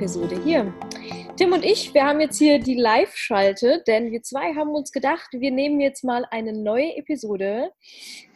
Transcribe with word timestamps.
Episode 0.00 0.42
hier. 0.42 0.72
Tim 1.36 1.52
und 1.52 1.62
ich, 1.62 1.92
wir 1.92 2.06
haben 2.06 2.20
jetzt 2.20 2.38
hier 2.38 2.58
die 2.58 2.74
Live-Schalte, 2.74 3.84
denn 3.86 4.10
wir 4.10 4.22
zwei 4.22 4.54
haben 4.54 4.70
uns 4.70 4.92
gedacht, 4.92 5.28
wir 5.32 5.50
nehmen 5.50 5.78
jetzt 5.78 6.04
mal 6.04 6.24
eine 6.30 6.54
neue 6.54 6.96
Episode 6.96 7.70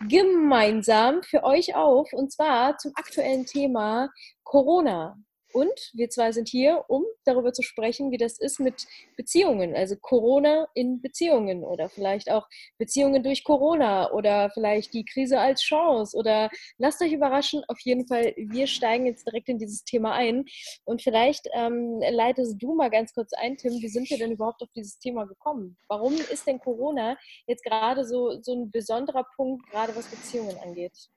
gemeinsam 0.07 1.23
für 1.23 1.43
euch 1.43 1.75
auf 1.75 2.13
und 2.13 2.31
zwar 2.31 2.77
zum 2.77 2.93
aktuellen 2.97 3.47
Thema 3.47 4.11
Corona. 4.43 5.17
Und 5.55 5.93
wir 5.93 6.11
zwei 6.11 6.33
sind 6.33 6.49
hier, 6.49 6.85
um 6.89 7.05
darüber 7.25 7.53
zu 7.53 7.63
sprechen, 7.63 8.11
wie 8.11 8.19
das 8.19 8.41
ist 8.41 8.59
mit 8.59 8.89
Beziehungen, 9.17 9.77
also 9.77 9.95
Corona 9.95 10.67
in 10.75 11.01
Beziehungen 11.01 11.63
oder 11.63 11.89
vielleicht 11.89 12.29
auch 12.29 12.49
Beziehungen 12.77 13.23
durch 13.23 13.45
Corona 13.45 14.11
oder 14.11 14.51
vielleicht 14.51 14.93
die 14.95 15.05
Krise 15.05 15.39
als 15.39 15.63
Chance 15.63 16.17
oder 16.17 16.51
lasst 16.79 17.01
euch 17.03 17.13
überraschen. 17.13 17.63
Auf 17.69 17.79
jeden 17.83 18.05
Fall, 18.09 18.35
wir 18.37 18.67
steigen 18.67 19.07
jetzt 19.07 19.29
direkt 19.29 19.49
in 19.49 19.61
dieses 19.61 19.85
Thema 19.85 20.15
ein. 20.15 20.45
Und 20.85 21.03
vielleicht 21.03 21.47
ähm, 21.53 22.01
leitest 22.11 22.61
du 22.61 22.75
mal 22.75 22.91
ganz 22.91 23.15
kurz 23.15 23.33
ein, 23.35 23.57
Tim, 23.57 23.75
wie 23.81 23.89
sind 23.89 24.11
wir 24.11 24.19
denn 24.19 24.33
überhaupt 24.33 24.61
auf 24.61 24.73
dieses 24.75 24.99
Thema 24.99 25.25
gekommen? 25.25 25.77
Warum 25.87 26.15
ist 26.15 26.49
denn 26.49 26.59
Corona 26.59 27.17
jetzt 27.47 27.63
gerade 27.63 28.05
so, 28.05 28.43
so 28.43 28.55
ein 28.55 28.73
besonderer 28.73 29.25
Punkt, 29.37 29.71
gerade 29.71 29.95
was 29.95 30.09
Beziehungen 30.09 30.59
angeht? 30.65 31.11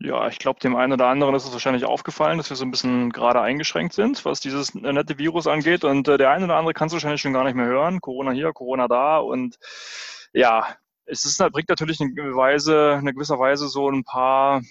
Ja, 0.00 0.28
ich 0.28 0.38
glaube, 0.38 0.60
dem 0.60 0.76
einen 0.76 0.92
oder 0.92 1.08
anderen 1.08 1.34
ist 1.34 1.44
es 1.44 1.52
wahrscheinlich 1.52 1.84
aufgefallen, 1.84 2.38
dass 2.38 2.50
wir 2.50 2.56
so 2.56 2.64
ein 2.64 2.70
bisschen 2.70 3.10
gerade 3.10 3.40
eingeschränkt 3.40 3.94
sind, 3.94 4.24
was 4.24 4.40
dieses 4.40 4.74
nette 4.74 5.18
Virus 5.18 5.48
angeht. 5.48 5.82
Und 5.82 6.06
äh, 6.06 6.18
der 6.18 6.30
eine 6.30 6.44
oder 6.44 6.56
andere 6.56 6.72
kann 6.72 6.86
es 6.86 6.92
wahrscheinlich 6.92 7.20
schon 7.20 7.32
gar 7.32 7.42
nicht 7.44 7.56
mehr 7.56 7.66
hören. 7.66 8.00
Corona 8.00 8.30
hier, 8.30 8.52
Corona 8.52 8.86
da. 8.86 9.18
Und 9.18 9.58
ja, 10.32 10.68
es 11.04 11.24
ist, 11.24 11.38
bringt 11.52 11.68
natürlich 11.68 12.00
eine, 12.00 12.12
Weise, 12.36 12.94
eine 12.98 13.12
gewisse 13.12 13.38
Weise 13.40 13.66
so 13.68 13.90
ein 13.90 14.04
paar 14.04 14.62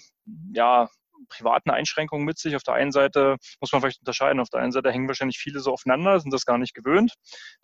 ja, 0.52 0.88
privaten 1.28 1.70
Einschränkungen 1.70 2.24
mit 2.24 2.38
sich. 2.38 2.56
Auf 2.56 2.62
der 2.62 2.74
einen 2.74 2.92
Seite 2.92 3.36
muss 3.60 3.72
man 3.72 3.80
vielleicht 3.80 4.00
unterscheiden. 4.00 4.40
Auf 4.40 4.50
der 4.50 4.60
einen 4.60 4.72
Seite 4.72 4.90
hängen 4.90 5.08
wahrscheinlich 5.08 5.38
viele 5.38 5.60
so 5.60 5.72
aufeinander, 5.72 6.20
sind 6.20 6.32
das 6.32 6.44
gar 6.44 6.58
nicht 6.58 6.74
gewöhnt, 6.74 7.14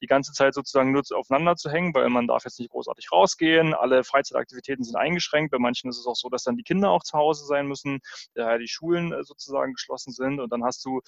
die 0.02 0.06
ganze 0.06 0.32
Zeit 0.32 0.54
sozusagen 0.54 0.92
nur 0.92 1.02
aufeinander 1.14 1.56
zu 1.56 1.70
hängen, 1.70 1.94
weil 1.94 2.08
man 2.08 2.26
darf 2.26 2.44
jetzt 2.44 2.58
nicht 2.58 2.70
großartig 2.70 3.10
rausgehen. 3.12 3.74
Alle 3.74 4.04
Freizeitaktivitäten 4.04 4.84
sind 4.84 4.96
eingeschränkt. 4.96 5.50
Bei 5.50 5.58
manchen 5.58 5.90
ist 5.90 5.98
es 5.98 6.06
auch 6.06 6.16
so, 6.16 6.28
dass 6.28 6.44
dann 6.44 6.56
die 6.56 6.62
Kinder 6.62 6.90
auch 6.90 7.02
zu 7.02 7.18
Hause 7.18 7.44
sein 7.46 7.66
müssen, 7.66 8.00
daher 8.34 8.58
die 8.58 8.68
Schulen 8.68 9.12
äh, 9.12 9.22
sozusagen 9.22 9.72
geschlossen 9.74 10.12
sind. 10.12 10.40
Und 10.40 10.52
dann 10.52 10.64
hast 10.64 10.84
du 10.84 11.00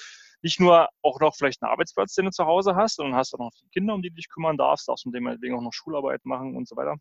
nicht 0.43 0.61
nur 0.61 0.89
auch 1.03 1.21
noch 1.21 1.35
vielleicht 1.35 1.63
einen 1.63 1.71
Arbeitsplatz, 1.71 2.15
den 2.15 2.27
du 2.27 2.31
zu 2.31 2.47
Hause 2.47 2.77
hast, 2.77 2.97
sondern 2.97 3.17
hast 3.17 3.35
auch 3.35 3.39
noch 3.39 3.53
die 3.63 3.69
Kinder, 3.71 3.95
um 3.95 4.03
die 4.03 4.11
du 4.11 4.17
dich 4.17 4.29
kümmern 4.29 4.57
darfst, 4.57 4.89
darfst 4.89 5.05
du 5.05 5.11
dem 5.11 5.27
auch 5.27 5.63
noch 5.63 5.73
Schularbeit 5.73 6.25
machen 6.25 6.57
und 6.57 6.69
so 6.69 6.77
weiter. 6.77 6.97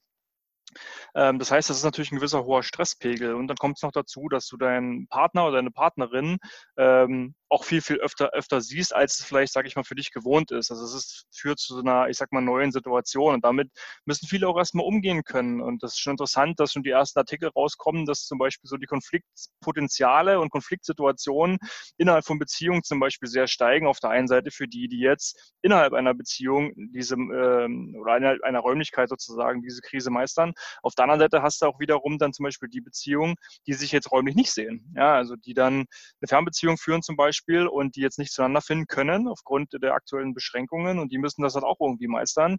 Ähm, 1.15 1.39
das 1.39 1.51
heißt, 1.51 1.69
das 1.69 1.77
ist 1.77 1.83
natürlich 1.83 2.11
ein 2.11 2.17
gewisser 2.17 2.43
hoher 2.45 2.63
Stresspegel. 2.63 3.35
Und 3.35 3.47
dann 3.47 3.57
kommt 3.57 3.77
es 3.77 3.83
noch 3.83 3.91
dazu, 3.91 4.27
dass 4.29 4.47
du 4.47 4.57
deinen 4.57 5.07
Partner 5.07 5.45
oder 5.45 5.57
deine 5.57 5.71
Partnerin 5.71 6.37
ähm, 6.77 7.35
auch 7.49 7.63
viel, 7.63 7.81
viel 7.81 7.97
öfter, 7.97 8.31
öfter 8.33 8.59
siehst, 8.59 8.95
als 8.95 9.19
es 9.19 9.25
vielleicht, 9.25 9.53
sage 9.53 9.67
ich 9.67 9.75
mal, 9.75 9.83
für 9.83 9.95
dich 9.95 10.11
gewohnt 10.11 10.51
ist. 10.51 10.71
Also 10.71 10.83
es 10.83 10.93
ist, 10.93 11.27
führt 11.31 11.59
zu 11.59 11.79
einer, 11.79 12.09
ich 12.09 12.17
sag 12.17 12.31
mal, 12.31 12.41
neuen 12.41 12.71
Situation. 12.71 13.35
Und 13.35 13.45
damit 13.45 13.69
müssen 14.05 14.27
viele 14.27 14.47
auch 14.47 14.57
erstmal 14.57 14.85
umgehen 14.85 15.23
können. 15.23 15.61
Und 15.61 15.83
das 15.83 15.93
ist 15.93 15.99
schon 15.99 16.11
interessant, 16.11 16.59
dass 16.59 16.73
schon 16.73 16.83
die 16.83 16.89
ersten 16.89 17.19
Artikel 17.19 17.49
rauskommen, 17.49 18.05
dass 18.05 18.25
zum 18.25 18.39
Beispiel 18.39 18.67
so 18.67 18.77
die 18.77 18.87
Konfliktpotenziale 18.87 20.39
und 20.39 20.49
Konfliktsituationen 20.49 21.57
innerhalb 21.97 22.25
von 22.25 22.39
Beziehungen 22.39 22.83
zum 22.83 22.99
Beispiel 22.99 23.29
sehr 23.29 23.47
steigen. 23.47 23.87
Auf 23.87 23.99
der 23.99 24.09
einen 24.09 24.27
Seite 24.27 24.49
für 24.49 24.67
die, 24.67 24.87
die 24.87 24.99
jetzt 24.99 25.53
innerhalb 25.61 25.93
einer 25.93 26.15
Beziehung 26.15 26.73
diese 26.75 27.15
ähm, 27.15 27.95
oder 28.01 28.13
einer, 28.13 28.37
einer 28.43 28.59
Räumlichkeit 28.59 29.09
sozusagen 29.09 29.61
diese 29.61 29.81
Krise 29.81 30.09
meistern. 30.09 30.53
Auf 30.81 30.95
der 30.95 31.03
anderen 31.03 31.19
Seite 31.19 31.43
hast 31.43 31.61
du 31.61 31.67
auch 31.67 31.79
wiederum 31.79 32.17
dann 32.17 32.33
zum 32.33 32.43
Beispiel 32.43 32.69
die 32.69 32.81
Beziehungen, 32.81 33.35
die 33.67 33.73
sich 33.73 33.91
jetzt 33.91 34.11
räumlich 34.11 34.35
nicht 34.35 34.51
sehen. 34.51 34.93
Ja, 34.95 35.13
also 35.13 35.35
die 35.35 35.53
dann 35.53 35.73
eine 36.21 36.27
Fernbeziehung 36.27 36.77
führen 36.77 37.03
zum 37.03 37.15
Beispiel 37.15 37.34
Beispiel 37.35 37.67
und 37.67 37.95
die 37.95 38.01
jetzt 38.01 38.19
nicht 38.19 38.31
zueinander 38.31 38.61
finden 38.61 38.87
können 38.87 39.27
aufgrund 39.27 39.71
der 39.81 39.93
aktuellen 39.93 40.33
Beschränkungen 40.33 40.99
und 40.99 41.11
die 41.11 41.17
müssen 41.17 41.41
das 41.41 41.55
halt 41.55 41.65
auch 41.65 41.79
irgendwie 41.79 42.07
meistern. 42.07 42.57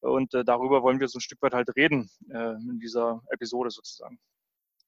Und 0.00 0.34
äh, 0.34 0.44
darüber 0.44 0.82
wollen 0.82 1.00
wir 1.00 1.08
so 1.08 1.18
ein 1.18 1.20
Stück 1.20 1.40
weit 1.42 1.54
halt 1.54 1.68
reden 1.76 2.10
äh, 2.30 2.52
in 2.52 2.78
dieser 2.80 3.22
Episode 3.30 3.70
sozusagen. 3.70 4.18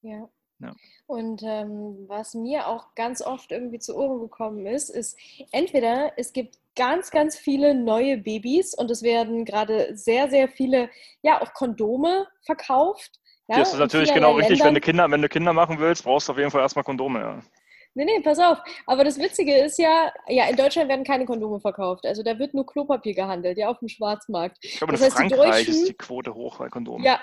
Ja. 0.02 0.28
ja. 0.58 0.74
Und 1.06 1.42
ähm, 1.44 2.04
was 2.08 2.34
mir 2.34 2.66
auch 2.66 2.94
ganz 2.94 3.22
oft 3.22 3.52
irgendwie 3.52 3.78
zu 3.78 3.96
Ohren 3.96 4.20
gekommen 4.20 4.66
ist, 4.66 4.90
ist 4.90 5.18
entweder 5.52 6.12
es 6.16 6.32
gibt 6.32 6.58
ganz, 6.76 7.10
ganz 7.10 7.36
viele 7.36 7.74
neue 7.74 8.18
Babys 8.18 8.74
und 8.74 8.90
es 8.90 9.02
werden 9.02 9.44
gerade 9.44 9.96
sehr, 9.96 10.28
sehr 10.28 10.48
viele, 10.48 10.90
ja, 11.22 11.40
auch 11.40 11.54
Kondome 11.54 12.26
verkauft. 12.44 13.20
Ja, 13.46 13.58
das 13.58 13.72
ist 13.72 13.78
natürlich 13.78 14.12
genau 14.12 14.32
richtig. 14.32 14.64
Wenn 14.64 14.74
du, 14.74 14.80
Kinder, 14.80 15.08
wenn 15.10 15.22
du 15.22 15.28
Kinder 15.28 15.52
machen 15.52 15.78
willst, 15.78 16.02
brauchst 16.02 16.28
du 16.28 16.32
auf 16.32 16.38
jeden 16.38 16.50
Fall 16.50 16.62
erstmal 16.62 16.84
Kondome. 16.84 17.20
Ja. 17.20 17.42
Nee, 17.94 18.04
nee, 18.04 18.20
pass 18.20 18.38
auf. 18.38 18.58
Aber 18.86 19.04
das 19.04 19.18
Witzige 19.18 19.54
ist 19.54 19.78
ja, 19.78 20.12
ja, 20.26 20.48
in 20.48 20.56
Deutschland 20.56 20.88
werden 20.88 21.04
keine 21.04 21.26
Kondome 21.26 21.60
verkauft. 21.60 22.04
Also 22.06 22.22
da 22.22 22.38
wird 22.38 22.52
nur 22.52 22.66
Klopapier 22.66 23.14
gehandelt, 23.14 23.56
ja, 23.56 23.68
auf 23.68 23.78
dem 23.78 23.88
Schwarzmarkt. 23.88 24.58
Ich 24.62 24.78
glaube, 24.78 24.92
das 24.92 25.00
in 25.00 25.06
heißt, 25.06 25.16
Frankreich 25.16 25.68
ist 25.68 25.88
die 25.88 25.94
Quote 25.94 26.34
hoch 26.34 26.58
bei 26.58 26.68
Kondomen. 26.68 27.04
Ja, 27.04 27.20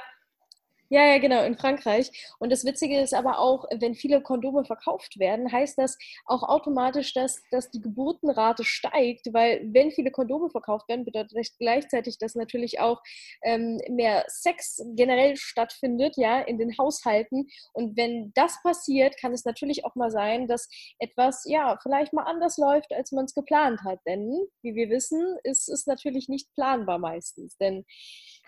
ja, 0.91 1.05
ja, 1.05 1.19
genau, 1.19 1.41
in 1.45 1.55
Frankreich. 1.55 2.11
Und 2.37 2.51
das 2.51 2.65
Witzige 2.65 2.99
ist 2.99 3.13
aber 3.13 3.39
auch, 3.39 3.63
wenn 3.79 3.95
viele 3.95 4.21
Kondome 4.21 4.65
verkauft 4.65 5.17
werden, 5.19 5.49
heißt 5.49 5.77
das 5.77 5.97
auch 6.25 6.43
automatisch, 6.43 7.13
dass, 7.13 7.41
dass 7.49 7.71
die 7.71 7.79
Geburtenrate 7.79 8.65
steigt, 8.65 9.33
weil 9.33 9.61
wenn 9.71 9.91
viele 9.91 10.11
Kondome 10.11 10.49
verkauft 10.49 10.89
werden, 10.89 11.05
bedeutet 11.05 11.31
das 11.33 11.57
gleichzeitig, 11.57 12.17
dass 12.17 12.35
natürlich 12.35 12.81
auch 12.81 13.01
ähm, 13.41 13.79
mehr 13.87 14.25
Sex 14.27 14.83
generell 14.97 15.37
stattfindet, 15.37 16.17
ja, 16.17 16.41
in 16.41 16.57
den 16.57 16.77
Haushalten. 16.77 17.47
Und 17.71 17.95
wenn 17.95 18.33
das 18.35 18.61
passiert, 18.61 19.17
kann 19.17 19.31
es 19.31 19.45
natürlich 19.45 19.85
auch 19.85 19.95
mal 19.95 20.11
sein, 20.11 20.49
dass 20.49 20.67
etwas, 20.99 21.45
ja, 21.45 21.79
vielleicht 21.81 22.11
mal 22.11 22.23
anders 22.23 22.57
läuft, 22.57 22.91
als 22.91 23.13
man 23.13 23.23
es 23.23 23.33
geplant 23.33 23.79
hat. 23.85 23.99
Denn, 24.05 24.45
wie 24.61 24.75
wir 24.75 24.89
wissen, 24.89 25.37
ist 25.43 25.69
es 25.69 25.87
natürlich 25.87 26.27
nicht 26.27 26.53
planbar 26.53 26.99
meistens. 26.99 27.55
Denn 27.55 27.85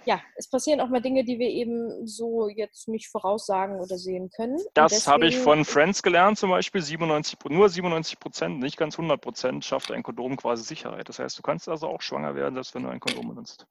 ja, 0.05 0.21
es 0.35 0.49
passieren 0.49 0.81
auch 0.81 0.89
mal 0.89 1.01
Dinge, 1.01 1.23
die 1.23 1.39
wir 1.39 1.49
eben 1.49 2.05
so 2.05 2.47
jetzt 2.47 2.87
nicht 2.87 3.09
voraussagen 3.09 3.79
oder 3.79 3.97
sehen 3.97 4.29
können. 4.35 4.59
Das 4.73 5.07
habe 5.07 5.27
ich 5.27 5.37
von 5.37 5.65
Friends 5.65 6.03
gelernt 6.03 6.37
zum 6.37 6.49
Beispiel. 6.49 6.81
97, 6.81 7.37
nur 7.49 7.69
97 7.69 8.19
Prozent, 8.19 8.59
nicht 8.59 8.77
ganz 8.77 8.95
100 8.95 9.19
Prozent 9.21 9.65
schafft 9.65 9.91
ein 9.91 10.03
Kondom 10.03 10.35
quasi 10.37 10.63
Sicherheit. 10.63 11.09
Das 11.09 11.19
heißt, 11.19 11.37
du 11.37 11.41
kannst 11.41 11.69
also 11.69 11.87
auch 11.87 12.01
schwanger 12.01 12.35
werden, 12.35 12.55
selbst 12.55 12.75
wenn 12.75 12.83
du 12.83 12.89
ein 12.89 12.99
Kondom 12.99 13.29
benutzt. 13.29 13.65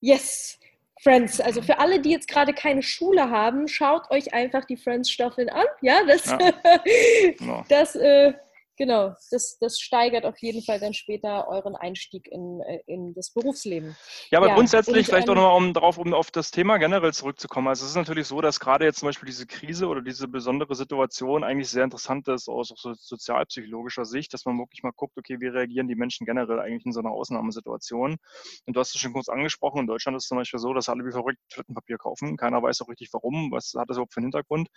Yes, 0.00 0.58
Friends. 1.02 1.40
Also 1.40 1.62
für 1.62 1.78
alle, 1.78 2.00
die 2.00 2.10
jetzt 2.10 2.28
gerade 2.28 2.52
keine 2.52 2.82
Schule 2.82 3.30
haben, 3.30 3.66
schaut 3.68 4.10
euch 4.10 4.32
einfach 4.34 4.64
die 4.64 4.76
Friends-Staffeln 4.76 5.48
an. 5.48 5.66
Ja, 5.80 6.04
das, 6.06 6.26
ja. 6.26 6.38
Genau. 7.38 7.64
das 7.68 7.96
äh, 7.96 8.34
Genau, 8.78 9.14
das, 9.30 9.58
das 9.58 9.78
steigert 9.78 10.24
auf 10.24 10.38
jeden 10.38 10.62
Fall 10.62 10.80
dann 10.80 10.94
später 10.94 11.46
euren 11.46 11.76
Einstieg 11.76 12.26
in, 12.26 12.62
äh, 12.62 12.80
in 12.86 13.12
das 13.14 13.30
Berufsleben. 13.30 13.94
Ja, 14.30 14.38
aber 14.38 14.48
ja, 14.48 14.54
grundsätzlich 14.54 14.96
und, 14.96 15.04
vielleicht 15.04 15.28
ähm, 15.28 15.32
auch 15.32 15.36
nochmal, 15.36 15.56
um 15.58 15.74
darauf, 15.74 15.98
um 15.98 16.14
auf 16.14 16.30
das 16.30 16.50
Thema 16.50 16.78
generell 16.78 17.12
zurückzukommen. 17.12 17.68
Also 17.68 17.84
es 17.84 17.90
ist 17.90 17.96
natürlich 17.96 18.26
so, 18.26 18.40
dass 18.40 18.60
gerade 18.60 18.86
jetzt 18.86 19.00
zum 19.00 19.08
Beispiel 19.08 19.26
diese 19.26 19.46
Krise 19.46 19.88
oder 19.88 20.00
diese 20.00 20.26
besondere 20.26 20.74
Situation 20.74 21.44
eigentlich 21.44 21.68
sehr 21.68 21.84
interessant 21.84 22.28
ist 22.28 22.48
aus 22.48 22.72
so 22.74 22.94
sozialpsychologischer 22.94 24.06
Sicht, 24.06 24.32
dass 24.32 24.46
man 24.46 24.58
wirklich 24.58 24.82
mal 24.82 24.92
guckt, 24.96 25.18
okay, 25.18 25.38
wie 25.38 25.48
reagieren 25.48 25.86
die 25.86 25.94
Menschen 25.94 26.24
generell 26.24 26.58
eigentlich 26.58 26.86
in 26.86 26.92
so 26.92 27.00
einer 27.00 27.10
Ausnahmesituation? 27.10 28.16
Und 28.64 28.76
du 28.76 28.80
hast 28.80 28.94
es 28.94 29.00
schon 29.02 29.12
kurz 29.12 29.28
angesprochen, 29.28 29.80
in 29.80 29.86
Deutschland 29.86 30.16
ist 30.16 30.24
es 30.24 30.28
zum 30.28 30.38
Beispiel 30.38 30.60
so, 30.60 30.72
dass 30.72 30.88
alle 30.88 31.04
wie 31.04 31.12
verrückt 31.12 31.38
Toilettenpapier 31.50 31.98
kaufen. 31.98 32.38
Keiner 32.38 32.62
weiß 32.62 32.80
auch 32.80 32.88
richtig 32.88 33.10
warum, 33.12 33.52
was 33.52 33.74
hat 33.76 33.90
das 33.90 33.98
überhaupt 33.98 34.14
für 34.14 34.18
einen 34.18 34.26
Hintergrund. 34.26 34.68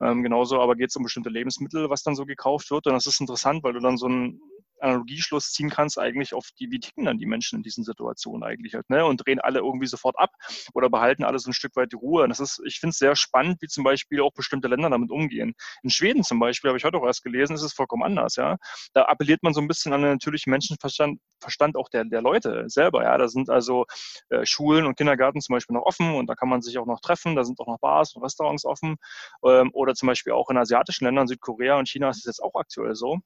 Ähm, 0.00 0.22
genauso 0.22 0.58
aber 0.58 0.74
geht 0.74 0.88
es 0.88 0.96
um 0.96 1.02
bestimmte 1.02 1.28
Lebensmittel, 1.28 1.90
was 1.90 2.02
dann 2.02 2.14
so 2.14 2.24
gekauft 2.24 2.70
wird. 2.70 2.86
Und 2.86 2.94
das 2.94 3.06
ist 3.06 3.20
interessant 3.20 3.41
interessant, 3.42 3.64
weil 3.64 3.72
du 3.72 3.80
dann 3.80 3.96
so 3.96 4.06
einen 4.06 4.40
Analogieschluss 4.82 5.52
ziehen 5.52 5.70
kannst, 5.70 5.98
eigentlich 5.98 6.34
auf 6.34 6.48
die, 6.58 6.70
wie 6.70 6.80
ticken 6.80 7.04
dann 7.04 7.18
die 7.18 7.26
Menschen 7.26 7.56
in 7.56 7.62
diesen 7.62 7.84
Situationen 7.84 8.42
eigentlich 8.44 8.74
halt, 8.74 8.88
ne? 8.90 9.04
Und 9.04 9.24
drehen 9.26 9.40
alle 9.40 9.60
irgendwie 9.60 9.86
sofort 9.86 10.18
ab 10.18 10.30
oder 10.74 10.90
behalten 10.90 11.24
alle 11.24 11.38
so 11.38 11.50
ein 11.50 11.54
Stück 11.54 11.76
weit 11.76 11.92
die 11.92 11.96
Ruhe. 11.96 12.24
Und 12.24 12.30
das 12.30 12.40
ist, 12.40 12.60
ich 12.66 12.80
finde 12.80 12.90
es 12.90 12.98
sehr 12.98 13.16
spannend, 13.16 13.60
wie 13.62 13.68
zum 13.68 13.84
Beispiel 13.84 14.20
auch 14.20 14.32
bestimmte 14.32 14.68
Länder 14.68 14.90
damit 14.90 15.10
umgehen. 15.10 15.54
In 15.82 15.90
Schweden 15.90 16.22
zum 16.24 16.38
Beispiel, 16.40 16.68
habe 16.68 16.78
ich 16.78 16.84
heute 16.84 16.98
auch 16.98 17.06
erst 17.06 17.22
gelesen, 17.22 17.54
ist 17.54 17.62
es 17.62 17.72
vollkommen 17.72 18.02
anders, 18.02 18.36
ja. 18.36 18.56
Da 18.94 19.04
appelliert 19.04 19.42
man 19.42 19.54
so 19.54 19.60
ein 19.60 19.68
bisschen 19.68 19.92
an 19.92 20.02
den 20.02 20.12
natürlichen 20.12 20.50
Menschenverstand 20.50 21.20
Verstand 21.40 21.76
auch 21.76 21.88
der, 21.88 22.04
der 22.04 22.22
Leute 22.22 22.64
selber, 22.68 23.02
ja. 23.04 23.16
Da 23.18 23.28
sind 23.28 23.50
also 23.50 23.86
äh, 24.30 24.44
Schulen 24.46 24.86
und 24.86 24.96
Kindergärten 24.96 25.40
zum 25.40 25.54
Beispiel 25.54 25.74
noch 25.74 25.84
offen 25.84 26.14
und 26.14 26.26
da 26.26 26.34
kann 26.34 26.48
man 26.48 26.62
sich 26.62 26.78
auch 26.78 26.86
noch 26.86 27.00
treffen, 27.00 27.36
da 27.36 27.44
sind 27.44 27.60
auch 27.60 27.66
noch 27.66 27.78
Bars 27.80 28.14
und 28.14 28.22
Restaurants 28.22 28.64
offen. 28.64 28.96
Ähm, 29.44 29.70
oder 29.72 29.94
zum 29.94 30.06
Beispiel 30.08 30.32
auch 30.32 30.50
in 30.50 30.56
asiatischen 30.56 31.04
Ländern, 31.04 31.28
Südkorea 31.28 31.78
und 31.78 31.88
China 31.88 32.10
ist 32.10 32.18
es 32.18 32.24
jetzt 32.24 32.42
auch 32.42 32.54
aktuell 32.54 32.94
so 32.94 33.18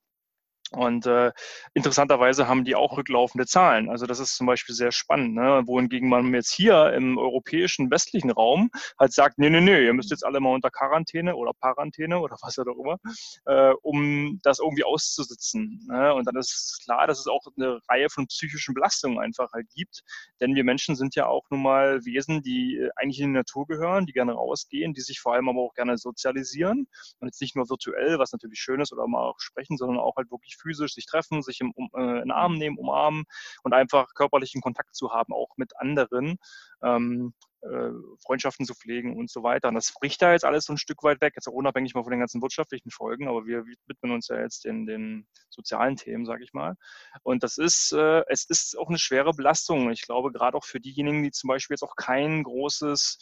Und 0.72 1.06
äh, 1.06 1.32
interessanterweise 1.74 2.48
haben 2.48 2.64
die 2.64 2.74
auch 2.74 2.96
rücklaufende 2.96 3.46
Zahlen. 3.46 3.88
Also 3.88 4.06
das 4.06 4.18
ist 4.18 4.36
zum 4.36 4.46
Beispiel 4.46 4.74
sehr 4.74 4.92
spannend, 4.92 5.34
ne? 5.34 5.62
wohingegen 5.66 6.08
man 6.08 6.32
jetzt 6.34 6.50
hier 6.50 6.92
im 6.92 7.18
europäischen 7.18 7.90
westlichen 7.90 8.30
Raum 8.30 8.70
halt 8.98 9.12
sagt, 9.12 9.38
nee, 9.38 9.50
nee, 9.50 9.60
nee, 9.60 9.84
ihr 9.84 9.92
müsst 9.92 10.10
jetzt 10.10 10.24
alle 10.24 10.40
mal 10.40 10.54
unter 10.54 10.70
Quarantäne 10.70 11.36
oder 11.36 11.52
Parantäne 11.58 12.18
oder 12.18 12.36
was 12.42 12.58
auch 12.58 12.66
immer, 12.66 12.98
äh, 13.46 13.74
um 13.82 14.40
das 14.42 14.58
irgendwie 14.58 14.84
auszusitzen. 14.84 15.86
Ne? 15.88 16.14
Und 16.14 16.26
dann 16.26 16.36
ist 16.36 16.80
klar, 16.84 17.06
dass 17.06 17.20
es 17.20 17.26
auch 17.26 17.42
eine 17.56 17.80
Reihe 17.88 18.08
von 18.10 18.26
psychischen 18.26 18.74
Belastungen 18.74 19.18
einfach 19.18 19.52
halt 19.52 19.68
gibt. 19.74 20.02
Denn 20.40 20.54
wir 20.54 20.64
Menschen 20.64 20.96
sind 20.96 21.14
ja 21.14 21.26
auch 21.26 21.44
nun 21.50 21.62
mal 21.62 22.04
Wesen, 22.04 22.42
die 22.42 22.76
äh, 22.76 22.90
eigentlich 22.96 23.20
in 23.20 23.28
die 23.28 23.38
Natur 23.38 23.66
gehören, 23.66 24.06
die 24.06 24.12
gerne 24.12 24.32
rausgehen, 24.32 24.94
die 24.94 25.00
sich 25.00 25.20
vor 25.20 25.34
allem 25.34 25.48
aber 25.48 25.60
auch 25.60 25.74
gerne 25.74 25.98
sozialisieren. 25.98 26.86
Und 27.20 27.28
jetzt 27.28 27.40
nicht 27.40 27.56
nur 27.56 27.68
virtuell, 27.68 28.18
was 28.18 28.32
natürlich 28.32 28.58
schön 28.58 28.80
ist 28.80 28.92
oder 28.92 29.06
mal 29.06 29.22
auch 29.22 29.38
sprechen, 29.38 29.76
sondern 29.76 29.98
auch 29.98 30.16
halt 30.16 30.30
wirklich 30.30 30.55
physisch 30.60 30.94
sich 30.94 31.06
treffen, 31.06 31.42
sich 31.42 31.60
im, 31.60 31.72
um, 31.72 31.90
äh, 31.94 32.00
in 32.00 32.28
den 32.28 32.30
Arm 32.32 32.56
nehmen, 32.58 32.78
umarmen 32.78 33.24
und 33.62 33.72
einfach 33.72 34.14
körperlichen 34.14 34.60
Kontakt 34.60 34.94
zu 34.94 35.12
haben, 35.12 35.32
auch 35.32 35.56
mit 35.56 35.76
anderen. 35.78 36.38
Ähm, 36.82 37.34
äh, 37.62 37.90
Freundschaften 38.24 38.66
zu 38.66 38.74
pflegen 38.74 39.16
und 39.16 39.30
so 39.30 39.42
weiter. 39.42 39.68
Und 39.68 39.74
das 39.74 39.92
bricht 39.92 40.22
da 40.22 40.32
jetzt 40.32 40.44
alles 40.44 40.66
so 40.66 40.72
ein 40.72 40.78
Stück 40.78 41.02
weit 41.02 41.20
weg, 41.20 41.32
jetzt 41.36 41.48
auch 41.48 41.52
unabhängig 41.52 41.94
mal 41.94 42.02
von 42.02 42.10
den 42.10 42.20
ganzen 42.20 42.42
wirtschaftlichen 42.42 42.90
Folgen, 42.90 43.28
aber 43.28 43.46
wir 43.46 43.64
widmen 43.86 44.12
uns 44.12 44.28
ja 44.28 44.40
jetzt 44.40 44.64
den, 44.64 44.86
den 44.86 45.26
sozialen 45.48 45.96
Themen, 45.96 46.26
sage 46.26 46.44
ich 46.44 46.52
mal. 46.52 46.76
Und 47.22 47.42
das 47.42 47.58
ist, 47.58 47.92
äh, 47.92 48.22
es 48.28 48.44
ist 48.44 48.78
auch 48.78 48.88
eine 48.88 48.98
schwere 48.98 49.32
Belastung. 49.32 49.90
Ich 49.90 50.02
glaube, 50.02 50.32
gerade 50.32 50.56
auch 50.56 50.64
für 50.64 50.80
diejenigen, 50.80 51.22
die 51.22 51.32
zum 51.32 51.48
Beispiel 51.48 51.74
jetzt 51.74 51.82
auch 51.82 51.96
kein 51.96 52.42
großes 52.42 53.18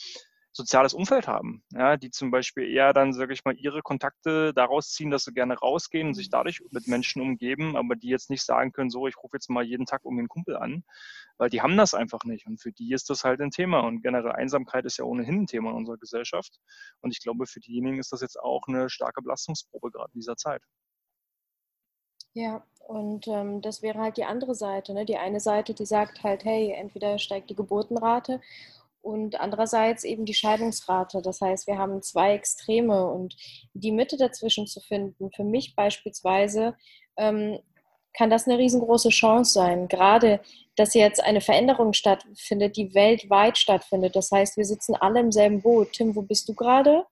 soziales 0.57 0.95
Umfeld 0.95 1.27
haben, 1.27 1.65
ja, 1.73 1.97
die 1.97 2.11
zum 2.11 2.31
Beispiel 2.31 2.71
eher 2.71 2.93
dann, 2.93 3.13
sage 3.13 3.33
ich 3.33 3.45
mal, 3.45 3.57
ihre 3.57 3.83
Kontakte 3.83 4.55
daraus 4.55 4.93
ziehen, 4.93 5.11
dass 5.11 5.25
sie 5.25 5.33
gerne 5.33 5.59
rausgehen 5.59 6.09
und 6.09 6.15
sich 6.15 6.31
dadurch 6.31 6.63
mit 6.71 6.87
Menschen 6.87 7.21
umgeben, 7.21 7.77
aber 7.77 7.97
die 7.97 8.09
jetzt 8.09 8.31
nicht 8.31 8.45
sagen 8.45 8.71
können, 8.71 8.89
so, 8.89 9.09
ich 9.09 9.17
rufe 9.17 9.37
jetzt 9.37 9.51
mal 9.51 9.65
jeden 9.65 9.85
Tag 9.85 10.05
um 10.05 10.17
den 10.17 10.29
Kumpel 10.29 10.57
an, 10.57 10.85
weil 11.39 11.51
die 11.51 11.61
haben 11.61 11.77
das 11.77 11.93
einfach 11.93 12.23
nicht 12.25 12.47
und 12.47 12.61
für 12.63 12.71
die 12.71 12.93
ist 12.93 13.11
das 13.11 13.25
halt 13.25 13.41
ein 13.41 13.51
Thema 13.51 13.81
und 13.81 14.03
generell 14.03 14.31
Einsamkeit 14.31 14.85
ist 14.85 14.99
ja 14.99 15.05
ohnehin 15.05 15.43
ein 15.43 15.47
Thema 15.47 15.71
in 15.71 15.77
unserer 15.77 15.99
Gesellschaft 15.99 16.61
und 17.01 17.11
ich 17.11 17.21
glaube, 17.21 17.47
für 17.47 17.59
diejenigen 17.59 17.99
ist 17.99 18.13
das 18.13 18.21
jetzt 18.21 18.39
auch 18.39 18.69
eine 18.69 18.89
starke 18.89 19.23
Belastungsprobe 19.23 19.91
gerade 19.91 20.13
in 20.15 20.21
dieser 20.21 20.37
Zeit. 20.37 20.63
Ja, 22.33 22.65
und 22.87 23.27
ähm, 23.29 23.61
das 23.61 23.83
wäre 23.83 23.99
halt 23.99 24.17
die 24.17 24.25
andere 24.25 24.55
Seite. 24.55 24.93
Ne? 24.93 25.05
Die 25.05 25.17
eine 25.17 25.41
Seite, 25.41 25.73
die 25.73 25.87
sagt 25.87 26.23
halt, 26.23 26.45
hey, 26.45 26.73
entweder 26.73 27.19
steigt 27.19 27.49
die 27.51 27.55
Geburtenrate 27.55 28.41
und 29.05 29.39
andererseits 29.39 30.03
eben 30.03 30.25
die 30.25 30.33
Scheidungsrate. 30.33 31.21
Das 31.21 31.43
heißt, 31.43 31.67
wir 31.67 31.77
haben 31.77 32.03
zwei 32.03 32.35
Extreme 32.35 33.07
und 33.07 33.37
die 33.75 33.93
Mitte 33.93 34.17
dazwischen 34.17 34.67
zu 34.67 34.81
finden, 34.81 35.31
für 35.31 35.45
mich 35.45 35.77
beispielsweise, 35.77 36.75
ähm, 37.19 37.59
kann 38.17 38.31
das 38.31 38.47
eine 38.47 38.57
riesengroße 38.57 39.11
Chance 39.11 39.53
sein. 39.53 39.89
Gerade, 39.89 40.41
dass 40.77 40.95
jetzt 40.95 41.23
eine 41.23 41.43
Veränderung 41.43 41.93
stattfindet, 41.93 42.77
die 42.77 42.95
weltweit 42.95 43.59
stattfindet. 43.59 44.17
Das 44.17 44.31
heißt, 44.31 44.57
wir 44.57 44.65
sitzen 44.65 44.95
alle 44.95 45.21
im 45.21 45.33
selben 45.33 45.61
Boot. 45.61 45.93
Tim, 45.93 46.17
wo 46.17 46.23
bist 46.23 46.49
du 46.49 46.55
gerade? 46.55 47.05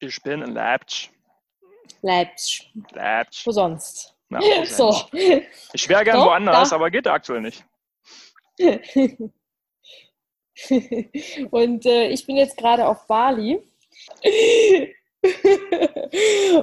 Ich 0.00 0.22
bin 0.22 0.42
in 0.42 0.52
Leipzig. 0.52 1.12
Leipzig. 2.02 2.70
Leipzig. 2.92 3.46
Wo 3.46 3.52
sonst? 3.52 4.14
Ja, 4.28 4.40
so. 4.66 4.94
Ich 5.72 5.88
wäre 5.88 6.04
gern 6.04 6.18
woanders, 6.18 6.70
da. 6.70 6.76
aber 6.76 6.90
geht 6.90 7.06
aktuell 7.06 7.40
nicht. 7.40 7.64
Und 11.50 11.86
äh, 11.86 12.08
ich 12.08 12.26
bin 12.26 12.36
jetzt 12.36 12.56
gerade 12.56 12.86
auf 12.86 13.06
Bali. 13.06 13.60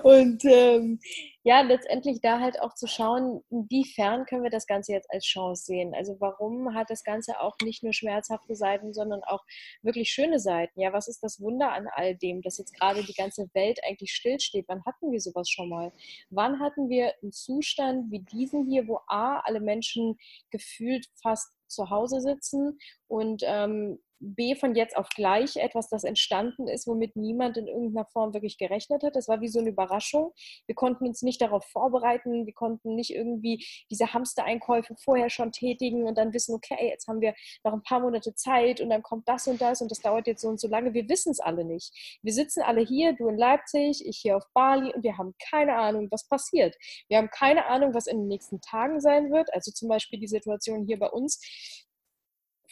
und 0.04 0.46
ähm, 0.46 1.00
ja, 1.44 1.62
letztendlich 1.62 2.22
da 2.22 2.40
halt 2.40 2.62
auch 2.62 2.74
zu 2.74 2.88
schauen, 2.88 3.44
inwiefern 3.50 4.26
können 4.26 4.44
wir 4.44 4.50
das 4.50 4.66
Ganze 4.66 4.94
jetzt 4.94 5.12
als 5.12 5.26
Chance 5.26 5.66
sehen. 5.66 5.94
Also 5.94 6.16
warum 6.20 6.74
hat 6.74 6.90
das 6.90 7.04
Ganze 7.04 7.42
auch 7.42 7.58
nicht 7.62 7.84
nur 7.84 7.92
schmerzhafte 7.92 8.56
Seiten, 8.56 8.94
sondern 8.94 9.24
auch 9.24 9.44
wirklich 9.82 10.10
schöne 10.10 10.40
Seiten? 10.40 10.80
Ja, 10.80 10.94
was 10.94 11.10
ist 11.10 11.22
das 11.22 11.42
Wunder 11.42 11.74
an 11.74 11.88
all 11.94 12.16
dem, 12.16 12.42
dass 12.42 12.58
jetzt 12.58 12.74
gerade 12.80 13.04
die 13.04 13.14
ganze 13.14 13.50
Welt 13.54 13.80
eigentlich 13.86 14.14
stillsteht? 14.14 14.66
Wann 14.70 14.86
hatten 14.86 15.12
wir 15.12 15.20
sowas 15.20 15.50
schon 15.50 15.68
mal? 15.68 15.92
Wann 16.30 16.62
hatten 16.62 16.90
wir 16.90 17.14
einen 17.22 17.34
Zustand 17.34 18.10
wie 18.10 18.20
diesen 18.20 18.66
hier, 18.66 18.88
wo 18.88 19.02
A, 19.08 19.40
alle 19.42 19.60
Menschen 19.60 20.18
gefühlt 20.50 21.08
fast 21.22 21.52
zu 21.68 21.90
Hause 21.90 22.22
sitzen 22.22 22.80
und 23.08 23.42
ähm, 23.46 24.00
B 24.24 24.56
von 24.56 24.74
jetzt 24.74 24.96
auf 24.96 25.10
gleich 25.10 25.58
etwas, 25.58 25.90
das 25.90 26.06
entstanden 26.06 26.68
ist, 26.68 26.88
womit 26.88 27.16
niemand 27.16 27.58
in 27.58 27.68
irgendeiner 27.68 28.06
Form 28.06 28.34
wirklich 28.34 28.58
gerechnet 28.58 29.04
hat. 29.04 29.16
Das 29.16 29.28
war 29.28 29.42
wie 29.42 29.50
so 29.50 29.60
eine 29.60 29.70
Überraschung. 29.70 30.32
Wir 30.66 30.76
konnten 30.76 31.06
uns 31.06 31.22
nicht 31.22 31.33
darauf 31.38 31.66
vorbereiten. 31.66 32.46
Wir 32.46 32.54
konnten 32.54 32.96
nicht 32.96 33.12
irgendwie 33.12 33.66
diese 33.90 34.14
Hamstereinkäufe 34.14 34.96
vorher 34.98 35.30
schon 35.30 35.52
tätigen 35.52 36.04
und 36.04 36.18
dann 36.18 36.34
wissen, 36.34 36.56
okay, 36.56 36.90
jetzt 36.90 37.08
haben 37.08 37.22
wir 37.22 37.34
noch 37.64 37.74
ein 37.74 37.84
paar 37.84 38.00
Monate 38.00 38.36
Zeit 38.36 38.82
und 38.82 38.90
dann 38.90 39.04
kommt 39.04 39.28
das 39.28 39.48
und 39.48 39.62
das 39.62 39.82
und 39.82 39.92
das 39.92 40.00
dauert 40.00 40.28
jetzt 40.28 40.42
so 40.42 40.48
und 40.48 40.60
so 40.60 40.68
lange. 40.68 40.94
Wir 40.94 41.08
wissen 41.10 41.32
es 41.32 41.40
alle 41.40 41.66
nicht. 41.66 42.20
Wir 42.22 42.34
sitzen 42.34 42.62
alle 42.62 42.82
hier, 42.82 43.14
du 43.14 43.28
in 43.28 43.38
Leipzig, 43.38 44.06
ich 44.06 44.18
hier 44.18 44.38
auf 44.38 44.46
Bali 44.54 44.94
und 44.94 45.04
wir 45.04 45.18
haben 45.18 45.34
keine 45.50 45.76
Ahnung, 45.76 46.08
was 46.12 46.28
passiert. 46.28 46.76
Wir 47.08 47.18
haben 47.18 47.30
keine 47.30 47.66
Ahnung, 47.68 47.94
was 47.94 48.08
in 48.08 48.20
den 48.20 48.28
nächsten 48.28 48.62
Tagen 48.62 49.00
sein 49.00 49.32
wird. 49.32 49.54
Also 49.54 49.72
zum 49.72 49.90
Beispiel 49.90 50.20
die 50.20 50.28
Situation 50.28 50.86
hier 50.86 51.00
bei 51.00 51.10
uns 51.10 51.42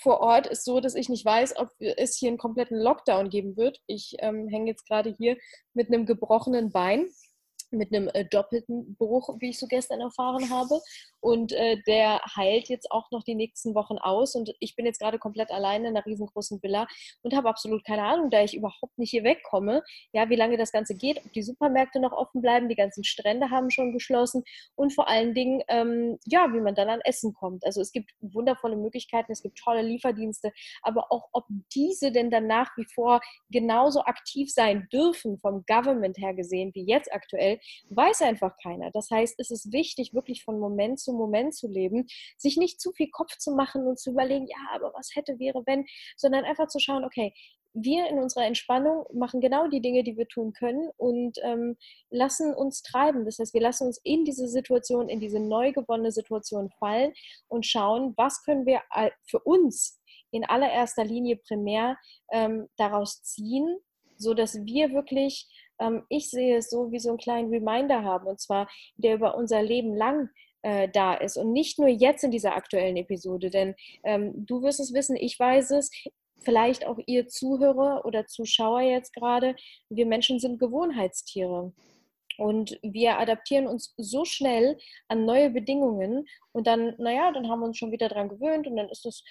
vor 0.01 0.19
Ort 0.19 0.47
ist 0.47 0.65
so, 0.65 0.79
dass 0.79 0.95
ich 0.95 1.09
nicht 1.09 1.25
weiß, 1.25 1.57
ob 1.57 1.69
es 1.79 2.17
hier 2.17 2.29
einen 2.29 2.37
kompletten 2.37 2.77
Lockdown 2.77 3.29
geben 3.29 3.55
wird. 3.55 3.79
Ich 3.85 4.15
ähm, 4.19 4.47
hänge 4.47 4.71
jetzt 4.71 4.87
gerade 4.87 5.13
hier 5.17 5.37
mit 5.73 5.87
einem 5.87 6.05
gebrochenen 6.05 6.71
Bein 6.71 7.07
mit 7.71 7.93
einem 7.93 8.09
äh, 8.13 8.25
doppelten 8.25 8.95
Bruch, 8.95 9.35
wie 9.39 9.49
ich 9.49 9.59
so 9.59 9.67
gestern 9.67 10.01
erfahren 10.01 10.49
habe. 10.49 10.79
Und 11.19 11.51
äh, 11.51 11.77
der 11.87 12.21
heilt 12.35 12.69
jetzt 12.69 12.91
auch 12.91 13.11
noch 13.11 13.23
die 13.23 13.35
nächsten 13.35 13.75
Wochen 13.75 13.97
aus. 13.97 14.35
Und 14.35 14.53
ich 14.59 14.75
bin 14.75 14.85
jetzt 14.85 14.99
gerade 14.99 15.19
komplett 15.19 15.51
alleine 15.51 15.89
in 15.89 15.95
einer 15.95 16.05
riesengroßen 16.05 16.61
Villa 16.63 16.87
und 17.21 17.35
habe 17.35 17.49
absolut 17.49 17.83
keine 17.85 18.03
Ahnung, 18.03 18.29
da 18.29 18.43
ich 18.43 18.55
überhaupt 18.55 18.97
nicht 18.97 19.11
hier 19.11 19.23
wegkomme, 19.23 19.83
ja, 20.13 20.29
wie 20.29 20.35
lange 20.35 20.57
das 20.57 20.71
Ganze 20.71 20.95
geht, 20.95 21.23
ob 21.25 21.31
die 21.33 21.43
Supermärkte 21.43 21.99
noch 21.99 22.11
offen 22.11 22.41
bleiben, 22.41 22.69
die 22.69 22.75
ganzen 22.75 23.03
Strände 23.03 23.49
haben 23.49 23.69
schon 23.69 23.93
geschlossen 23.93 24.43
und 24.75 24.93
vor 24.93 25.07
allen 25.07 25.33
Dingen, 25.33 25.61
ähm, 25.67 26.17
ja, 26.25 26.51
wie 26.53 26.61
man 26.61 26.75
dann 26.75 26.89
an 26.89 27.01
Essen 27.01 27.33
kommt. 27.33 27.65
Also 27.65 27.81
es 27.81 27.91
gibt 27.91 28.11
wundervolle 28.21 28.75
Möglichkeiten, 28.75 29.31
es 29.31 29.41
gibt 29.41 29.57
tolle 29.57 29.81
Lieferdienste, 29.81 30.51
aber 30.81 31.11
auch 31.11 31.29
ob 31.31 31.45
diese 31.73 32.11
denn 32.11 32.29
dann 32.29 32.47
nach 32.47 32.75
wie 32.77 32.85
vor 32.85 33.21
genauso 33.49 34.03
aktiv 34.03 34.51
sein 34.51 34.87
dürfen 34.91 35.37
vom 35.37 35.63
Government 35.67 36.17
her 36.17 36.33
gesehen 36.33 36.71
wie 36.73 36.85
jetzt 36.85 37.11
aktuell, 37.13 37.59
weiß 37.89 38.21
einfach 38.23 38.55
keiner. 38.61 38.91
Das 38.91 39.09
heißt, 39.09 39.39
es 39.39 39.51
ist 39.51 39.71
wichtig, 39.71 40.13
wirklich 40.13 40.43
von 40.43 40.59
Moment 40.59 40.99
zu 40.99 41.13
Moment 41.13 41.55
zu 41.55 41.67
leben, 41.67 42.07
sich 42.37 42.57
nicht 42.57 42.81
zu 42.81 42.91
viel 42.91 43.09
Kopf 43.09 43.37
zu 43.37 43.51
machen 43.51 43.87
und 43.87 43.99
zu 43.99 44.11
überlegen, 44.11 44.47
ja, 44.47 44.57
aber 44.73 44.93
was 44.93 45.15
hätte, 45.15 45.39
wäre, 45.39 45.63
wenn, 45.65 45.85
sondern 46.17 46.45
einfach 46.45 46.67
zu 46.67 46.79
schauen, 46.79 47.05
okay, 47.05 47.33
wir 47.73 48.07
in 48.09 48.19
unserer 48.19 48.45
Entspannung 48.45 49.05
machen 49.13 49.39
genau 49.39 49.67
die 49.67 49.81
Dinge, 49.81 50.03
die 50.03 50.17
wir 50.17 50.27
tun 50.27 50.53
können 50.53 50.89
und 50.97 51.37
ähm, 51.43 51.77
lassen 52.09 52.53
uns 52.53 52.81
treiben. 52.81 53.25
Das 53.25 53.39
heißt, 53.39 53.53
wir 53.53 53.61
lassen 53.61 53.87
uns 53.87 53.99
in 54.03 54.25
diese 54.25 54.47
Situation, 54.47 55.09
in 55.09 55.19
diese 55.19 55.39
neu 55.39 55.71
gewonnene 55.71 56.11
Situation 56.11 56.69
fallen 56.79 57.13
und 57.47 57.65
schauen, 57.65 58.13
was 58.17 58.43
können 58.43 58.65
wir 58.65 58.81
für 59.25 59.39
uns 59.39 60.01
in 60.31 60.45
allererster 60.45 61.05
Linie 61.05 61.37
primär 61.37 61.97
ähm, 62.31 62.67
daraus 62.77 63.21
ziehen, 63.23 63.77
so 64.17 64.33
dass 64.33 64.65
wir 64.65 64.91
wirklich 64.91 65.47
ähm, 65.81 66.03
ich 66.09 66.29
sehe 66.29 66.57
es 66.57 66.69
so 66.69 66.91
wie 66.91 66.99
so 66.99 67.09
einen 67.09 67.17
kleinen 67.17 67.49
Reminder 67.49 68.03
haben, 68.03 68.27
und 68.27 68.39
zwar 68.39 68.69
der 68.97 69.15
über 69.15 69.35
unser 69.35 69.61
Leben 69.61 69.95
lang 69.95 70.29
äh, 70.61 70.87
da 70.89 71.15
ist 71.15 71.37
und 71.37 71.51
nicht 71.51 71.79
nur 71.79 71.89
jetzt 71.89 72.23
in 72.23 72.31
dieser 72.31 72.55
aktuellen 72.55 72.97
Episode, 72.97 73.49
denn 73.49 73.75
ähm, 74.03 74.45
du 74.45 74.61
wirst 74.61 74.79
es 74.79 74.93
wissen, 74.93 75.15
ich 75.15 75.37
weiß 75.39 75.71
es, 75.71 75.89
vielleicht 76.39 76.85
auch 76.85 76.99
ihr 77.05 77.27
Zuhörer 77.27 78.05
oder 78.05 78.25
Zuschauer 78.25 78.81
jetzt 78.81 79.13
gerade, 79.13 79.55
wir 79.89 80.05
Menschen 80.05 80.39
sind 80.39 80.59
Gewohnheitstiere. 80.59 81.73
Und 82.37 82.79
wir 82.81 83.19
adaptieren 83.19 83.67
uns 83.67 83.93
so 83.97 84.25
schnell 84.25 84.79
an 85.09 85.25
neue 85.25 85.51
Bedingungen 85.51 86.25
und 86.53 86.65
dann, 86.65 86.95
naja, 86.97 87.31
dann 87.31 87.49
haben 87.49 87.59
wir 87.59 87.67
uns 87.67 87.77
schon 87.77 87.91
wieder 87.91 88.09
dran 88.09 88.29
gewöhnt 88.29 88.65
und 88.65 88.77
dann 88.77 88.89
ist 88.89 89.05
es 89.05 89.23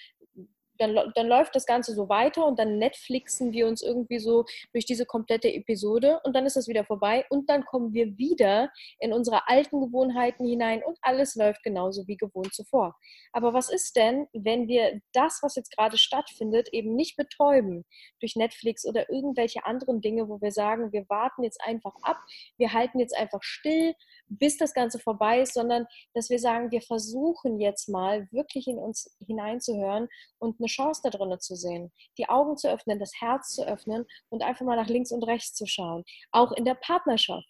dann, 0.81 1.11
dann 1.15 1.27
läuft 1.27 1.55
das 1.55 1.65
Ganze 1.65 1.93
so 1.93 2.09
weiter 2.09 2.45
und 2.45 2.57
dann 2.57 2.77
Netflixen 2.77 3.51
wir 3.51 3.67
uns 3.67 3.81
irgendwie 3.81 4.19
so 4.19 4.45
durch 4.73 4.85
diese 4.85 5.05
komplette 5.05 5.53
Episode 5.53 6.19
und 6.23 6.35
dann 6.35 6.45
ist 6.45 6.55
das 6.55 6.67
wieder 6.67 6.83
vorbei 6.83 7.25
und 7.29 7.49
dann 7.49 7.65
kommen 7.65 7.93
wir 7.93 8.17
wieder 8.17 8.71
in 8.99 9.13
unsere 9.13 9.47
alten 9.47 9.79
Gewohnheiten 9.79 10.45
hinein 10.45 10.83
und 10.83 10.97
alles 11.01 11.35
läuft 11.35 11.63
genauso 11.63 12.07
wie 12.07 12.17
gewohnt 12.17 12.53
zuvor. 12.53 12.95
Aber 13.31 13.53
was 13.53 13.69
ist 13.69 13.95
denn, 13.95 14.27
wenn 14.33 14.67
wir 14.67 15.01
das, 15.13 15.39
was 15.41 15.55
jetzt 15.55 15.75
gerade 15.75 15.97
stattfindet, 15.97 16.69
eben 16.71 16.95
nicht 16.95 17.15
betäuben 17.15 17.85
durch 18.19 18.35
Netflix 18.35 18.85
oder 18.85 19.09
irgendwelche 19.09 19.65
anderen 19.65 20.01
Dinge, 20.01 20.27
wo 20.27 20.41
wir 20.41 20.51
sagen, 20.51 20.91
wir 20.91 21.05
warten 21.09 21.43
jetzt 21.43 21.61
einfach 21.61 21.93
ab, 22.01 22.17
wir 22.57 22.73
halten 22.73 22.99
jetzt 22.99 23.15
einfach 23.15 23.43
still, 23.43 23.93
bis 24.27 24.57
das 24.57 24.73
Ganze 24.73 24.99
vorbei 24.99 25.41
ist, 25.41 25.53
sondern 25.53 25.85
dass 26.13 26.29
wir 26.29 26.39
sagen, 26.39 26.71
wir 26.71 26.81
versuchen 26.81 27.59
jetzt 27.59 27.89
mal 27.89 28.27
wirklich 28.31 28.67
in 28.67 28.77
uns 28.77 29.15
hineinzuhören 29.25 30.07
und 30.39 30.59
eine 30.59 30.69
Chance 30.71 31.01
da 31.03 31.09
drin 31.09 31.37
zu 31.39 31.55
sehen, 31.55 31.91
die 32.17 32.29
Augen 32.29 32.57
zu 32.57 32.69
öffnen, 32.69 32.99
das 32.99 33.11
Herz 33.19 33.53
zu 33.53 33.65
öffnen 33.65 34.05
und 34.29 34.43
einfach 34.43 34.65
mal 34.65 34.75
nach 34.75 34.87
links 34.87 35.11
und 35.11 35.23
rechts 35.23 35.53
zu 35.53 35.65
schauen, 35.65 36.03
auch 36.31 36.51
in 36.51 36.65
der 36.65 36.75
Partnerschaft. 36.75 37.47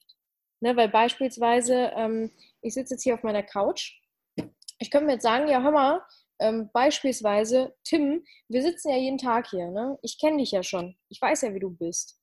Ne, 0.64 0.76
weil 0.76 0.90
beispielsweise, 0.90 1.92
ähm, 1.96 2.32
ich 2.62 2.76
sitze 2.76 2.94
jetzt 2.94 3.04
hier 3.04 3.16
auf 3.16 3.24
meiner 3.24 3.42
Couch. 3.42 4.00
Ich 4.78 4.92
könnte 4.92 5.08
mir 5.08 5.14
jetzt 5.14 5.24
sagen, 5.24 5.48
ja, 5.48 5.62
hör 5.62 5.72
mal, 5.72 6.02
ähm, 6.42 6.70
beispielsweise, 6.74 7.76
Tim, 7.84 8.26
wir 8.48 8.62
sitzen 8.62 8.90
ja 8.90 8.98
jeden 8.98 9.18
Tag 9.18 9.48
hier. 9.50 9.70
Ne? 9.70 9.98
Ich 10.02 10.20
kenne 10.20 10.38
dich 10.38 10.52
ja 10.52 10.64
schon. 10.64 10.96
Ich 11.10 11.22
weiß 11.22 11.42
ja, 11.42 11.54
wie 11.54 11.60
du 11.60 11.70
bist. 11.70 12.20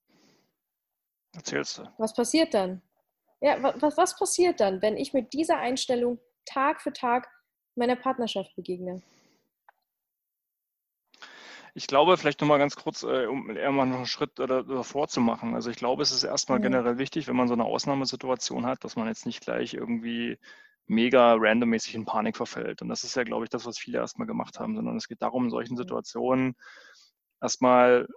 Erzählst 1.35 1.79
du. 1.79 1.89
Was 1.99 2.15
passiert 2.15 2.53
dann? 2.55 2.83
Ja, 3.41 3.63
was, 3.81 3.97
was 3.97 4.19
passiert 4.19 4.61
dann, 4.61 4.83
wenn 4.83 4.97
ich 4.97 5.13
mit 5.13 5.33
dieser 5.33 5.59
Einstellung 5.59 6.19
Tag 6.45 6.81
für 6.81 6.93
Tag 6.93 7.29
meiner 7.77 7.95
Partnerschaft 7.95 8.55
begegne? 8.57 9.03
Ich 11.79 11.87
glaube, 11.87 12.17
vielleicht 12.17 12.41
nochmal 12.41 12.59
ganz 12.59 12.75
kurz, 12.75 13.05
äh, 13.05 13.27
um 13.27 13.51
eher 13.51 13.71
mal 13.71 13.87
noch 13.87 13.99
einen 13.99 14.07
Schritt 14.07 14.37
davor 14.37 15.07
zu 15.07 15.21
machen. 15.21 15.55
Also 15.55 15.71
ich 15.71 15.77
glaube, 15.77 16.03
es 16.03 16.11
ist 16.11 16.25
erstmal 16.25 16.59
generell 16.61 16.99
wichtig, 16.99 17.29
wenn 17.29 17.37
man 17.37 17.47
so 17.47 17.55
eine 17.55 17.67
Ausnahmesituation 17.67 18.67
hat, 18.67 18.83
dass 18.83 18.97
man 18.97 19.07
jetzt 19.07 19.27
nicht 19.27 19.43
gleich 19.43 19.75
irgendwie 19.75 20.39
mega 20.89 21.35
randommäßig 21.39 21.95
in 21.95 22.05
Panik 22.05 22.37
verfällt. 22.37 22.83
Und 22.83 22.89
das 22.89 23.05
ist 23.05 23.15
ja, 23.15 23.23
glaube 23.23 23.45
ich, 23.45 23.51
das, 23.51 23.65
was 23.65 23.79
viele 23.79 23.99
erstmal 23.99 24.27
gemacht 24.27 24.59
haben, 24.59 24.75
sondern 24.75 24.97
es 24.97 25.07
geht 25.07 25.23
darum, 25.23 25.45
in 25.45 25.51
solchen 25.51 25.77
Situationen 25.77 26.57
erstmal 27.41 28.09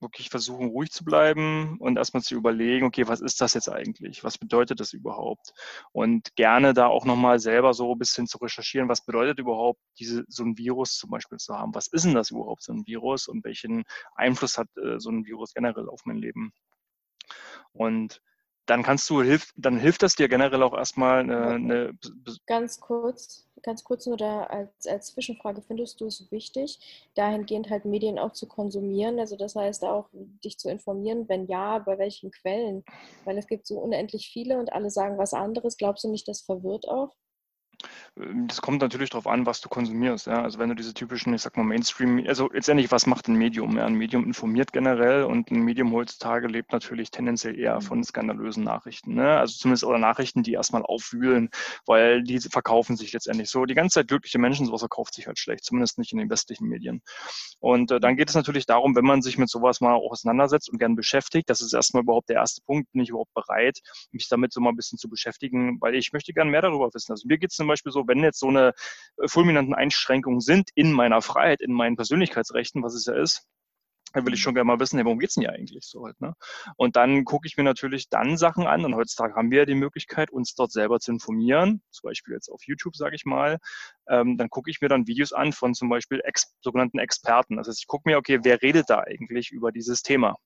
wirklich 0.00 0.28
versuchen, 0.28 0.68
ruhig 0.68 0.90
zu 0.90 1.04
bleiben 1.04 1.78
und 1.78 1.96
erstmal 1.96 2.22
zu 2.22 2.34
überlegen, 2.34 2.86
okay, 2.86 3.08
was 3.08 3.20
ist 3.20 3.40
das 3.40 3.54
jetzt 3.54 3.68
eigentlich? 3.68 4.24
Was 4.24 4.38
bedeutet 4.38 4.80
das 4.80 4.92
überhaupt? 4.92 5.52
Und 5.92 6.34
gerne 6.36 6.74
da 6.74 6.86
auch 6.86 7.04
nochmal 7.04 7.38
selber 7.38 7.72
so 7.74 7.92
ein 7.92 7.98
bisschen 7.98 8.26
zu 8.26 8.38
recherchieren, 8.38 8.88
was 8.88 9.04
bedeutet 9.04 9.38
überhaupt 9.38 9.80
diese, 9.98 10.24
so 10.28 10.44
ein 10.44 10.58
Virus 10.58 10.96
zum 10.96 11.10
Beispiel 11.10 11.38
zu 11.38 11.56
haben? 11.56 11.74
Was 11.74 11.86
ist 11.88 12.04
denn 12.04 12.14
das 12.14 12.30
überhaupt, 12.30 12.62
so 12.62 12.72
ein 12.72 12.86
Virus? 12.86 13.28
Und 13.28 13.44
welchen 13.44 13.84
Einfluss 14.14 14.58
hat 14.58 14.68
äh, 14.76 14.98
so 14.98 15.10
ein 15.10 15.24
Virus 15.24 15.54
generell 15.54 15.88
auf 15.88 16.04
mein 16.04 16.18
Leben? 16.18 16.52
Und 17.72 18.20
dann 18.66 18.82
kannst 18.82 19.08
du, 19.10 19.22
hilft, 19.22 19.52
dann 19.56 19.78
hilft 19.78 20.02
das 20.02 20.16
dir 20.16 20.28
generell 20.28 20.62
auch 20.62 20.76
erstmal 20.76 21.20
eine, 21.20 21.46
eine 21.48 21.98
Ganz 22.46 22.80
kurz, 22.80 23.45
ganz 23.62 23.84
kurz 23.84 24.06
nur 24.06 24.16
da 24.16 24.44
als, 24.44 24.86
als 24.86 25.08
Zwischenfrage, 25.08 25.62
findest 25.62 26.00
du 26.00 26.06
es 26.06 26.30
wichtig, 26.30 27.10
dahingehend 27.14 27.70
halt 27.70 27.84
Medien 27.84 28.18
auch 28.18 28.32
zu 28.32 28.46
konsumieren? 28.46 29.18
Also 29.18 29.36
das 29.36 29.56
heißt 29.56 29.84
auch, 29.84 30.08
dich 30.12 30.58
zu 30.58 30.70
informieren, 30.70 31.28
wenn 31.28 31.46
ja, 31.46 31.78
bei 31.78 31.98
welchen 31.98 32.30
Quellen? 32.30 32.84
Weil 33.24 33.38
es 33.38 33.46
gibt 33.46 33.66
so 33.66 33.78
unendlich 33.78 34.28
viele 34.32 34.58
und 34.58 34.72
alle 34.72 34.90
sagen 34.90 35.18
was 35.18 35.34
anderes. 35.34 35.76
Glaubst 35.76 36.04
du 36.04 36.08
nicht, 36.08 36.28
das 36.28 36.42
verwirrt 36.42 36.88
auch? 36.88 37.14
Ähm, 38.18 38.46
das 38.48 38.62
kommt 38.62 38.80
natürlich 38.80 39.10
darauf 39.10 39.26
an, 39.26 39.46
was 39.46 39.60
du 39.60 39.68
konsumierst. 39.68 40.26
Ja? 40.26 40.42
Also 40.42 40.58
wenn 40.58 40.68
du 40.68 40.74
diese 40.74 40.94
typischen, 40.94 41.34
ich 41.34 41.42
sag 41.42 41.56
mal, 41.56 41.64
Mainstream, 41.64 42.24
also 42.26 42.48
letztendlich, 42.52 42.90
was 42.90 43.06
macht 43.06 43.28
ein 43.28 43.36
Medium? 43.36 43.76
Ja? 43.76 43.86
Ein 43.86 43.94
Medium 43.94 44.24
informiert 44.24 44.72
generell 44.72 45.24
und 45.24 45.50
ein 45.50 45.60
Medium 45.60 45.92
heutzutage 45.92 46.48
lebt 46.48 46.72
natürlich 46.72 47.10
tendenziell 47.10 47.58
eher 47.58 47.80
von 47.80 47.98
mhm. 47.98 48.04
skandalösen 48.04 48.64
Nachrichten. 48.64 49.14
Ne? 49.14 49.38
Also 49.38 49.56
zumindest 49.58 49.84
oder 49.84 49.98
Nachrichten, 49.98 50.42
die 50.42 50.52
erstmal 50.52 50.82
aufwühlen, 50.82 51.50
weil 51.86 52.22
die 52.22 52.40
verkaufen 52.40 52.96
sich 52.96 53.12
letztendlich 53.12 53.50
so. 53.50 53.64
Die 53.64 53.74
ganze 53.74 53.94
Zeit 54.00 54.08
glückliche 54.08 54.38
Menschen, 54.38 54.66
sowas 54.66 54.80
verkauft 54.80 55.14
sich 55.14 55.26
halt 55.26 55.38
schlecht, 55.38 55.64
zumindest 55.64 55.98
nicht 55.98 56.12
in 56.12 56.18
den 56.18 56.30
westlichen 56.30 56.68
Medien. 56.68 57.02
Und 57.60 57.90
äh, 57.90 58.00
dann 58.00 58.16
geht 58.16 58.28
es 58.28 58.34
natürlich 58.34 58.66
darum, 58.66 58.94
wenn 58.94 59.04
man 59.04 59.22
sich 59.22 59.38
mit 59.38 59.48
sowas 59.48 59.80
mal 59.80 59.94
auch 59.94 60.12
auseinandersetzt 60.12 60.70
und 60.70 60.78
gern 60.78 60.96
beschäftigt, 60.96 61.50
das 61.50 61.60
ist 61.60 61.72
erstmal 61.72 62.02
überhaupt 62.02 62.28
der 62.28 62.36
erste 62.36 62.62
Punkt, 62.62 62.90
bin 62.92 63.02
ich 63.02 63.10
überhaupt 63.10 63.34
bereit, 63.34 63.80
mich 64.12 64.28
damit 64.28 64.52
so 64.52 64.60
mal 64.60 64.70
ein 64.70 64.76
bisschen 64.76 64.98
zu 64.98 65.08
beschäftigen, 65.08 65.80
weil 65.80 65.94
ich 65.94 66.12
möchte 66.12 66.32
gern 66.32 66.48
mehr 66.48 66.62
darüber 66.62 66.92
wissen. 66.92 67.12
Also 67.12 67.26
mir 67.26 67.38
geht 67.38 67.50
es 67.50 67.56
zum 67.56 67.66
Beispiel 67.66 67.85
so, 67.90 68.06
wenn 68.06 68.22
jetzt 68.22 68.40
so 68.40 68.48
eine 68.48 68.72
äh, 69.18 69.28
fulminanten 69.28 69.74
Einschränkungen 69.74 70.40
sind 70.40 70.70
in 70.74 70.92
meiner 70.92 71.22
Freiheit, 71.22 71.60
in 71.60 71.72
meinen 71.72 71.96
Persönlichkeitsrechten, 71.96 72.82
was 72.82 72.94
es 72.94 73.06
ja 73.06 73.14
ist, 73.14 73.46
dann 74.12 74.24
will 74.24 74.34
ich 74.34 74.40
schon 74.40 74.54
gerne 74.54 74.66
mal 74.66 74.80
wissen, 74.80 74.96
hey, 74.96 75.04
worum 75.04 75.18
geht's 75.18 75.34
denn 75.34 75.42
hier 75.42 75.52
eigentlich 75.52 75.84
so 75.84 76.06
halt, 76.06 76.18
ne? 76.20 76.34
Und 76.76 76.96
dann 76.96 77.24
gucke 77.24 77.46
ich 77.46 77.56
mir 77.56 77.64
natürlich 77.64 78.08
dann 78.08 78.38
Sachen 78.38 78.66
an 78.66 78.84
und 78.84 78.94
heutzutage 78.94 79.34
haben 79.34 79.50
wir 79.50 79.58
ja 79.60 79.64
die 79.66 79.74
Möglichkeit, 79.74 80.30
uns 80.30 80.54
dort 80.54 80.72
selber 80.72 81.00
zu 81.00 81.12
informieren, 81.12 81.82
zum 81.90 82.08
Beispiel 82.08 82.34
jetzt 82.34 82.48
auf 82.48 82.62
YouTube, 82.64 82.96
sage 82.96 83.14
ich 83.14 83.24
mal. 83.26 83.58
Ähm, 84.08 84.38
dann 84.38 84.48
gucke 84.48 84.70
ich 84.70 84.80
mir 84.80 84.88
dann 84.88 85.06
Videos 85.06 85.32
an 85.32 85.52
von 85.52 85.74
zum 85.74 85.88
Beispiel 85.90 86.20
ex 86.24 86.54
sogenannten 86.62 86.98
Experten. 86.98 87.56
Das 87.56 87.68
heißt, 87.68 87.80
ich 87.80 87.86
gucke 87.86 88.08
mir, 88.08 88.16
okay, 88.16 88.40
wer 88.42 88.62
redet 88.62 88.88
da 88.88 89.00
eigentlich 89.00 89.50
über 89.50 89.70
dieses 89.70 90.02
Thema? 90.02 90.36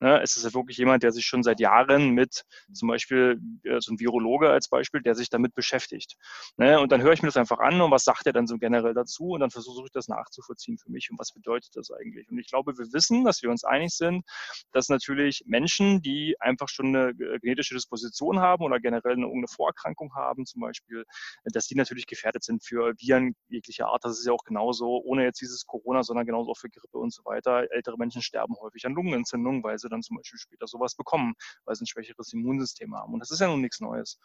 Ne, 0.00 0.20
es 0.22 0.36
ist 0.36 0.44
ja 0.44 0.54
wirklich 0.54 0.78
jemand, 0.78 1.02
der 1.02 1.12
sich 1.12 1.26
schon 1.26 1.42
seit 1.42 1.60
Jahren 1.60 2.10
mit, 2.10 2.44
zum 2.72 2.88
Beispiel 2.88 3.38
äh, 3.64 3.80
so 3.80 3.92
ein 3.92 4.00
Virologe 4.00 4.48
als 4.48 4.68
Beispiel, 4.68 5.02
der 5.02 5.14
sich 5.14 5.28
damit 5.28 5.54
beschäftigt. 5.54 6.16
Ne, 6.56 6.80
und 6.80 6.90
dann 6.90 7.02
höre 7.02 7.12
ich 7.12 7.22
mir 7.22 7.28
das 7.28 7.36
einfach 7.36 7.58
an 7.58 7.80
und 7.82 7.90
was 7.90 8.04
sagt 8.04 8.26
er 8.26 8.32
dann 8.32 8.46
so 8.46 8.56
generell 8.56 8.94
dazu 8.94 9.30
und 9.32 9.40
dann 9.40 9.50
versuche 9.50 9.84
ich 9.84 9.92
das 9.92 10.08
nachzuvollziehen 10.08 10.78
für 10.78 10.90
mich 10.90 11.10
und 11.10 11.18
was 11.18 11.32
bedeutet 11.32 11.76
das 11.76 11.90
eigentlich. 11.90 12.30
Und 12.30 12.38
ich 12.38 12.48
glaube, 12.48 12.78
wir 12.78 12.92
wissen, 12.94 13.24
dass 13.24 13.42
wir 13.42 13.50
uns 13.50 13.62
einig 13.62 13.90
sind, 13.94 14.24
dass 14.72 14.88
natürlich 14.88 15.42
Menschen, 15.46 16.00
die 16.00 16.34
einfach 16.40 16.68
schon 16.68 16.96
eine 16.96 17.14
genetische 17.14 17.74
Disposition 17.74 18.40
haben 18.40 18.64
oder 18.64 18.80
generell 18.80 19.12
eine, 19.12 19.22
irgendeine 19.22 19.48
Vorerkrankung 19.48 20.14
haben, 20.14 20.46
zum 20.46 20.62
Beispiel, 20.62 21.04
dass 21.44 21.66
die 21.66 21.74
natürlich 21.74 22.06
gefährdet 22.06 22.42
sind 22.42 22.64
für 22.64 22.94
Viren 22.98 23.34
jeglicher 23.48 23.88
Art. 23.88 24.02
Das 24.04 24.18
ist 24.18 24.26
ja 24.26 24.32
auch 24.32 24.44
genauso, 24.44 25.02
ohne 25.04 25.24
jetzt 25.24 25.42
dieses 25.42 25.66
Corona, 25.66 26.02
sondern 26.02 26.24
genauso 26.24 26.52
auch 26.52 26.58
für 26.58 26.70
Grippe 26.70 26.96
und 26.96 27.12
so 27.12 27.22
weiter. 27.26 27.70
Ältere 27.70 27.98
Menschen 27.98 28.22
sterben 28.22 28.54
häufig 28.62 28.86
an 28.86 28.94
Lungenentzündungen, 28.94 29.62
weil 29.62 29.78
sie 29.78 29.89
dann 29.90 30.02
zum 30.02 30.16
Beispiel 30.16 30.38
später 30.38 30.66
sowas 30.66 30.94
bekommen, 30.94 31.34
weil 31.64 31.74
sie 31.74 31.84
ein 31.84 31.86
schwächeres 31.86 32.32
Immunsystem 32.32 32.94
haben. 32.94 33.12
Und 33.12 33.20
das 33.20 33.30
ist 33.30 33.40
ja 33.40 33.48
nun 33.48 33.60
nichts 33.60 33.80
Neues. 33.80 34.18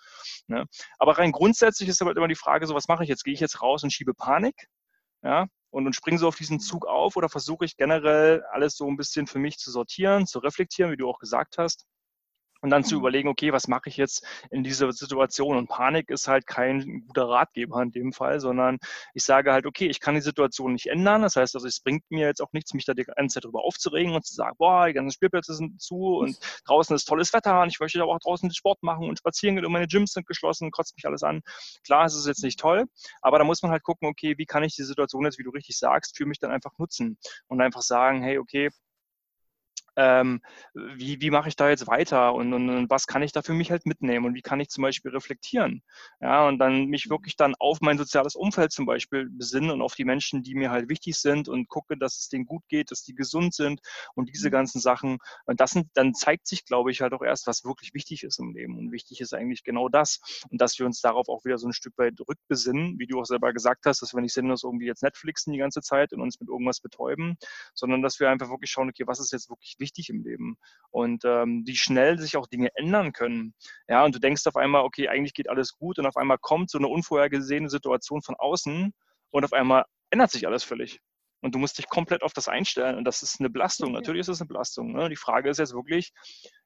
Ne? 0.48 0.66
Aber 0.98 1.18
rein 1.18 1.32
grundsätzlich 1.32 1.90
ist 1.90 2.02
aber 2.02 2.16
immer 2.16 2.28
die 2.28 2.36
Frage, 2.36 2.68
so 2.68 2.76
was 2.76 2.88
mache 2.88 3.04
ich 3.04 3.10
jetzt? 3.10 3.24
Gehe 3.24 3.34
ich 3.34 3.40
jetzt 3.40 3.62
raus 3.62 3.84
und 3.84 3.92
schiebe 3.92 4.14
Panik? 4.14 4.68
Ja, 5.24 5.48
und, 5.72 5.88
und 5.88 5.96
springe 5.96 6.20
so 6.20 6.28
auf 6.28 6.36
diesen 6.36 6.60
Zug 6.60 6.86
auf 6.86 7.16
oder 7.16 7.30
versuche 7.30 7.66
ich 7.66 7.78
generell 7.78 8.44
alles 8.52 8.78
so 8.78 8.88
ein 8.88 8.96
bisschen 8.96 9.28
für 9.28 9.40
mich 9.40 9.58
zu 9.58 9.72
sortieren, 9.72 10.28
zu 10.28 10.40
reflektieren, 10.40 10.92
wie 10.92 10.98
du 10.98 11.10
auch 11.10 11.20
gesagt 11.20 11.58
hast 11.58 11.88
und 12.66 12.72
dann 12.72 12.84
zu 12.84 12.96
mhm. 12.96 13.02
überlegen, 13.02 13.30
okay, 13.30 13.54
was 13.54 13.68
mache 13.68 13.90
ich 13.90 13.96
jetzt 13.96 14.26
in 14.50 14.64
dieser 14.64 14.92
Situation? 14.92 15.56
Und 15.56 15.68
Panik 15.68 16.10
ist 16.10 16.28
halt 16.28 16.48
kein 16.48 17.04
guter 17.06 17.30
Ratgeber 17.30 17.80
in 17.84 17.92
dem 17.92 18.12
Fall, 18.12 18.40
sondern 18.40 18.80
ich 19.14 19.24
sage 19.24 19.54
halt, 19.54 19.68
okay, 19.68 19.86
ich 19.86 20.00
kann 20.00 20.16
die 20.16 20.22
Situation 20.22 20.74
nicht 20.74 20.88
ändern. 20.88 21.22
Das 21.22 21.36
heißt, 21.36 21.54
also 21.54 21.68
es 21.68 21.80
bringt 21.80 22.10
mir 22.10 22.26
jetzt 22.26 22.42
auch 22.42 22.52
nichts, 22.54 22.74
mich 22.74 22.86
da 22.86 22.96
die 22.96 23.04
ganze 23.04 23.36
Zeit 23.36 23.44
drüber 23.44 23.64
aufzuregen 23.64 24.16
und 24.16 24.26
zu 24.26 24.34
sagen, 24.34 24.56
boah, 24.58 24.88
die 24.88 24.94
ganzen 24.94 25.12
Spielplätze 25.12 25.54
sind 25.54 25.80
zu 25.80 26.18
und 26.18 26.40
draußen 26.66 26.96
ist 26.96 27.06
tolles 27.06 27.34
Wetter 27.34 27.62
und 27.62 27.68
ich 27.68 27.80
möchte 27.80 28.02
aber 28.02 28.16
auch 28.16 28.20
draußen 28.20 28.52
Sport 28.52 28.82
machen 28.82 29.08
und 29.08 29.20
spazieren 29.20 29.56
gehen 29.56 29.66
und 29.66 29.72
meine 29.72 29.86
Gyms 29.86 30.14
sind 30.14 30.26
geschlossen, 30.26 30.72
kotzt 30.72 30.96
mich 30.98 31.06
alles 31.06 31.22
an. 31.22 31.44
Klar, 31.86 32.06
es 32.06 32.16
ist 32.16 32.26
jetzt 32.26 32.44
nicht 32.44 32.60
toll, 32.60 32.86
aber 33.22 33.38
da 33.38 33.44
muss 33.44 33.62
man 33.62 33.72
halt 33.72 33.84
gucken, 33.84 34.08
okay, 34.08 34.40
wie 34.40 34.48
kann 34.48 34.64
ich 34.64 34.74
die 34.76 34.84
Situation 34.84 35.24
jetzt, 35.24 35.38
wie 35.38 35.44
du 35.44 35.52
richtig 35.52 35.78
sagst, 35.78 36.18
für 36.18 36.26
mich 36.26 36.40
dann 36.40 36.50
einfach 36.50 36.72
nutzen 36.80 37.20
und 37.46 37.62
einfach 37.62 37.84
sagen, 37.84 38.24
hey, 38.24 38.40
okay, 38.40 38.72
ähm, 39.96 40.42
wie, 40.74 41.22
wie 41.22 41.30
mache 41.30 41.50
ich 41.50 41.56
da 41.56 41.70
jetzt 41.70 41.88
weiter 41.88 42.34
und, 42.34 42.54
und, 42.54 42.70
und, 42.70 42.90
was 42.90 43.08
kann 43.08 43.22
ich 43.22 43.32
da 43.32 43.42
für 43.42 43.54
mich 43.54 43.72
halt 43.72 43.86
mitnehmen 43.86 44.26
und 44.26 44.36
wie 44.36 44.42
kann 44.42 44.60
ich 44.60 44.70
zum 44.70 44.82
Beispiel 44.82 45.12
reflektieren. 45.12 45.84
Ja, 46.20 46.48
und 46.48 46.60
dann 46.60 46.86
mich 46.86 47.10
wirklich 47.10 47.36
dann 47.36 47.56
auf 47.60 47.82
mein 47.82 47.98
soziales 47.98 48.36
Umfeld 48.36 48.72
zum 48.72 48.86
Beispiel 48.86 49.30
besinnen 49.30 49.72
und 49.72 49.82
auf 49.82 49.96
die 49.96 50.06
Menschen, 50.06 50.44
die 50.44 50.56
mir 50.56 50.72
halt 50.72 50.90
wichtig 50.90 51.18
sind 51.18 51.48
und 51.48 51.68
gucke, 51.68 51.98
dass 51.98 52.18
es 52.18 52.30
denen 52.30 52.46
gut 52.46 52.64
geht, 52.68 52.92
dass 52.92 53.04
die 53.04 53.16
gesund 53.16 53.54
sind 53.54 53.80
und 54.16 54.30
diese 54.30 54.50
mhm. 54.50 54.54
ganzen 54.54 54.82
Sachen. 54.82 55.18
Und 55.46 55.60
das 55.60 55.72
sind, 55.72 55.90
dann 55.94 56.14
zeigt 56.14 56.48
sich, 56.48 56.66
glaube 56.66 56.92
ich, 56.92 57.02
halt 57.02 57.14
auch 57.14 57.24
erst, 57.24 57.48
was 57.48 57.64
wirklich 57.64 57.94
wichtig 57.94 58.24
ist 58.24 58.40
im 58.40 58.54
Leben. 58.54 58.78
Und 58.78 58.92
wichtig 58.92 59.22
ist 59.22 59.34
eigentlich 59.34 59.64
genau 59.64 59.90
das. 59.90 60.20
Und 60.50 60.62
dass 60.62 60.78
wir 60.78 60.86
uns 60.86 61.02
darauf 61.02 61.30
auch 61.30 61.46
wieder 61.46 61.58
so 61.58 61.68
ein 61.68 61.74
Stück 61.74 61.98
weit 61.98 62.16
rückbesinnen, 62.28 63.00
wie 63.00 63.08
du 63.08 63.20
auch 63.20 63.26
selber 63.26 63.54
gesagt 63.54 63.86
hast, 63.86 64.02
dass 64.02 64.14
wir 64.14 64.22
nicht 64.22 64.34
sinnlos 64.34 64.64
irgendwie 64.64 64.86
jetzt 64.86 65.04
Netflixen 65.04 65.54
die 65.54 65.60
ganze 65.60 65.82
Zeit 65.82 66.14
und 66.14 66.22
uns 66.22 66.40
mit 66.40 66.50
irgendwas 66.50 66.80
betäuben, 66.80 67.38
sondern 67.74 68.02
dass 68.02 68.20
wir 68.20 68.30
einfach 68.30 68.50
wirklich 68.50 68.72
schauen, 68.72 68.90
okay, 68.90 69.04
was 69.08 69.20
ist 69.20 69.32
jetzt 69.32 69.50
wirklich 69.50 69.76
wichtig 69.80 69.85
wichtig 69.86 70.10
im 70.10 70.24
Leben 70.24 70.58
und 70.90 71.24
ähm, 71.26 71.64
wie 71.66 71.76
schnell 71.76 72.18
sich 72.18 72.36
auch 72.38 72.48
Dinge 72.48 72.70
ändern 72.76 73.14
können. 73.14 73.54
Ja, 73.88 74.04
und 74.04 74.16
du 74.16 74.20
denkst 74.20 74.48
auf 74.48 74.56
einmal, 74.56 74.84
okay, 74.84 75.08
eigentlich 75.08 75.36
geht 75.36 75.50
alles 75.50 75.78
gut 75.78 76.00
und 76.00 76.08
auf 76.08 76.18
einmal 76.18 76.40
kommt 76.40 76.72
so 76.72 76.80
eine 76.80 76.88
unvorhergesehene 76.88 77.70
Situation 77.70 78.22
von 78.22 78.36
außen 78.36 78.94
und 79.32 79.44
auf 79.46 79.54
einmal 79.54 79.86
ändert 80.10 80.32
sich 80.32 80.48
alles 80.48 80.64
völlig. 80.64 81.00
Und 81.42 81.54
du 81.54 81.60
musst 81.60 81.78
dich 81.78 81.88
komplett 81.88 82.24
auf 82.24 82.34
das 82.34 82.48
einstellen. 82.48 82.98
Und 82.98 83.04
das 83.06 83.22
ist 83.22 83.40
eine 83.40 83.52
Belastung. 83.52 83.92
Natürlich 83.92 84.22
ist 84.22 84.30
es 84.30 84.42
eine 84.42 84.48
Belastung. 84.48 84.94
Ne? 84.94 85.10
Die 85.10 85.16
Frage 85.16 85.50
ist 85.50 85.60
jetzt 85.60 85.76
wirklich, 85.76 86.12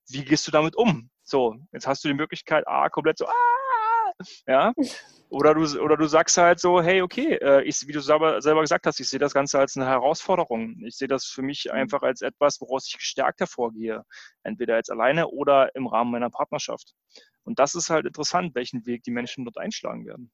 wie 0.08 0.24
gehst 0.24 0.48
du 0.48 0.52
damit 0.52 0.78
um? 0.78 1.10
So, 1.24 1.56
jetzt 1.74 1.86
hast 1.86 2.04
du 2.04 2.08
die 2.08 2.14
Möglichkeit, 2.14 2.66
A, 2.66 2.88
komplett 2.88 3.18
so, 3.18 3.26
ah, 3.26 4.12
ja, 4.48 4.74
oder 5.30 5.54
du, 5.54 5.62
oder 5.80 5.96
du 5.96 6.08
sagst 6.08 6.38
halt 6.38 6.60
so, 6.60 6.82
hey, 6.82 7.02
okay, 7.02 7.36
äh, 7.36 7.62
ich, 7.64 7.88
wie 7.88 7.92
du 7.92 8.02
selber, 8.02 8.42
selber 8.42 8.62
gesagt 8.62 8.88
hast, 8.88 9.00
ich 9.00 9.08
sehe 9.08 9.20
das 9.20 9.34
Ganze 9.34 9.60
als 9.60 9.78
eine 9.78 9.86
Herausforderung. 9.86 10.82
Ich 10.86 10.98
sehe 10.98 11.08
das 11.08 11.26
für 11.26 11.44
mich 11.44 11.66
mhm. 11.66 11.72
einfach 11.72 12.02
als 12.02 12.22
etwas, 12.22 12.60
woraus 12.62 12.88
ich 12.88 12.98
gestärkt 12.98 13.40
hervorgehe. 13.40 14.04
Entweder 14.44 14.76
jetzt 14.78 14.92
alleine 14.92 15.28
oder 15.28 15.74
im 15.76 15.86
Rahmen 15.86 16.12
meiner 16.12 16.32
Partnerschaft. 16.32 16.96
Und 17.44 17.60
das 17.60 17.76
ist 17.76 17.90
halt 17.90 18.08
interessant, 18.08 18.56
welchen 18.56 18.86
Weg 18.88 19.04
die 19.04 19.12
Menschen 19.12 19.46
dort 19.46 19.58
einschlagen 19.58 20.06
werden. 20.08 20.32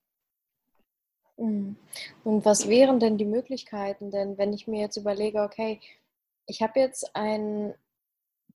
Mhm. 1.38 1.76
Und 2.24 2.46
was 2.46 2.70
wären 2.70 3.00
denn 3.00 3.18
die 3.18 3.26
Möglichkeiten? 3.26 4.12
Denn 4.12 4.38
wenn 4.38 4.54
ich 4.54 4.68
mir 4.68 4.80
jetzt 4.80 4.98
überlege, 4.98 5.42
okay, 5.42 5.82
ich 6.48 6.62
habe 6.62 6.80
jetzt 6.80 7.16
einen 7.16 7.74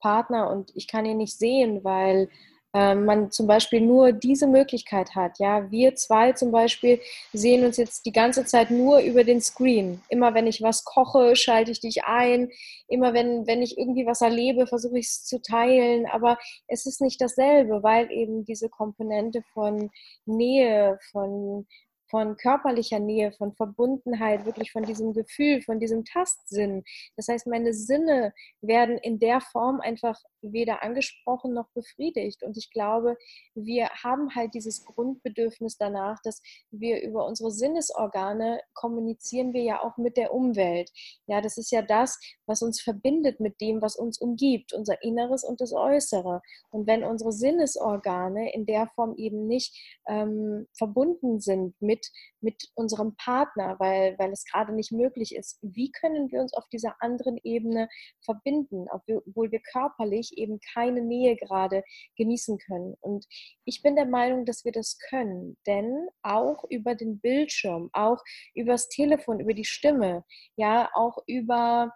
Partner 0.01 0.51
und 0.51 0.75
ich 0.75 0.89
kann 0.89 1.05
ihn 1.05 1.19
nicht 1.19 1.39
sehen, 1.39 1.85
weil 1.85 2.31
man 2.73 3.33
zum 3.33 3.47
Beispiel 3.49 3.81
nur 3.81 4.13
diese 4.13 4.47
Möglichkeit 4.47 5.17
hat. 5.17 5.39
Ja, 5.39 5.71
wir 5.71 5.97
zwei 5.97 6.33
zum 6.33 6.53
Beispiel 6.53 7.01
sehen 7.33 7.65
uns 7.65 7.77
jetzt 7.77 8.07
die 8.07 8.13
ganze 8.13 8.45
Zeit 8.45 8.71
nur 8.71 9.01
über 9.01 9.25
den 9.25 9.41
Screen. 9.41 10.03
Immer 10.09 10.35
wenn 10.35 10.47
ich 10.47 10.63
was 10.63 10.85
koche, 10.85 11.35
schalte 11.35 11.73
ich 11.73 11.81
dich 11.81 12.05
ein. 12.05 12.51
Immer 12.89 13.13
wenn, 13.13 13.47
wenn 13.47 13.63
ich 13.63 13.77
irgendwie 13.77 14.07
was 14.07 14.21
erlebe, 14.21 14.69
versuche 14.69 14.99
ich 14.99 15.07
es 15.07 15.25
zu 15.25 15.43
teilen. 15.43 16.07
Aber 16.07 16.39
es 16.69 16.87
ist 16.87 17.01
nicht 17.01 17.21
dasselbe, 17.21 17.83
weil 17.83 18.11
eben 18.13 18.45
diese 18.45 18.69
Komponente 18.69 19.43
von 19.53 19.91
Nähe, 20.27 20.99
von 21.11 21.67
von 22.11 22.37
körperlicher 22.37 22.99
Nähe, 22.99 23.33
von 23.33 23.55
Verbundenheit, 23.55 24.45
wirklich 24.45 24.73
von 24.73 24.83
diesem 24.83 25.13
Gefühl, 25.13 25.63
von 25.63 25.79
diesem 25.79 26.05
Tastsinn. 26.05 26.83
Das 27.17 27.29
heißt, 27.29 27.47
meine 27.47 27.73
Sinne 27.73 28.33
werden 28.61 28.99
in 28.99 29.19
der 29.19 29.41
Form 29.41 29.81
einfach 29.81 30.19
weder 30.43 30.83
angesprochen 30.83 31.55
noch 31.55 31.69
befriedigt. 31.75 32.43
Und 32.43 32.57
ich 32.57 32.71
glaube, 32.71 33.17
wir 33.55 33.89
haben 33.91 34.35
halt 34.35 34.55
dieses 34.55 34.85
Grundbedürfnis 34.85 35.77
danach, 35.77 36.19
dass 36.23 36.43
wir 36.71 37.03
über 37.03 37.27
unsere 37.27 37.51
Sinnesorgane 37.51 38.61
kommunizieren 38.75 39.53
wir 39.53 39.63
ja 39.63 39.83
auch 39.83 39.97
mit 39.97 40.17
der 40.17 40.33
Umwelt. 40.33 40.91
Ja, 41.27 41.41
das 41.41 41.57
ist 41.57 41.71
ja 41.71 41.83
das, 41.83 42.19
was 42.47 42.63
uns 42.63 42.81
verbindet 42.81 43.41
mit 43.41 43.61
dem, 43.61 43.83
was 43.83 43.97
uns 43.97 44.19
umgibt, 44.19 44.73
unser 44.73 45.03
Inneres 45.03 45.45
und 45.45 45.61
das 45.61 45.73
Äußere. 45.73 46.43
Und 46.71 46.87
wenn 46.87 47.05
unsere 47.05 47.33
Sinnesorgane 47.33 48.53
in 48.53 48.67
der 48.67 48.89
Form 48.95 49.15
eben 49.17 49.47
nicht 49.47 50.01
ähm, 50.09 50.67
verbunden 50.77 51.41
sind 51.41 51.81
mit 51.81 52.00
mit, 52.01 52.11
mit 52.41 52.71
unserem 52.75 53.15
Partner, 53.17 53.77
weil, 53.79 54.19
weil 54.19 54.33
es 54.33 54.45
gerade 54.45 54.73
nicht 54.73 54.93
möglich 54.93 55.35
ist. 55.35 55.59
Wie 55.63 55.91
können 55.91 56.31
wir 56.31 56.41
uns 56.41 56.55
auf 56.55 56.69
dieser 56.69 56.97
anderen 57.01 57.39
Ebene 57.43 57.89
verbinden, 58.25 58.87
obwohl 58.91 59.51
wir 59.51 59.61
körperlich 59.61 60.37
eben 60.37 60.59
keine 60.73 61.03
Nähe 61.03 61.37
gerade 61.37 61.83
genießen 62.17 62.59
können? 62.59 62.95
Und 63.01 63.27
ich 63.65 63.83
bin 63.83 63.97
der 63.97 64.07
Meinung, 64.07 64.45
dass 64.45 64.65
wir 64.65 64.73
das 64.73 64.99
können, 65.11 65.57
denn 65.67 66.09
auch 66.23 66.65
über 66.69 66.95
den 66.95 67.21
Bildschirm, 67.21 67.91
auch 67.93 68.23
übers 68.55 68.89
Telefon, 68.89 69.41
über 69.41 69.55
die 69.55 69.65
Stimme, 69.65 70.25
ja, 70.57 70.91
auch 70.95 71.19
über, 71.27 71.93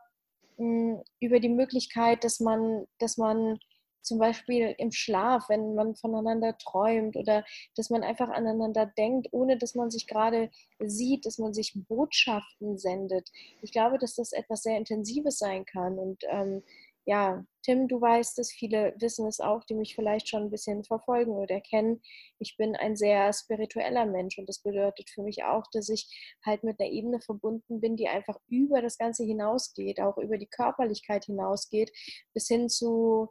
hm, 0.57 1.03
über 1.21 1.41
die 1.41 1.49
Möglichkeit, 1.49 2.25
dass 2.25 2.41
man, 2.41 2.87
dass 2.99 3.17
man 3.17 3.59
zum 4.05 4.19
Beispiel 4.19 4.75
im 4.79 4.93
Schlaf, 4.93 5.49
wenn 5.49 5.75
man 5.75 5.97
voneinander 5.97 6.57
träumt 6.59 7.17
oder 7.17 7.45
dass 7.77 7.91
man 7.91 8.03
einfach 8.03 8.29
aneinander 8.29 8.87
denkt, 8.87 9.29
ohne 9.33 9.59
dass 9.59 9.75
man 9.75 9.91
sich 9.91 10.07
gerade 10.07 10.51
sieht, 10.79 11.27
dass 11.27 11.39
man 11.39 11.55
sich 11.55 11.73
Botschaften 11.89 12.79
sendet. 12.79 13.31
Ich 13.63 13.73
glaube, 13.73 13.99
dass 13.99 14.15
das 14.15 14.33
etwas 14.33 14.63
sehr 14.63 14.77
Intensives 14.77 15.39
sein 15.39 15.65
kann. 15.65 15.99
Und 15.99 16.23
ähm, 16.29 16.63
ja, 17.07 17.45
Tim, 17.63 17.89
du 17.89 18.01
weißt 18.01 18.39
es, 18.39 18.53
viele 18.53 18.95
wissen 18.99 19.27
es 19.27 19.41
auch, 19.41 19.65
die 19.65 19.75
mich 19.75 19.95
vielleicht 19.95 20.29
schon 20.29 20.45
ein 20.45 20.51
bisschen 20.51 20.85
verfolgen 20.85 21.33
oder 21.33 21.61
kennen. 21.61 22.03
Ich 22.39 22.57
bin 22.57 22.77
ein 22.77 22.97
sehr 22.97 23.33
spiritueller 23.33 24.07
Mensch 24.07 24.39
und 24.39 24.49
das 24.49 24.61
bedeutet 24.61 25.11
für 25.11 25.23
mich 25.23 25.45
auch, 25.45 25.65
dass 25.73 25.89
ich 25.89 26.09
halt 26.45 26.65
mit 26.65 26.81
einer 26.81 26.91
Ebene 26.91 27.21
verbunden 27.21 27.81
bin, 27.81 27.97
die 27.97 28.09
einfach 28.09 28.39
über 28.49 28.81
das 28.81 28.97
Ganze 28.99 29.25
hinausgeht, 29.25 30.01
auch 30.01 30.17
über 30.19 30.39
die 30.39 30.47
Körperlichkeit 30.47 31.25
hinausgeht, 31.27 31.93
bis 32.33 32.49
hin 32.49 32.69
zu 32.69 33.31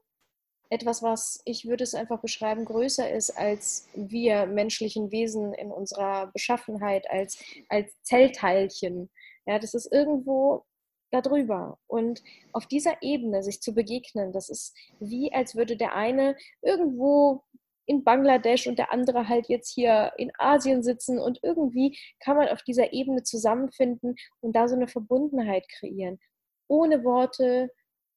etwas, 0.73 1.03
was 1.03 1.41
ich 1.45 1.67
würde 1.67 1.83
es 1.83 1.93
einfach 1.93 2.19
beschreiben, 2.19 2.65
größer 2.65 3.09
ist 3.11 3.29
als 3.37 3.87
wir 3.93 4.47
menschlichen 4.47 5.11
Wesen 5.11 5.53
in 5.53 5.71
unserer 5.71 6.31
Beschaffenheit, 6.33 7.09
als, 7.11 7.37
als 7.69 7.93
Zellteilchen. 8.01 9.11
Ja, 9.45 9.59
das 9.59 9.75
ist 9.75 9.91
irgendwo 9.91 10.65
darüber. 11.11 11.77
Und 11.85 12.23
auf 12.53 12.65
dieser 12.65 13.03
Ebene 13.03 13.43
sich 13.43 13.61
zu 13.61 13.75
begegnen, 13.75 14.31
das 14.33 14.49
ist 14.49 14.75
wie, 14.99 15.31
als 15.31 15.55
würde 15.55 15.77
der 15.77 15.95
eine 15.95 16.35
irgendwo 16.63 17.43
in 17.85 18.03
Bangladesch 18.03 18.65
und 18.65 18.79
der 18.79 18.91
andere 18.91 19.29
halt 19.29 19.49
jetzt 19.49 19.71
hier 19.71 20.13
in 20.17 20.31
Asien 20.39 20.81
sitzen 20.81 21.19
und 21.19 21.39
irgendwie 21.43 21.99
kann 22.19 22.37
man 22.37 22.47
auf 22.47 22.63
dieser 22.63 22.93
Ebene 22.93 23.21
zusammenfinden 23.21 24.15
und 24.39 24.55
da 24.55 24.67
so 24.67 24.75
eine 24.75 24.87
Verbundenheit 24.87 25.67
kreieren. 25.69 26.19
Ohne 26.67 27.03
Worte, 27.03 27.69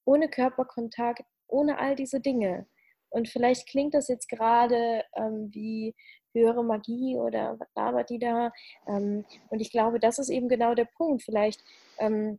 ohne 0.07 0.31
Körperkontakt, 0.31 1.25
ohne 1.49 1.79
all 1.79 1.97
diese 1.97 2.21
Dinge. 2.21 2.67
Und 3.11 3.29
vielleicht 3.29 3.69
klingt 3.69 3.95
das 3.95 4.09
jetzt 4.09 4.29
gerade 4.29 5.05
ähm, 5.15 5.49
wie 5.53 5.95
höhere 6.35 6.63
Magie 6.63 7.17
oder 7.17 7.57
was 7.59 7.69
labert 7.75 8.11
die 8.11 8.19
da? 8.19 8.53
Ähm, 8.87 9.25
und 9.49 9.61
ich 9.61 9.71
glaube, 9.71 9.99
das 10.01 10.19
ist 10.19 10.29
eben 10.29 10.49
genau 10.49 10.75
der 10.75 10.85
Punkt. 10.85 11.23
Vielleicht 11.23 11.63
ähm, 11.99 12.39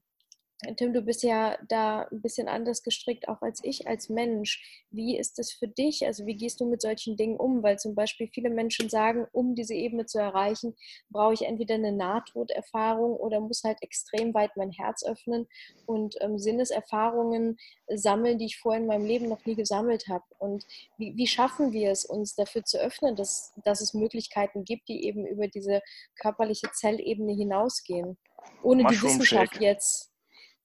Tim, 0.76 0.91
du 0.91 1.04
bist 1.04 1.22
ja 1.22 1.56
da 1.67 2.08
ein 2.12 2.22
bisschen 2.22 2.48
anders 2.48 2.82
gestrickt, 2.82 3.28
auch 3.28 3.43
als 3.43 3.60
ich 3.63 3.88
als 3.88 4.10
Mensch. 4.10 4.84
Wie 4.89 5.15
ist 5.15 5.38
es 5.38 5.52
für 5.52 5.67
dich? 5.67 6.04
Also 6.08 6.26
wie 6.26 6.36
gehst 6.36 6.60
du 6.60 6.65
mit 6.65 6.82
solchen 6.82 7.15
Dingen 7.15 7.38
um? 7.38 7.62
Weil 7.62 7.78
zum 7.78 7.93
Beispiel 7.93 8.28
viele 8.34 8.50
Menschen 8.50 8.89
sagen, 8.89 9.28
um 9.32 9.54
diese 9.54 9.76
Ebene 9.76 10.08
zu 10.08 10.17
erreichen, 10.17 10.76
brauche 11.12 11.36
ich 11.36 11.43
entweder 11.43 11.76
eine 11.76 11.91
Nahtoderfahrung 11.91 13.17
oder 13.17 13.39
muss 13.39 13.63
halt 13.63 13.84
extrem 13.84 14.34
weit 14.34 14.58
mein 14.58 14.72
Herz 14.72 15.06
öffnen 15.06 15.48
und 15.86 16.15
ähm, 16.22 16.39
Sinneserfahrungen 16.39 17.58
sammeln, 17.93 18.39
die 18.39 18.46
ich 18.46 18.58
vorher 18.58 18.82
in 18.82 18.88
meinem 18.88 19.06
Leben 19.06 19.30
noch 19.30 19.46
nie 19.46 19.56
gesammelt 19.56 20.08
habe. 20.08 20.26
Und 20.39 20.65
wie, 20.98 21.15
wie 21.15 21.28
schaffen 21.28 21.72
wir 21.72 21.91
es, 21.91 22.04
uns 22.04 22.34
dafür 22.34 22.63
zu 22.63 22.80
öffnen, 22.80 23.15
dass, 23.15 23.54
dass 23.63 23.80
es 23.80 23.93
Möglichkeiten 23.93 24.65
gibt, 24.65 24.89
die 24.89 25.06
eben 25.06 25.28
über 25.28 25.48
diese 25.48 25.84
körperliche 26.20 26.72
Zellebene 26.72 27.34
hinausgehen? 27.34 28.17
Ohne 28.63 28.86
die 28.86 29.02
Wissenschaft 29.02 29.60
jetzt 29.62 30.16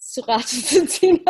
zu 0.03 0.21
Rate 0.23 0.47
zu 0.47 0.87
ziehen. 0.87 1.21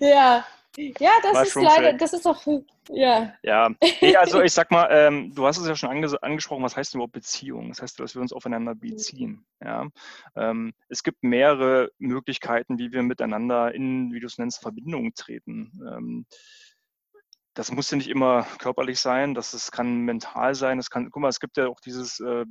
ja. 0.00 0.44
Ja, 0.76 1.10
das 1.22 1.48
ist 1.48 1.54
leider, 1.56 1.92
das 1.94 2.12
ist 2.12 2.24
doch, 2.24 2.46
ja. 2.88 3.34
Ja, 3.42 3.70
nee, 4.00 4.16
also 4.16 4.40
ich 4.40 4.52
sag 4.52 4.70
mal, 4.70 4.88
ähm, 4.90 5.34
du 5.34 5.44
hast 5.44 5.58
es 5.58 5.66
ja 5.66 5.74
schon 5.74 5.90
ange 5.90 6.22
angesprochen, 6.22 6.62
was 6.62 6.76
heißt 6.76 6.94
überhaupt 6.94 7.12
Beziehung? 7.12 7.70
Das 7.70 7.82
heißt, 7.82 7.98
dass 7.98 8.14
wir 8.14 8.22
uns 8.22 8.32
aufeinander 8.32 8.76
beziehen. 8.76 9.44
Ja? 9.62 9.88
Ähm, 10.36 10.72
es 10.88 11.02
gibt 11.02 11.24
mehrere 11.24 11.90
Möglichkeiten, 11.98 12.78
wie 12.78 12.92
wir 12.92 13.02
miteinander 13.02 13.74
in, 13.74 14.12
wie 14.12 14.20
du 14.20 14.26
es 14.26 14.38
nennst, 14.38 14.62
Verbindungen 14.62 15.12
treten. 15.14 15.72
Ähm, 15.86 16.26
das 17.54 17.72
muss 17.72 17.90
ja 17.90 17.96
nicht 17.96 18.08
immer 18.08 18.46
körperlich 18.58 19.00
sein, 19.00 19.34
das, 19.34 19.50
das 19.50 19.72
kann 19.72 20.02
mental 20.02 20.54
sein. 20.54 20.78
Das 20.78 20.88
kann, 20.88 21.10
guck 21.10 21.20
mal, 21.20 21.28
es 21.28 21.40
gibt 21.40 21.56
ja 21.56 21.66
auch 21.66 21.80
dieses, 21.80 22.20
äh, 22.20 22.44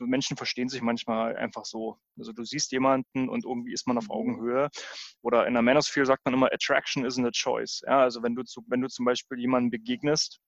Menschen 0.00 0.36
verstehen 0.36 0.68
sich 0.68 0.82
manchmal 0.82 1.36
einfach 1.36 1.64
so. 1.64 1.98
Also 2.18 2.32
du 2.32 2.44
siehst 2.44 2.72
jemanden 2.72 3.28
und 3.28 3.44
irgendwie 3.44 3.72
ist 3.72 3.86
man 3.86 3.96
auf 3.96 4.04
mhm. 4.04 4.10
Augenhöhe. 4.10 4.68
Oder 5.22 5.46
in 5.46 5.54
der 5.54 5.62
Manosphere 5.62 6.04
sagt 6.04 6.24
man 6.24 6.34
immer, 6.34 6.52
Attraction 6.52 7.06
isn't 7.06 7.26
a 7.26 7.30
choice. 7.30 7.82
Ja, 7.86 8.00
also 8.00 8.22
wenn 8.22 8.34
du, 8.34 8.42
zu, 8.42 8.62
wenn 8.66 8.80
du 8.80 8.88
zum 8.88 9.04
Beispiel 9.04 9.38
jemanden 9.38 9.70
begegnest, 9.70 10.40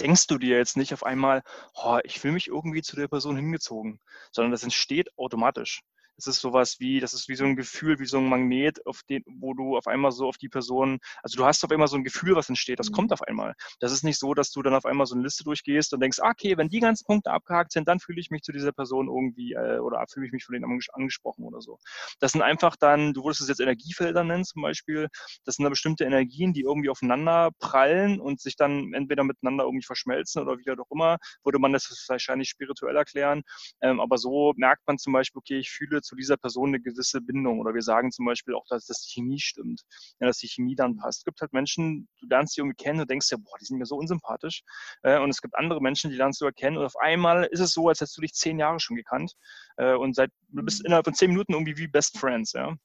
denkst 0.00 0.26
du 0.26 0.38
dir 0.38 0.56
jetzt 0.56 0.76
nicht 0.76 0.92
auf 0.92 1.04
einmal, 1.04 1.42
oh, 1.74 2.00
ich 2.04 2.18
fühle 2.18 2.34
mich 2.34 2.48
irgendwie 2.48 2.82
zu 2.82 2.96
der 2.96 3.08
Person 3.08 3.36
hingezogen, 3.36 4.00
sondern 4.32 4.50
das 4.50 4.64
entsteht 4.64 5.16
automatisch. 5.16 5.82
Das 6.16 6.26
ist 6.26 6.40
sowas 6.40 6.76
wie, 6.78 7.00
das 7.00 7.14
ist 7.14 7.28
wie 7.28 7.34
so 7.34 7.44
ein 7.44 7.56
Gefühl, 7.56 7.98
wie 7.98 8.06
so 8.06 8.18
ein 8.18 8.28
Magnet, 8.28 8.84
auf 8.86 9.00
den, 9.08 9.22
wo 9.26 9.54
du 9.54 9.76
auf 9.76 9.86
einmal 9.86 10.12
so 10.12 10.28
auf 10.28 10.36
die 10.36 10.48
Person, 10.48 10.98
also 11.22 11.36
du 11.36 11.44
hast 11.44 11.64
auf 11.64 11.70
einmal 11.70 11.88
so 11.88 11.96
ein 11.96 12.04
Gefühl, 12.04 12.36
was 12.36 12.48
entsteht, 12.48 12.78
das 12.78 12.90
mhm. 12.90 12.94
kommt 12.94 13.12
auf 13.12 13.22
einmal. 13.22 13.54
Das 13.80 13.92
ist 13.92 14.04
nicht 14.04 14.18
so, 14.18 14.34
dass 14.34 14.50
du 14.50 14.62
dann 14.62 14.74
auf 14.74 14.84
einmal 14.84 15.06
so 15.06 15.14
eine 15.14 15.24
Liste 15.24 15.44
durchgehst 15.44 15.92
und 15.94 16.00
denkst, 16.00 16.18
ah, 16.20 16.30
okay, 16.30 16.56
wenn 16.56 16.68
die 16.68 16.80
ganzen 16.80 17.04
Punkte 17.06 17.30
abgehakt 17.30 17.72
sind, 17.72 17.88
dann 17.88 18.00
fühle 18.00 18.20
ich 18.20 18.30
mich 18.30 18.42
zu 18.42 18.52
dieser 18.52 18.72
Person 18.72 19.08
irgendwie 19.08 19.52
äh, 19.52 19.78
oder 19.78 20.04
fühle 20.12 20.26
ich 20.26 20.32
mich 20.32 20.44
von 20.44 20.54
denen 20.54 20.80
angesprochen 20.92 21.44
oder 21.44 21.60
so. 21.60 21.78
Das 22.20 22.32
sind 22.32 22.42
einfach 22.42 22.76
dann, 22.76 23.12
du 23.14 23.24
würdest 23.24 23.40
es 23.40 23.48
jetzt 23.48 23.60
Energiefelder 23.60 24.24
nennen 24.24 24.44
zum 24.44 24.62
Beispiel, 24.62 25.08
das 25.44 25.56
sind 25.56 25.64
da 25.64 25.70
bestimmte 25.70 26.04
Energien, 26.04 26.52
die 26.52 26.62
irgendwie 26.62 26.90
aufeinander 26.90 27.50
prallen 27.58 28.20
und 28.20 28.40
sich 28.40 28.56
dann 28.56 28.92
entweder 28.94 29.24
miteinander 29.24 29.64
irgendwie 29.64 29.86
verschmelzen 29.86 30.42
oder 30.42 30.58
wie 30.58 30.70
auch 30.70 30.90
immer, 30.90 31.18
würde 31.44 31.58
man 31.58 31.72
das 31.72 32.04
wahrscheinlich 32.08 32.48
spirituell 32.48 32.96
erklären. 32.96 33.42
Ähm, 33.80 34.00
aber 34.00 34.18
so 34.18 34.52
merkt 34.56 34.82
man 34.86 34.98
zum 34.98 35.12
Beispiel, 35.12 35.38
okay, 35.38 35.58
ich 35.58 35.70
fühle 35.70 36.01
zu 36.02 36.16
dieser 36.16 36.36
Person 36.36 36.68
eine 36.68 36.80
gewisse 36.80 37.20
Bindung. 37.20 37.60
Oder 37.60 37.74
wir 37.74 37.82
sagen 37.82 38.10
zum 38.10 38.26
Beispiel 38.26 38.54
auch, 38.54 38.64
dass, 38.68 38.86
dass 38.86 39.02
die 39.02 39.12
Chemie 39.12 39.40
stimmt, 39.40 39.82
ja, 40.20 40.26
dass 40.26 40.38
die 40.38 40.48
Chemie 40.48 40.74
dann 40.74 40.96
passt. 40.96 41.20
Es 41.20 41.24
gibt 41.24 41.40
halt 41.40 41.52
Menschen, 41.52 42.08
du 42.20 42.26
lernst 42.28 42.56
die 42.56 42.60
irgendwie 42.60 42.82
kennen 42.82 43.00
und 43.00 43.10
denkst 43.10 43.28
ja, 43.30 43.38
boah, 43.38 43.56
die 43.60 43.64
sind 43.64 43.78
mir 43.78 43.86
so 43.86 43.96
unsympathisch. 43.96 44.62
Äh, 45.02 45.18
und 45.18 45.30
es 45.30 45.40
gibt 45.40 45.54
andere 45.56 45.80
Menschen, 45.80 46.10
die 46.10 46.16
lernst 46.16 46.40
du 46.40 46.44
erkennen 46.44 46.76
und 46.76 46.84
auf 46.84 46.96
einmal 46.96 47.44
ist 47.44 47.60
es 47.60 47.72
so, 47.72 47.88
als 47.88 48.00
hättest 48.00 48.16
du 48.16 48.22
dich 48.22 48.34
zehn 48.34 48.58
Jahre 48.58 48.80
schon 48.80 48.96
gekannt 48.96 49.34
äh, 49.76 49.94
und 49.94 50.14
seit, 50.14 50.30
du 50.48 50.62
bist 50.62 50.80
mhm. 50.80 50.86
innerhalb 50.86 51.06
von 51.06 51.14
zehn 51.14 51.30
Minuten 51.30 51.52
irgendwie 51.52 51.76
wie 51.76 51.88
Best 51.88 52.18
Friends, 52.18 52.52
ja 52.52 52.76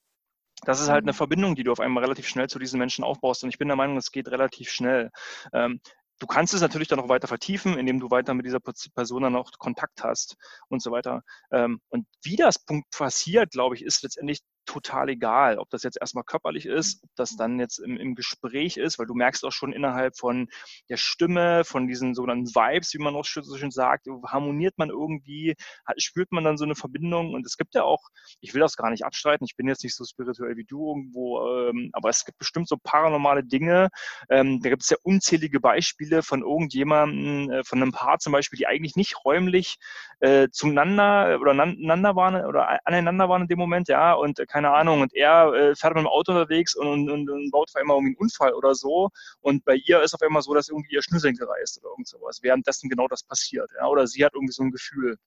das 0.63 0.81
ist 0.81 0.89
halt 0.89 1.03
eine 1.03 1.11
mhm. 1.11 1.17
Verbindung, 1.17 1.55
die 1.55 1.63
du 1.63 1.71
auf 1.71 1.79
einmal 1.79 2.03
relativ 2.03 2.27
schnell 2.27 2.49
zu 2.49 2.59
diesen 2.59 2.79
Menschen 2.79 3.03
aufbaust. 3.03 3.43
Und 3.43 3.49
ich 3.49 3.57
bin 3.57 3.67
der 3.67 3.77
Meinung, 3.77 3.97
es 3.97 4.11
geht 4.11 4.29
relativ 4.29 4.71
schnell. 4.71 5.11
Ähm, 5.53 5.79
Du 6.19 6.27
kannst 6.27 6.53
es 6.53 6.61
natürlich 6.61 6.87
dann 6.87 6.99
noch 6.99 7.09
weiter 7.09 7.27
vertiefen, 7.27 7.77
indem 7.77 7.99
du 7.99 8.09
weiter 8.09 8.33
mit 8.33 8.45
dieser 8.45 8.59
Person 8.59 9.23
dann 9.23 9.35
auch 9.35 9.51
Kontakt 9.59 10.03
hast 10.03 10.35
und 10.67 10.81
so 10.81 10.91
weiter. 10.91 11.23
Ähm, 11.51 11.79
und 11.89 12.07
wie 12.23 12.35
das 12.35 12.57
Punkt 12.59 12.89
passiert, 12.89 13.51
glaube 13.51 13.75
ich, 13.75 13.83
ist 13.83 14.03
letztendlich 14.03 14.41
total 14.67 15.09
egal, 15.09 15.57
ob 15.57 15.69
das 15.69 15.83
jetzt 15.83 15.97
erstmal 15.99 16.23
körperlich 16.23 16.65
ist, 16.65 17.03
ob 17.03 17.09
das 17.15 17.35
dann 17.35 17.59
jetzt 17.59 17.79
im, 17.79 17.97
im 17.97 18.13
Gespräch 18.13 18.77
ist, 18.77 18.99
weil 18.99 19.07
du 19.07 19.15
merkst 19.15 19.43
auch 19.45 19.51
schon 19.51 19.73
innerhalb 19.73 20.17
von 20.17 20.49
der 20.89 20.97
Stimme, 20.97 21.63
von 21.63 21.87
diesen 21.87 22.13
sogenannten 22.13 22.47
Vibes, 22.47 22.93
wie 22.93 22.99
man 22.99 23.15
auch 23.15 23.25
so 23.25 23.57
schön 23.57 23.71
sagt, 23.71 24.07
harmoniert 24.27 24.77
man 24.77 24.89
irgendwie, 24.89 25.55
spürt 25.97 26.31
man 26.31 26.43
dann 26.43 26.57
so 26.57 26.65
eine 26.65 26.75
Verbindung 26.75 27.33
und 27.33 27.45
es 27.45 27.57
gibt 27.57 27.73
ja 27.73 27.83
auch, 27.83 28.03
ich 28.41 28.53
will 28.53 28.61
das 28.61 28.75
gar 28.75 28.89
nicht 28.89 29.05
abstreiten, 29.05 29.45
ich 29.45 29.55
bin 29.55 29.67
jetzt 29.67 29.83
nicht 29.83 29.95
so 29.95 30.03
spirituell 30.03 30.57
wie 30.57 30.65
du 30.65 30.89
irgendwo, 30.89 31.69
ähm, 31.69 31.89
aber 31.93 32.09
es 32.09 32.25
gibt 32.25 32.37
bestimmt 32.37 32.67
so 32.67 32.77
paranormale 32.77 33.43
Dinge, 33.43 33.89
ähm, 34.29 34.61
da 34.61 34.69
gibt 34.69 34.83
es 34.83 34.89
ja 34.89 34.97
unzählige 35.03 35.59
Beispiele 35.59 36.21
von 36.21 36.41
irgendjemandem, 36.41 37.51
äh, 37.51 37.63
von 37.63 37.81
einem 37.81 37.91
Paar 37.93 38.19
zum 38.19 38.33
Beispiel, 38.33 38.57
die 38.57 38.67
eigentlich 38.67 38.95
nicht 38.95 39.23
räumlich 39.23 39.77
äh, 40.19 40.49
zueinander 40.51 41.39
oder 41.39 41.51
aneinander 41.51 42.15
waren 42.15 42.45
oder 42.45 42.85
aneinander 42.85 43.29
waren 43.29 43.43
in 43.43 43.47
dem 43.47 43.59
Moment, 43.59 43.87
ja, 43.87 44.13
und 44.13 44.39
äh, 44.39 44.45
keine 44.57 44.71
Ahnung, 44.71 45.01
und 45.01 45.13
er 45.13 45.53
äh, 45.53 45.75
fährt 45.75 45.93
mit 45.93 46.03
dem 46.03 46.07
Auto 46.07 46.31
unterwegs 46.31 46.75
und, 46.75 47.11
und, 47.11 47.29
und 47.29 47.51
baut 47.51 47.69
auf 47.69 47.75
einmal 47.79 47.97
irgendwie 47.97 48.15
einen 48.15 48.23
Unfall 48.23 48.53
oder 48.53 48.73
so. 48.73 49.09
Und 49.41 49.63
bei 49.65 49.75
ihr 49.75 50.01
ist 50.01 50.15
auf 50.15 50.21
einmal 50.23 50.41
so, 50.41 50.51
dass 50.55 50.69
irgendwie 50.69 50.95
ihr 50.95 51.03
Schnürsenkel 51.03 51.45
reißt 51.47 51.77
oder 51.79 51.91
irgend 51.91 52.07
sowas, 52.07 52.39
währenddessen 52.41 52.89
genau 52.89 53.07
das 53.07 53.21
passiert, 53.21 53.69
ja, 53.79 53.87
oder 53.87 54.07
sie 54.07 54.25
hat 54.25 54.33
irgendwie 54.33 54.53
so 54.53 54.63
ein 54.63 54.71
Gefühl 54.71 55.17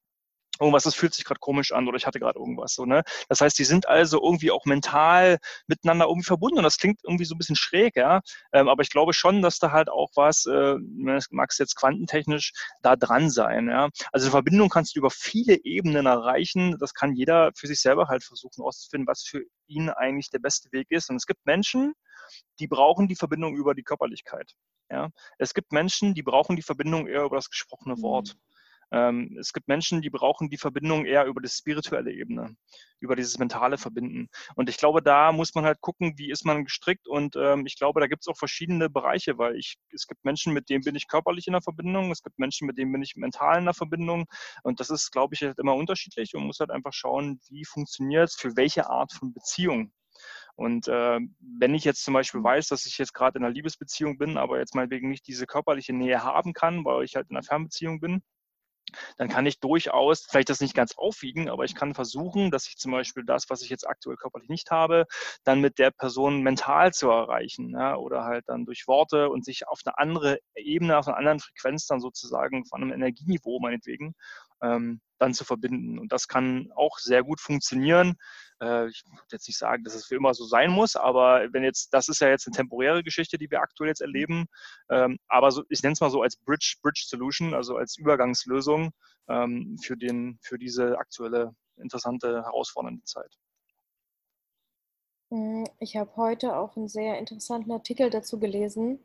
irgendwas, 0.60 0.84
das 0.84 0.94
fühlt 0.94 1.14
sich 1.14 1.24
gerade 1.24 1.40
komisch 1.40 1.72
an 1.72 1.88
oder 1.88 1.96
ich 1.96 2.06
hatte 2.06 2.20
gerade 2.20 2.38
irgendwas 2.38 2.74
so, 2.74 2.84
ne? 2.84 3.02
Das 3.28 3.40
heißt, 3.40 3.58
die 3.58 3.64
sind 3.64 3.88
also 3.88 4.22
irgendwie 4.22 4.50
auch 4.50 4.66
mental 4.66 5.38
miteinander 5.66 6.06
irgendwie 6.06 6.26
verbunden 6.26 6.58
und 6.58 6.64
das 6.64 6.78
klingt 6.78 7.00
irgendwie 7.04 7.24
so 7.24 7.34
ein 7.34 7.38
bisschen 7.38 7.56
schräg, 7.56 7.96
ja. 7.96 8.20
Ähm, 8.52 8.68
aber 8.68 8.82
ich 8.82 8.90
glaube 8.90 9.14
schon, 9.14 9.42
dass 9.42 9.58
da 9.58 9.72
halt 9.72 9.88
auch 9.88 10.10
was, 10.14 10.46
äh, 10.46 10.76
mag 11.30 11.50
es 11.50 11.58
jetzt 11.58 11.76
quantentechnisch, 11.76 12.52
da 12.82 12.96
dran 12.96 13.30
sein, 13.30 13.68
ja. 13.68 13.88
Also 14.12 14.26
eine 14.26 14.32
Verbindung 14.32 14.68
kannst 14.68 14.94
du 14.94 15.00
über 15.00 15.10
viele 15.10 15.64
Ebenen 15.64 16.06
erreichen. 16.06 16.76
Das 16.78 16.94
kann 16.94 17.14
jeder 17.14 17.50
für 17.56 17.66
sich 17.66 17.80
selber 17.80 18.08
halt 18.08 18.24
versuchen 18.24 18.62
auszufinden, 18.62 19.06
was 19.06 19.22
für 19.22 19.42
ihn 19.66 19.88
eigentlich 19.90 20.30
der 20.30 20.38
beste 20.40 20.70
Weg 20.72 20.88
ist. 20.90 21.10
Und 21.10 21.16
es 21.16 21.26
gibt 21.26 21.44
Menschen, 21.46 21.94
die 22.58 22.68
brauchen 22.68 23.08
die 23.08 23.16
Verbindung 23.16 23.54
über 23.54 23.74
die 23.74 23.82
Körperlichkeit. 23.82 24.54
Ja? 24.90 25.10
Es 25.38 25.54
gibt 25.54 25.72
Menschen, 25.72 26.14
die 26.14 26.22
brauchen 26.22 26.56
die 26.56 26.62
Verbindung 26.62 27.06
eher 27.06 27.24
über 27.24 27.36
das 27.36 27.50
gesprochene 27.50 28.00
Wort. 28.02 28.34
Mhm. 28.34 28.59
Ähm, 28.92 29.36
es 29.38 29.52
gibt 29.52 29.68
Menschen, 29.68 30.02
die 30.02 30.10
brauchen 30.10 30.48
die 30.50 30.58
Verbindung 30.58 31.04
eher 31.04 31.26
über 31.26 31.40
die 31.40 31.48
spirituelle 31.48 32.12
Ebene, 32.12 32.56
über 32.98 33.16
dieses 33.16 33.38
mentale 33.38 33.78
Verbinden. 33.78 34.28
Und 34.56 34.68
ich 34.68 34.78
glaube, 34.78 35.02
da 35.02 35.32
muss 35.32 35.54
man 35.54 35.64
halt 35.64 35.80
gucken, 35.80 36.14
wie 36.16 36.30
ist 36.30 36.44
man 36.44 36.64
gestrickt. 36.64 37.06
Und 37.08 37.36
ähm, 37.36 37.66
ich 37.66 37.76
glaube, 37.76 38.00
da 38.00 38.06
gibt 38.06 38.22
es 38.22 38.28
auch 38.28 38.36
verschiedene 38.36 38.90
Bereiche, 38.90 39.38
weil 39.38 39.56
ich, 39.56 39.76
es 39.92 40.06
gibt 40.06 40.24
Menschen, 40.24 40.52
mit 40.52 40.68
denen 40.68 40.84
bin 40.84 40.96
ich 40.96 41.08
körperlich 41.08 41.46
in 41.46 41.52
der 41.52 41.62
Verbindung, 41.62 42.10
es 42.10 42.22
gibt 42.22 42.38
Menschen, 42.38 42.66
mit 42.66 42.78
denen 42.78 42.92
bin 42.92 43.02
ich 43.02 43.16
mental 43.16 43.58
in 43.58 43.64
der 43.64 43.74
Verbindung. 43.74 44.26
Und 44.62 44.80
das 44.80 44.90
ist, 44.90 45.10
glaube 45.12 45.34
ich, 45.34 45.42
halt 45.42 45.58
immer 45.58 45.74
unterschiedlich 45.74 46.34
und 46.34 46.44
muss 46.46 46.60
halt 46.60 46.70
einfach 46.70 46.92
schauen, 46.92 47.40
wie 47.48 47.64
funktioniert 47.64 48.30
es 48.30 48.34
für 48.34 48.56
welche 48.56 48.88
Art 48.90 49.12
von 49.12 49.32
Beziehung. 49.32 49.92
Und 50.56 50.88
äh, 50.88 51.20
wenn 51.40 51.74
ich 51.74 51.84
jetzt 51.84 52.04
zum 52.04 52.14
Beispiel 52.14 52.42
weiß, 52.42 52.68
dass 52.68 52.84
ich 52.84 52.98
jetzt 52.98 53.14
gerade 53.14 53.38
in 53.38 53.44
einer 53.44 53.54
Liebesbeziehung 53.54 54.18
bin, 54.18 54.36
aber 54.36 54.58
jetzt 54.58 54.74
meinetwegen 54.74 55.08
nicht 55.08 55.26
diese 55.26 55.46
körperliche 55.46 55.94
Nähe 55.94 56.22
haben 56.22 56.52
kann, 56.52 56.84
weil 56.84 57.04
ich 57.04 57.16
halt 57.16 57.30
in 57.30 57.36
einer 57.36 57.44
Fernbeziehung 57.44 58.00
bin, 58.00 58.22
dann 59.16 59.28
kann 59.28 59.46
ich 59.46 59.60
durchaus 59.60 60.26
vielleicht 60.28 60.50
das 60.50 60.60
nicht 60.60 60.74
ganz 60.74 60.96
aufwiegen, 60.96 61.48
aber 61.48 61.64
ich 61.64 61.74
kann 61.74 61.94
versuchen, 61.94 62.50
dass 62.50 62.66
ich 62.66 62.76
zum 62.76 62.92
Beispiel 62.92 63.24
das, 63.24 63.48
was 63.48 63.62
ich 63.62 63.70
jetzt 63.70 63.88
aktuell 63.88 64.16
körperlich 64.16 64.48
nicht 64.48 64.70
habe, 64.70 65.06
dann 65.44 65.60
mit 65.60 65.78
der 65.78 65.90
Person 65.90 66.42
mental 66.42 66.92
zu 66.92 67.08
erreichen 67.08 67.70
ja, 67.70 67.96
oder 67.96 68.24
halt 68.24 68.44
dann 68.48 68.64
durch 68.64 68.86
Worte 68.86 69.30
und 69.30 69.44
sich 69.44 69.66
auf 69.68 69.80
eine 69.84 69.98
andere 69.98 70.38
Ebene, 70.54 70.98
auf 70.98 71.08
einer 71.08 71.16
anderen 71.16 71.40
Frequenz 71.40 71.86
dann 71.86 72.00
sozusagen 72.00 72.64
von 72.66 72.82
einem 72.82 72.92
Energieniveau 72.92 73.58
meinetwegen 73.60 74.14
ähm, 74.62 75.00
dann 75.18 75.34
zu 75.34 75.44
verbinden. 75.44 75.98
Und 75.98 76.12
das 76.12 76.28
kann 76.28 76.72
auch 76.74 76.98
sehr 76.98 77.22
gut 77.22 77.40
funktionieren. 77.40 78.16
Äh, 78.60 78.88
ich 78.88 79.04
würde 79.06 79.22
jetzt 79.32 79.48
nicht 79.48 79.58
sagen, 79.58 79.84
dass 79.84 79.94
es 79.94 80.06
für 80.06 80.16
immer 80.16 80.34
so 80.34 80.44
sein 80.44 80.70
muss, 80.70 80.96
aber 80.96 81.46
wenn 81.52 81.62
jetzt, 81.62 81.92
das 81.92 82.08
ist 82.08 82.20
ja 82.20 82.28
jetzt 82.28 82.46
eine 82.46 82.56
temporäre 82.56 83.02
Geschichte, 83.02 83.38
die 83.38 83.50
wir 83.50 83.60
aktuell 83.60 83.88
jetzt 83.88 84.00
erleben, 84.00 84.46
ähm, 84.90 85.18
aber 85.28 85.50
so, 85.50 85.62
ich 85.68 85.82
nenne 85.82 85.92
es 85.92 86.00
mal 86.00 86.10
so 86.10 86.22
als 86.22 86.36
Bridge, 86.36 86.76
Bridge 86.82 87.04
Solution, 87.06 87.54
also 87.54 87.76
als 87.76 87.96
Übergangslösung 87.96 88.90
ähm, 89.28 89.76
für, 89.82 89.96
den, 89.96 90.38
für 90.42 90.58
diese 90.58 90.98
aktuelle 90.98 91.54
interessante, 91.76 92.42
herausfordernde 92.44 93.04
Zeit. 93.04 93.34
Hm, 95.30 95.66
ich 95.78 95.96
habe 95.96 96.14
heute 96.16 96.56
auch 96.56 96.76
einen 96.76 96.88
sehr 96.88 97.18
interessanten 97.18 97.72
Artikel 97.72 98.10
dazu 98.10 98.38
gelesen 98.38 99.00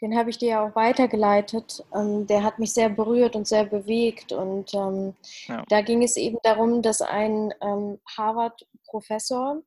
den 0.00 0.16
habe 0.16 0.30
ich 0.30 0.38
dir 0.38 0.48
ja 0.48 0.66
auch 0.66 0.74
weitergeleitet. 0.74 1.84
Ähm, 1.94 2.26
der 2.26 2.42
hat 2.42 2.58
mich 2.58 2.72
sehr 2.72 2.88
berührt 2.88 3.34
und 3.34 3.46
sehr 3.46 3.64
bewegt. 3.64 4.32
Und 4.32 4.74
ähm, 4.74 5.14
ja. 5.46 5.64
da 5.68 5.80
ging 5.80 6.02
es 6.02 6.16
eben 6.16 6.38
darum, 6.42 6.82
dass 6.82 7.00
ein 7.00 7.52
ähm, 7.62 7.98
Harvard-Professor, 8.16 9.62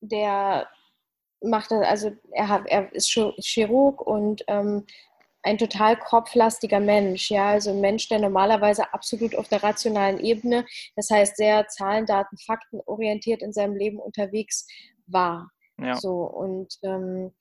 der 0.00 0.68
macht, 1.42 1.72
also 1.72 2.12
er, 2.32 2.48
hat, 2.48 2.62
er 2.66 2.92
ist 2.92 3.08
Chirurg 3.10 4.00
und 4.00 4.42
ähm, 4.48 4.86
ein 5.42 5.58
total 5.58 5.96
kopflastiger 5.96 6.80
Mensch, 6.80 7.30
ja, 7.30 7.50
also 7.50 7.70
ein 7.70 7.80
Mensch, 7.80 8.08
der 8.08 8.18
normalerweise 8.18 8.92
absolut 8.92 9.36
auf 9.36 9.48
der 9.48 9.62
rationalen 9.62 10.18
Ebene, 10.18 10.66
das 10.96 11.10
heißt 11.10 11.36
sehr 11.36 11.68
Zahlen, 11.68 12.06
Daten, 12.06 12.36
Fakten 12.38 12.80
orientiert 12.86 13.42
in 13.42 13.52
seinem 13.52 13.76
Leben 13.76 13.98
unterwegs 13.98 14.66
war. 15.06 15.50
Ja. 15.80 15.94
So 15.94 16.24
und 16.24 16.74
ähm, 16.82 17.32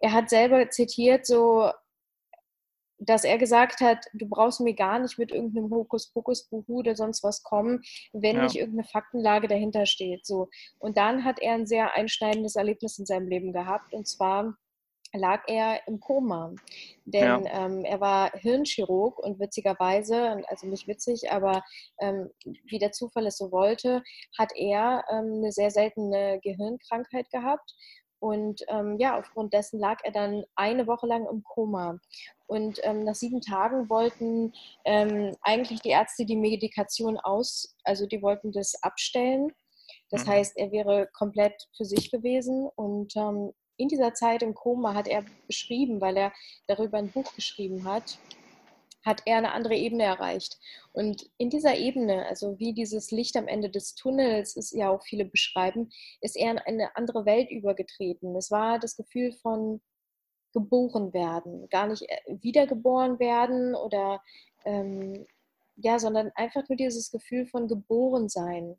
er 0.00 0.12
hat 0.12 0.30
selber 0.30 0.70
zitiert, 0.70 1.26
so, 1.26 1.70
dass 2.98 3.24
er 3.24 3.38
gesagt 3.38 3.80
hat, 3.80 4.04
du 4.12 4.28
brauchst 4.28 4.60
mir 4.60 4.74
gar 4.74 4.98
nicht 4.98 5.18
mit 5.18 5.30
irgendeinem 5.30 5.70
Hokuspokus-Buhu 5.70 6.80
oder 6.80 6.96
sonst 6.96 7.22
was 7.22 7.42
kommen, 7.42 7.82
wenn 8.12 8.36
ja. 8.36 8.42
nicht 8.42 8.56
irgendeine 8.56 8.88
Faktenlage 8.88 9.48
dahinter 9.48 9.86
steht. 9.86 10.26
So. 10.26 10.48
Und 10.78 10.96
dann 10.96 11.24
hat 11.24 11.40
er 11.40 11.54
ein 11.54 11.66
sehr 11.66 11.94
einschneidendes 11.94 12.56
Erlebnis 12.56 12.98
in 12.98 13.06
seinem 13.06 13.28
Leben 13.28 13.52
gehabt. 13.52 13.92
Und 13.94 14.08
zwar 14.08 14.56
lag 15.12 15.42
er 15.46 15.86
im 15.86 16.00
Koma. 16.00 16.54
Denn 17.04 17.44
ja. 17.44 17.66
ähm, 17.66 17.84
er 17.84 18.00
war 18.00 18.32
Hirnchirurg 18.32 19.18
und 19.18 19.38
witzigerweise, 19.40 20.42
also 20.48 20.66
nicht 20.66 20.86
witzig, 20.86 21.30
aber 21.30 21.62
ähm, 22.00 22.30
wie 22.64 22.78
der 22.78 22.92
Zufall 22.92 23.26
es 23.26 23.38
so 23.38 23.50
wollte, 23.50 24.02
hat 24.36 24.52
er 24.54 25.04
ähm, 25.10 25.34
eine 25.36 25.52
sehr 25.52 25.70
seltene 25.70 26.40
Gehirnkrankheit 26.42 27.30
gehabt 27.30 27.74
und 28.20 28.62
ähm, 28.68 28.96
ja, 28.98 29.18
aufgrund 29.18 29.52
dessen 29.52 29.78
lag 29.78 29.98
er 30.02 30.12
dann 30.12 30.44
eine 30.54 30.86
Woche 30.86 31.06
lang 31.06 31.26
im 31.26 31.42
Koma. 31.42 31.98
Und 32.46 32.80
ähm, 32.82 33.04
nach 33.04 33.14
sieben 33.14 33.40
Tagen 33.40 33.88
wollten 33.88 34.52
ähm, 34.84 35.36
eigentlich 35.42 35.80
die 35.80 35.90
Ärzte 35.90 36.24
die 36.24 36.36
Medikation 36.36 37.18
aus, 37.18 37.76
also 37.84 38.06
die 38.06 38.22
wollten 38.22 38.52
das 38.52 38.82
abstellen. 38.82 39.52
Das 40.10 40.24
mhm. 40.24 40.30
heißt, 40.30 40.56
er 40.56 40.72
wäre 40.72 41.08
komplett 41.12 41.68
für 41.76 41.84
sich 41.84 42.10
gewesen. 42.10 42.68
Und 42.74 43.14
ähm, 43.16 43.52
in 43.76 43.88
dieser 43.88 44.14
Zeit 44.14 44.42
im 44.42 44.54
Koma 44.54 44.94
hat 44.94 45.06
er 45.06 45.24
beschrieben, 45.46 46.00
weil 46.00 46.16
er 46.16 46.32
darüber 46.66 46.98
ein 46.98 47.10
Buch 47.10 47.32
geschrieben 47.34 47.84
hat, 47.84 48.18
hat 49.08 49.22
er 49.24 49.38
eine 49.38 49.52
andere 49.52 49.74
Ebene 49.74 50.04
erreicht. 50.04 50.58
Und 50.92 51.28
in 51.38 51.50
dieser 51.50 51.76
Ebene, 51.76 52.26
also 52.26 52.58
wie 52.58 52.74
dieses 52.74 53.10
Licht 53.10 53.36
am 53.36 53.48
Ende 53.48 53.70
des 53.70 53.94
Tunnels, 53.94 54.54
ist 54.54 54.72
ja 54.72 54.90
auch 54.90 55.02
viele 55.02 55.24
beschreiben, 55.24 55.90
ist 56.20 56.36
er 56.36 56.52
in 56.52 56.58
eine 56.58 56.94
andere 56.94 57.24
Welt 57.24 57.50
übergetreten. 57.50 58.36
Es 58.36 58.50
war 58.50 58.78
das 58.78 58.96
Gefühl 58.96 59.32
von 59.32 59.80
geboren 60.52 61.12
werden, 61.12 61.68
gar 61.68 61.86
nicht 61.88 62.02
äh, 62.02 62.20
wiedergeboren 62.26 63.18
werden 63.18 63.74
oder 63.74 64.22
ähm, 64.64 65.26
ja, 65.76 65.98
sondern 65.98 66.30
einfach 66.34 66.68
nur 66.68 66.76
dieses 66.76 67.10
Gefühl 67.10 67.46
von 67.46 67.68
geboren 67.68 68.28
sein. 68.28 68.76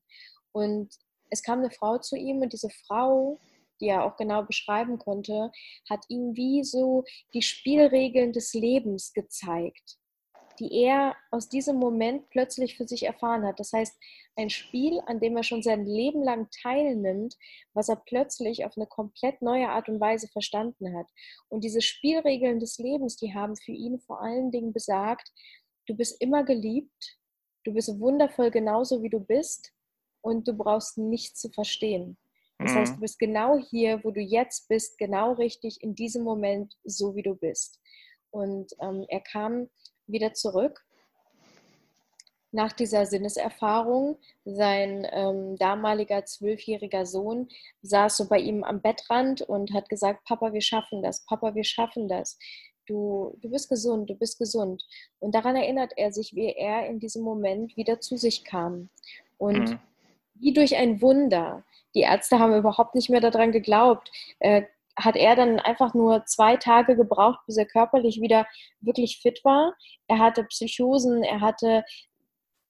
Und 0.52 0.94
es 1.30 1.44
kam 1.44 1.60
eine 1.60 1.72
Frau 1.72 1.98
zu 2.00 2.16
ihm 2.16 2.42
und 2.42 2.54
diese 2.54 2.70
Frau, 2.70 3.40
die 3.80 3.88
er 3.88 4.04
auch 4.04 4.18
genau 4.18 4.44
beschreiben 4.44 4.98
konnte, 4.98 5.52
hat 5.90 6.04
ihm 6.10 6.36
wie 6.36 6.64
so 6.64 7.04
die 7.34 7.42
Spielregeln 7.42 8.34
des 8.34 8.54
Lebens 8.54 9.14
gezeigt 9.14 9.99
die 10.60 10.84
er 10.84 11.16
aus 11.32 11.50
diesem 11.50 11.78
Moment 11.78 12.30
plötzlich 12.30 12.78
für 12.78 12.88
sich 12.88 13.04
erfahren 13.04 13.46
hat. 13.46 13.60
Das 13.60 13.72
heißt, 13.74 13.98
ein 14.36 14.50
Spiel, 14.50 15.02
an 15.06 15.20
dem 15.20 15.36
er 15.38 15.44
schon 15.44 15.64
sein 15.64 15.86
Leben 15.86 16.24
lang 16.24 16.50
teilnimmt, 16.62 17.36
was 17.74 17.90
er 17.90 17.96
plötzlich 17.96 18.66
auf 18.66 18.78
eine 18.78 18.88
komplett 18.88 19.42
neue 19.42 19.70
Art 19.70 19.90
und 19.90 20.00
Weise 20.00 20.28
verstanden 20.28 20.98
hat. 20.98 21.08
Und 21.50 21.64
diese 21.64 21.82
Spielregeln 21.82 22.60
des 22.60 22.78
Lebens, 22.78 23.16
die 23.18 23.34
haben 23.34 23.56
für 23.56 23.72
ihn 23.72 24.00
vor 24.00 24.22
allen 24.22 24.52
Dingen 24.52 24.74
besagt, 24.74 25.32
du 25.88 25.96
bist 25.96 26.22
immer 26.22 26.44
geliebt, 26.44 27.18
du 27.64 27.74
bist 27.74 28.00
wundervoll 28.00 28.52
genauso 28.52 29.02
wie 29.02 29.10
du 29.10 29.20
bist 29.20 29.74
und 30.22 30.48
du 30.48 30.54
brauchst 30.54 30.98
nichts 30.98 31.40
zu 31.40 31.50
verstehen. 31.50 32.18
Das 32.60 32.74
heißt, 32.74 32.92
mhm. 32.92 32.96
du 32.96 33.02
bist 33.02 33.20
genau 33.20 33.58
hier, 33.58 34.04
wo 34.04 34.12
du 34.12 34.20
jetzt 34.20 34.68
bist, 34.68 34.98
genau 34.98 35.34
richtig 35.34 35.82
in 35.82 35.96
diesem 35.96 36.24
Moment, 36.24 36.76
so 36.84 37.16
wie 37.16 37.24
du 37.24 37.36
bist. 37.36 37.80
Und 38.32 38.74
ähm, 38.82 39.06
er 39.08 39.22
kam 39.22 39.70
wieder 40.12 40.34
zurück. 40.34 40.84
Nach 42.52 42.74
dieser 42.74 43.06
Sinneserfahrung, 43.06 44.18
sein 44.44 45.08
ähm, 45.12 45.56
damaliger 45.58 46.26
zwölfjähriger 46.26 47.06
Sohn 47.06 47.48
saß 47.84 48.18
so 48.18 48.28
bei 48.28 48.40
ihm 48.40 48.64
am 48.64 48.82
Bettrand 48.82 49.44
und 49.44 49.72
hat 49.72 49.88
gesagt, 49.88 50.26
Papa, 50.26 50.52
wir 50.52 50.62
schaffen 50.62 51.04
das, 51.04 51.24
Papa, 51.26 51.54
wir 51.54 51.64
schaffen 51.64 52.08
das. 52.08 52.40
Du, 52.88 53.38
du 53.42 53.52
bist 53.52 53.70
gesund, 53.70 54.10
du 54.10 54.16
bist 54.16 54.40
gesund. 54.40 54.84
Und 55.20 55.36
daran 55.36 55.56
erinnert 55.56 55.94
er 55.96 56.12
sich, 56.12 56.34
wie 56.34 56.52
er 56.52 56.88
in 56.88 57.00
diesem 57.00 57.22
Moment 57.22 57.78
wieder 57.78 58.00
zu 58.00 58.18
sich 58.18 58.44
kam. 58.44 58.90
Und 59.38 59.70
mhm. 59.70 59.80
wie 60.34 60.54
durch 60.54 60.76
ein 60.76 61.00
Wunder. 61.04 61.64
Die 61.94 62.02
Ärzte 62.02 62.40
haben 62.40 62.56
überhaupt 62.56 62.96
nicht 62.96 63.12
mehr 63.12 63.22
daran 63.22 63.52
geglaubt. 63.52 64.12
Äh, 64.40 64.64
hat 65.00 65.16
er 65.16 65.36
dann 65.36 65.60
einfach 65.60 65.94
nur 65.94 66.26
zwei 66.26 66.58
Tage 66.58 66.96
gebraucht, 66.96 67.40
bis 67.48 67.58
er 67.58 67.66
körperlich 67.66 68.22
wieder 68.22 68.46
wirklich 68.82 69.20
fit 69.22 69.42
war. 69.44 69.74
Er 70.08 70.20
hatte 70.20 70.44
Psychosen, 70.44 71.24
er 71.24 71.42
hatte 71.42 71.84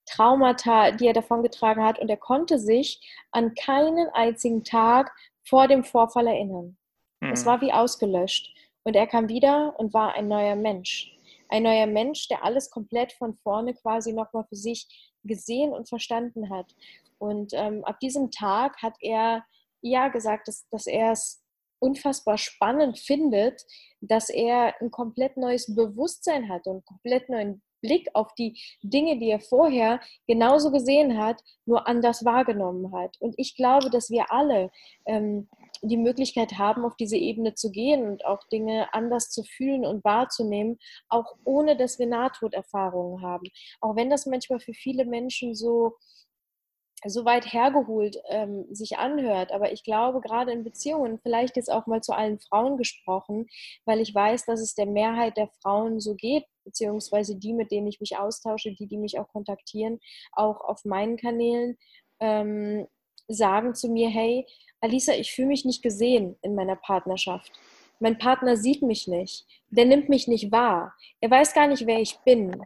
Traumata, 0.05 0.91
die 0.91 1.07
er 1.07 1.13
davongetragen 1.13 1.83
hat 1.83 1.99
und 1.99 2.09
er 2.09 2.17
konnte 2.17 2.59
sich 2.59 2.99
an 3.31 3.53
keinen 3.53 4.09
einzigen 4.09 4.63
Tag 4.63 5.11
vor 5.43 5.67
dem 5.67 5.83
Vorfall 5.83 6.27
erinnern. 6.27 6.77
Mhm. 7.19 7.31
Es 7.31 7.45
war 7.45 7.61
wie 7.61 7.73
ausgelöscht. 7.73 8.53
Und 8.83 8.95
er 8.95 9.07
kam 9.07 9.27
wieder 9.27 9.77
und 9.77 9.93
war 9.93 10.13
ein 10.13 10.27
neuer 10.27 10.55
Mensch. 10.55 11.15
Ein 11.49 11.63
neuer 11.63 11.85
Mensch, 11.85 12.27
der 12.27 12.43
alles 12.43 12.69
komplett 12.69 13.11
von 13.13 13.35
vorne 13.35 13.73
quasi 13.73 14.13
nochmal 14.13 14.45
für 14.47 14.55
sich 14.55 14.87
gesehen 15.23 15.73
und 15.73 15.89
verstanden 15.89 16.49
hat. 16.49 16.73
Und 17.17 17.51
ähm, 17.53 17.83
ab 17.83 17.99
diesem 17.99 18.31
Tag 18.31 18.81
hat 18.81 18.95
er 19.01 19.43
ja 19.81 20.07
gesagt, 20.07 20.47
dass, 20.47 20.67
dass 20.69 20.87
er 20.87 21.11
es 21.11 21.43
unfassbar 21.79 22.37
spannend 22.37 22.99
findet, 22.99 23.65
dass 24.01 24.29
er 24.29 24.73
ein 24.81 24.91
komplett 24.91 25.37
neues 25.37 25.73
Bewusstsein 25.75 26.49
hat 26.49 26.67
und 26.67 26.75
einen 26.75 26.85
komplett 26.85 27.29
neuen 27.29 27.61
Blick 27.81 28.09
auf 28.13 28.33
die 28.35 28.59
Dinge, 28.81 29.17
die 29.19 29.29
er 29.29 29.39
vorher 29.39 29.99
genauso 30.27 30.71
gesehen 30.71 31.17
hat, 31.17 31.41
nur 31.65 31.87
anders 31.87 32.25
wahrgenommen 32.25 32.93
hat. 32.93 33.15
Und 33.19 33.35
ich 33.37 33.55
glaube, 33.55 33.89
dass 33.89 34.09
wir 34.09 34.31
alle 34.31 34.71
ähm, 35.05 35.47
die 35.81 35.97
Möglichkeit 35.97 36.57
haben, 36.57 36.83
auf 36.83 36.95
diese 36.97 37.15
Ebene 37.15 37.53
zu 37.53 37.71
gehen 37.71 38.05
und 38.07 38.25
auch 38.25 38.43
Dinge 38.51 38.93
anders 38.93 39.29
zu 39.29 39.43
fühlen 39.43 39.85
und 39.85 40.03
wahrzunehmen, 40.03 40.77
auch 41.07 41.35
ohne 41.45 41.77
dass 41.77 41.99
wir 41.99 42.07
Nahtoderfahrungen 42.07 43.21
haben. 43.21 43.47
Auch 43.79 43.95
wenn 43.95 44.09
das 44.09 44.25
manchmal 44.25 44.59
für 44.59 44.73
viele 44.73 45.05
Menschen 45.05 45.55
so 45.55 45.93
so 47.05 47.25
weit 47.25 47.53
hergeholt 47.53 48.17
ähm, 48.29 48.65
sich 48.71 48.97
anhört. 48.97 49.51
Aber 49.51 49.71
ich 49.71 49.83
glaube, 49.83 50.21
gerade 50.21 50.51
in 50.51 50.63
Beziehungen, 50.63 51.19
vielleicht 51.21 51.55
jetzt 51.55 51.71
auch 51.71 51.87
mal 51.87 52.01
zu 52.01 52.13
allen 52.13 52.39
Frauen 52.39 52.77
gesprochen, 52.77 53.47
weil 53.85 54.01
ich 54.01 54.13
weiß, 54.13 54.45
dass 54.45 54.59
es 54.59 54.75
der 54.75 54.85
Mehrheit 54.85 55.37
der 55.37 55.49
Frauen 55.61 55.99
so 55.99 56.15
geht, 56.15 56.45
beziehungsweise 56.65 57.35
die, 57.35 57.53
mit 57.53 57.71
denen 57.71 57.87
ich 57.87 57.99
mich 57.99 58.17
austausche, 58.17 58.73
die, 58.73 58.87
die 58.87 58.97
mich 58.97 59.19
auch 59.19 59.27
kontaktieren, 59.29 59.99
auch 60.33 60.61
auf 60.61 60.85
meinen 60.85 61.17
Kanälen, 61.17 61.77
ähm, 62.19 62.87
sagen 63.27 63.75
zu 63.75 63.89
mir, 63.89 64.09
hey, 64.09 64.45
Alisa, 64.81 65.13
ich 65.13 65.31
fühle 65.31 65.49
mich 65.49 65.65
nicht 65.65 65.83
gesehen 65.83 66.35
in 66.41 66.55
meiner 66.55 66.75
Partnerschaft. 66.75 67.51
Mein 67.99 68.17
Partner 68.17 68.55
sieht 68.55 68.81
mich 68.81 69.07
nicht. 69.07 69.45
Der 69.69 69.85
nimmt 69.85 70.09
mich 70.09 70.27
nicht 70.27 70.51
wahr. 70.51 70.93
Er 71.19 71.29
weiß 71.29 71.53
gar 71.53 71.67
nicht, 71.67 71.85
wer 71.85 71.99
ich 71.99 72.17
bin. 72.19 72.65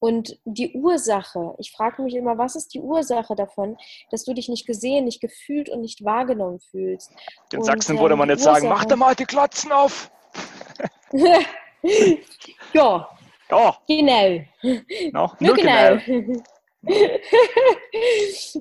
Und 0.00 0.38
die 0.44 0.72
Ursache, 0.74 1.54
ich 1.58 1.72
frage 1.72 2.02
mich 2.02 2.14
immer, 2.14 2.38
was 2.38 2.54
ist 2.54 2.72
die 2.74 2.80
Ursache 2.80 3.34
davon, 3.34 3.76
dass 4.10 4.24
du 4.24 4.32
dich 4.32 4.48
nicht 4.48 4.66
gesehen, 4.66 5.04
nicht 5.04 5.20
gefühlt 5.20 5.68
und 5.68 5.80
nicht 5.80 6.04
wahrgenommen 6.04 6.60
fühlst? 6.60 7.12
In 7.52 7.58
und, 7.58 7.64
Sachsen 7.64 7.98
würde 7.98 8.12
ähm, 8.12 8.18
man 8.18 8.28
jetzt 8.28 8.40
Ursache, 8.40 8.60
sagen, 8.60 8.68
mach 8.68 8.84
doch 8.84 8.96
mal 8.96 9.14
die 9.14 9.24
Klotzen 9.24 9.72
auf. 9.72 10.10
ja. 12.72 13.08
Ja. 13.50 13.78
Genau. 13.88 14.40
No, 15.12 15.32
nur 15.40 15.54
genau. 15.54 15.96
genau. 16.04 16.42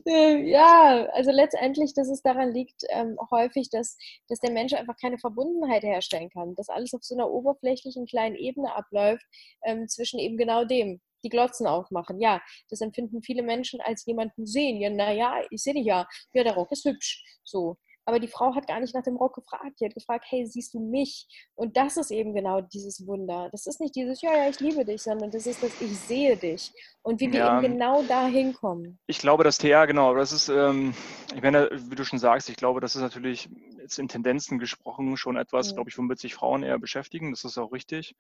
ja, 0.06 1.06
also 1.14 1.30
letztendlich, 1.32 1.94
dass 1.94 2.10
es 2.10 2.24
daran 2.24 2.52
liegt, 2.52 2.84
ähm, 2.90 3.18
häufig, 3.30 3.70
dass, 3.70 3.96
dass 4.28 4.40
der 4.40 4.52
Mensch 4.52 4.74
einfach 4.74 4.96
keine 5.00 5.20
Verbundenheit 5.20 5.84
herstellen 5.84 6.30
kann, 6.32 6.56
dass 6.56 6.70
alles 6.70 6.96
auf 6.96 7.04
so 7.04 7.14
einer 7.16 7.30
oberflächlichen 7.30 8.08
kleinen 8.08 8.36
Ebene 8.36 8.74
abläuft, 8.76 9.26
ähm, 9.64 9.88
zwischen 9.88 10.20
eben 10.20 10.38
genau 10.38 10.66
dem, 10.66 11.00
die 11.24 11.30
Glotzen 11.30 11.68
aufmachen. 11.68 12.20
Ja, 12.20 12.42
das 12.70 12.82
empfinden 12.82 13.22
viele 13.22 13.44
Menschen 13.44 13.82
als 13.82 14.06
jemanden 14.06 14.46
sehen. 14.46 14.80
Ja, 14.82 14.90
naja, 14.90 15.42
ich 15.50 15.62
sehe 15.62 15.74
dich 15.74 15.86
ja. 15.86 16.08
Ja, 16.34 16.44
der 16.44 16.54
Rock 16.54 16.72
ist 16.72 16.86
hübsch. 16.86 17.24
So. 17.44 17.78
Aber 18.08 18.22
die 18.22 18.30
Frau 18.30 18.56
hat 18.56 18.68
gar 18.68 18.80
nicht 18.80 18.96
nach 18.96 19.04
dem 19.04 19.18
Rock 19.18 19.36
gefragt. 19.36 19.82
Die 19.82 19.86
hat 19.86 19.94
gefragt, 19.94 20.24
hey, 20.30 20.46
siehst 20.46 20.74
du 20.74 20.80
mich? 20.80 21.28
Und 21.56 21.76
das 21.76 21.98
ist 21.98 22.10
eben 22.10 22.34
genau 22.34 22.62
dieses 22.62 23.06
Wunder. 23.06 23.50
Das 23.52 23.68
ist 23.68 23.82
nicht 23.82 23.98
dieses, 23.98 24.22
ja, 24.22 24.34
ja, 24.34 24.50
ich 24.50 24.62
liebe 24.62 24.86
dich, 24.86 25.02
sondern 25.02 25.30
das 25.30 25.46
ist 25.46 25.62
das, 25.62 25.82
ich 25.82 26.00
sehe 26.00 26.38
dich. 26.38 26.72
Und 27.02 27.20
wie 27.20 27.30
wir 27.34 27.40
ja, 27.40 27.62
eben 27.62 27.74
genau 27.74 28.04
da 28.04 28.26
hinkommen. 28.28 28.98
Ich 29.08 29.20
glaube, 29.20 29.44
das 29.44 29.58
TH, 29.58 29.88
genau, 29.88 30.16
das 30.16 30.32
ist, 30.32 30.48
ähm, 30.48 30.94
ich 31.36 31.42
meine, 31.42 31.70
wie 31.74 31.96
du 31.96 32.06
schon 32.06 32.18
sagst, 32.18 32.50
ich 32.50 32.56
glaube, 32.56 32.80
das 32.80 32.96
ist 32.96 33.02
natürlich 33.02 33.50
jetzt 33.78 34.00
in 34.00 34.08
Tendenzen 34.08 34.58
gesprochen 34.58 35.18
schon 35.18 35.36
etwas, 35.36 35.72
mhm. 35.72 35.76
glaube 35.76 35.90
ich, 35.90 35.98
womit 35.98 36.20
sich 36.20 36.34
Frauen 36.34 36.64
eher 36.64 36.80
beschäftigen. 36.80 37.32
Das 37.32 37.44
ist 37.44 37.58
auch 37.58 37.74
richtig. 37.74 38.16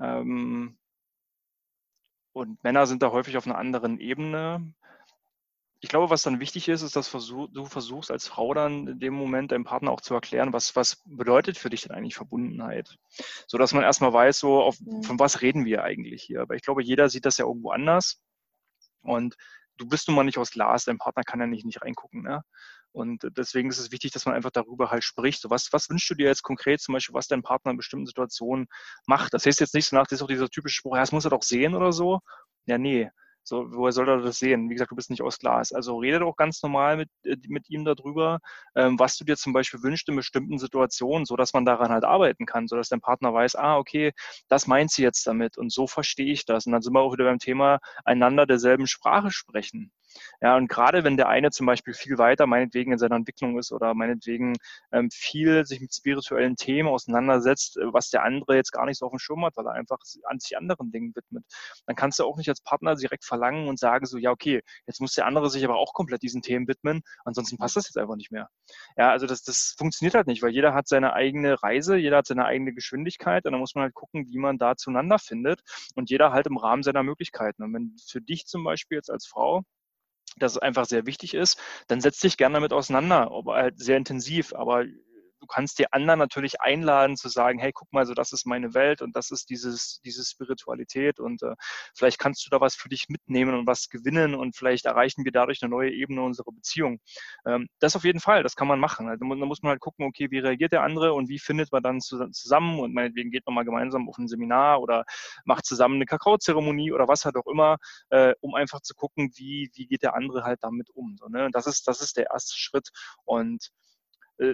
Ähm, 0.00 0.78
und 2.36 2.62
Männer 2.62 2.86
sind 2.86 3.02
da 3.02 3.12
häufig 3.12 3.38
auf 3.38 3.46
einer 3.46 3.56
anderen 3.56 3.98
Ebene. 3.98 4.74
Ich 5.80 5.88
glaube, 5.88 6.10
was 6.10 6.20
dann 6.20 6.38
wichtig 6.38 6.68
ist, 6.68 6.82
ist, 6.82 6.94
dass 6.94 7.10
du 7.10 7.64
versuchst 7.64 8.10
als 8.10 8.28
Frau 8.28 8.52
dann 8.52 8.86
in 8.86 9.00
dem 9.00 9.14
Moment 9.14 9.52
deinem 9.52 9.64
Partner 9.64 9.90
auch 9.90 10.02
zu 10.02 10.12
erklären, 10.12 10.52
was, 10.52 10.76
was 10.76 11.02
bedeutet 11.06 11.56
für 11.56 11.70
dich 11.70 11.82
denn 11.82 11.92
eigentlich 11.92 12.14
Verbundenheit? 12.14 12.98
So 13.46 13.56
dass 13.56 13.72
man 13.72 13.84
erstmal 13.84 14.12
weiß, 14.12 14.38
so 14.38 14.60
auf, 14.60 14.78
mhm. 14.80 15.02
von 15.02 15.18
was 15.18 15.40
reden 15.40 15.64
wir 15.64 15.82
eigentlich 15.82 16.24
hier. 16.24 16.42
Aber 16.42 16.54
ich 16.54 16.62
glaube, 16.62 16.82
jeder 16.82 17.08
sieht 17.08 17.24
das 17.24 17.38
ja 17.38 17.46
irgendwo 17.46 17.70
anders. 17.70 18.20
Und 19.00 19.34
du 19.78 19.88
bist 19.88 20.06
nun 20.06 20.16
mal 20.16 20.24
nicht 20.24 20.36
aus 20.36 20.50
Glas, 20.50 20.84
dein 20.84 20.98
Partner 20.98 21.22
kann 21.22 21.40
ja 21.40 21.46
nicht, 21.46 21.64
nicht 21.64 21.80
reingucken. 21.80 22.22
Ne? 22.22 22.42
Und 22.96 23.28
deswegen 23.36 23.68
ist 23.68 23.78
es 23.78 23.92
wichtig, 23.92 24.12
dass 24.12 24.24
man 24.24 24.34
einfach 24.34 24.50
darüber 24.50 24.90
halt 24.90 25.04
spricht. 25.04 25.42
So, 25.42 25.50
was, 25.50 25.70
was 25.70 25.90
wünschst 25.90 26.08
du 26.08 26.14
dir 26.14 26.28
jetzt 26.28 26.42
konkret 26.42 26.80
zum 26.80 26.94
Beispiel, 26.94 27.14
was 27.14 27.28
dein 27.28 27.42
Partner 27.42 27.72
in 27.72 27.76
bestimmten 27.76 28.06
Situationen 28.06 28.68
macht? 29.06 29.34
Das 29.34 29.44
heißt 29.44 29.60
jetzt 29.60 29.74
nicht 29.74 29.86
so 29.86 29.96
nach, 29.96 30.06
das 30.06 30.18
ist 30.18 30.22
auch 30.22 30.28
dieser 30.28 30.48
typische 30.48 30.76
Spruch, 30.76 30.94
ja, 30.94 31.02
das 31.02 31.12
muss 31.12 31.26
er 31.26 31.30
doch 31.30 31.42
sehen 31.42 31.74
oder 31.74 31.92
so. 31.92 32.20
Ja, 32.64 32.78
nee. 32.78 33.10
So, 33.42 33.66
woher 33.70 33.92
soll 33.92 34.08
er 34.08 34.22
das 34.22 34.38
sehen? 34.38 34.70
Wie 34.70 34.74
gesagt, 34.74 34.92
du 34.92 34.96
bist 34.96 35.10
nicht 35.10 35.20
aus 35.22 35.38
Glas. 35.38 35.72
Also 35.72 35.98
rede 35.98 36.20
doch 36.20 36.36
ganz 36.36 36.62
normal 36.62 36.96
mit, 36.96 37.10
äh, 37.24 37.36
mit 37.48 37.68
ihm 37.68 37.84
darüber, 37.84 38.40
ähm, 38.74 38.98
was 38.98 39.18
du 39.18 39.24
dir 39.24 39.36
zum 39.36 39.52
Beispiel 39.52 39.82
wünschst 39.82 40.08
in 40.08 40.16
bestimmten 40.16 40.58
Situationen, 40.58 41.26
so 41.26 41.36
dass 41.36 41.52
man 41.52 41.66
daran 41.66 41.90
halt 41.90 42.04
arbeiten 42.04 42.46
kann, 42.46 42.66
so 42.66 42.76
dass 42.76 42.88
dein 42.88 43.02
Partner 43.02 43.34
weiß, 43.34 43.56
ah, 43.56 43.76
okay, 43.76 44.12
das 44.48 44.66
meint 44.66 44.90
sie 44.90 45.02
jetzt 45.02 45.26
damit 45.26 45.58
und 45.58 45.70
so 45.70 45.86
verstehe 45.86 46.32
ich 46.32 46.46
das. 46.46 46.64
Und 46.64 46.72
dann 46.72 46.80
sind 46.82 46.94
wir 46.94 47.00
auch 47.00 47.12
wieder 47.12 47.26
beim 47.26 47.38
Thema 47.38 47.78
einander 48.06 48.46
derselben 48.46 48.86
Sprache 48.86 49.30
sprechen. 49.30 49.92
Ja, 50.40 50.56
und 50.56 50.68
gerade 50.68 51.04
wenn 51.04 51.16
der 51.16 51.28
eine 51.28 51.50
zum 51.50 51.66
Beispiel 51.66 51.94
viel 51.94 52.18
weiter, 52.18 52.46
meinetwegen 52.46 52.92
in 52.92 52.98
seiner 52.98 53.16
Entwicklung 53.16 53.58
ist 53.58 53.72
oder 53.72 53.94
meinetwegen 53.94 54.54
ähm, 54.92 55.10
viel 55.10 55.64
sich 55.66 55.80
mit 55.80 55.94
spirituellen 55.94 56.56
Themen 56.56 56.88
auseinandersetzt, 56.88 57.76
äh, 57.78 57.92
was 57.92 58.10
der 58.10 58.22
andere 58.22 58.56
jetzt 58.56 58.72
gar 58.72 58.86
nicht 58.86 58.98
so 58.98 59.06
auf 59.06 59.12
dem 59.12 59.18
Schirm 59.18 59.44
hat, 59.44 59.56
weil 59.56 59.66
er 59.66 59.72
einfach 59.72 59.98
an 60.24 60.38
sich 60.38 60.56
anderen 60.56 60.90
Dingen 60.90 61.14
widmet, 61.14 61.44
dann 61.86 61.96
kannst 61.96 62.18
du 62.18 62.24
auch 62.24 62.36
nicht 62.36 62.48
als 62.48 62.60
Partner 62.60 62.94
direkt 62.96 63.24
verlangen 63.24 63.68
und 63.68 63.78
sagen 63.78 64.06
so, 64.06 64.18
ja, 64.18 64.30
okay, 64.30 64.62
jetzt 64.86 65.00
muss 65.00 65.14
der 65.14 65.26
andere 65.26 65.50
sich 65.50 65.64
aber 65.64 65.76
auch 65.76 65.92
komplett 65.92 66.22
diesen 66.22 66.42
Themen 66.42 66.68
widmen, 66.68 67.02
ansonsten 67.24 67.58
passt 67.58 67.76
das 67.76 67.86
jetzt 67.88 67.98
einfach 67.98 68.16
nicht 68.16 68.30
mehr. 68.30 68.48
Ja, 68.96 69.10
also 69.10 69.26
das, 69.26 69.42
das 69.42 69.74
funktioniert 69.78 70.14
halt 70.14 70.26
nicht, 70.26 70.42
weil 70.42 70.50
jeder 70.50 70.74
hat 70.74 70.88
seine 70.88 71.12
eigene 71.12 71.62
Reise, 71.62 71.96
jeder 71.96 72.18
hat 72.18 72.26
seine 72.26 72.44
eigene 72.44 72.72
Geschwindigkeit 72.72 73.44
und 73.46 73.52
dann 73.52 73.60
muss 73.60 73.74
man 73.74 73.82
halt 73.82 73.94
gucken, 73.94 74.26
wie 74.28 74.38
man 74.38 74.58
da 74.58 74.76
zueinander 74.76 75.18
findet 75.18 75.62
und 75.94 76.10
jeder 76.10 76.32
halt 76.32 76.46
im 76.46 76.56
Rahmen 76.56 76.82
seiner 76.82 77.02
Möglichkeiten. 77.02 77.62
Und 77.62 77.74
wenn 77.74 77.96
für 78.06 78.20
dich 78.20 78.46
zum 78.46 78.64
Beispiel 78.64 78.96
jetzt 78.96 79.10
als 79.10 79.26
Frau 79.26 79.62
das 80.36 80.58
einfach 80.58 80.86
sehr 80.86 81.06
wichtig 81.06 81.34
ist, 81.34 81.58
dann 81.88 82.00
setz 82.00 82.20
dich 82.20 82.36
gerne 82.36 82.54
damit 82.54 82.72
auseinander, 82.72 83.30
aber 83.32 83.54
halt 83.56 83.78
sehr 83.78 83.96
intensiv. 83.96 84.54
Aber 84.54 84.84
du 85.46 85.54
kannst 85.54 85.78
die 85.78 85.92
anderen 85.92 86.18
natürlich 86.18 86.60
einladen 86.60 87.16
zu 87.16 87.28
sagen, 87.28 87.60
hey, 87.60 87.70
guck 87.72 87.92
mal, 87.92 88.04
so 88.04 88.14
das 88.14 88.32
ist 88.32 88.46
meine 88.46 88.74
Welt 88.74 89.00
und 89.00 89.14
das 89.14 89.30
ist 89.30 89.48
dieses, 89.48 90.00
diese 90.04 90.24
Spiritualität 90.24 91.20
und 91.20 91.42
äh, 91.42 91.54
vielleicht 91.94 92.18
kannst 92.18 92.44
du 92.44 92.50
da 92.50 92.60
was 92.60 92.74
für 92.74 92.88
dich 92.88 93.08
mitnehmen 93.08 93.54
und 93.54 93.66
was 93.66 93.88
gewinnen 93.88 94.34
und 94.34 94.56
vielleicht 94.56 94.86
erreichen 94.86 95.24
wir 95.24 95.30
dadurch 95.30 95.62
eine 95.62 95.70
neue 95.70 95.92
Ebene 95.92 96.22
unserer 96.22 96.50
Beziehung. 96.52 96.98
Ähm, 97.46 97.68
das 97.78 97.94
auf 97.94 98.04
jeden 98.04 98.18
Fall, 98.18 98.42
das 98.42 98.56
kann 98.56 98.66
man 98.66 98.80
machen. 98.80 99.08
Also, 99.08 99.24
da 99.24 99.46
muss 99.46 99.62
man 99.62 99.70
halt 99.70 99.80
gucken, 99.80 100.04
okay, 100.06 100.30
wie 100.30 100.38
reagiert 100.40 100.72
der 100.72 100.82
andere 100.82 101.12
und 101.14 101.28
wie 101.28 101.38
findet 101.38 101.70
man 101.70 101.82
dann 101.82 102.00
zusammen 102.00 102.80
und 102.80 102.92
meinetwegen 102.92 103.30
geht 103.30 103.46
man 103.46 103.54
mal 103.54 103.64
gemeinsam 103.64 104.08
auf 104.08 104.18
ein 104.18 104.26
Seminar 104.26 104.80
oder 104.80 105.04
macht 105.44 105.64
zusammen 105.64 105.96
eine 105.96 106.06
Kakaozeremonie 106.06 106.92
oder 106.92 107.06
was 107.06 107.24
halt 107.24 107.36
auch 107.36 107.46
immer, 107.46 107.76
äh, 108.10 108.34
um 108.40 108.54
einfach 108.54 108.80
zu 108.80 108.94
gucken, 108.94 109.30
wie, 109.36 109.70
wie 109.74 109.86
geht 109.86 110.02
der 110.02 110.14
andere 110.14 110.42
halt 110.42 110.58
damit 110.62 110.90
um. 110.90 111.16
So, 111.18 111.28
ne? 111.28 111.50
das, 111.52 111.66
ist, 111.66 111.86
das 111.86 112.00
ist 112.00 112.16
der 112.16 112.30
erste 112.30 112.58
Schritt 112.58 112.88
und 113.24 113.70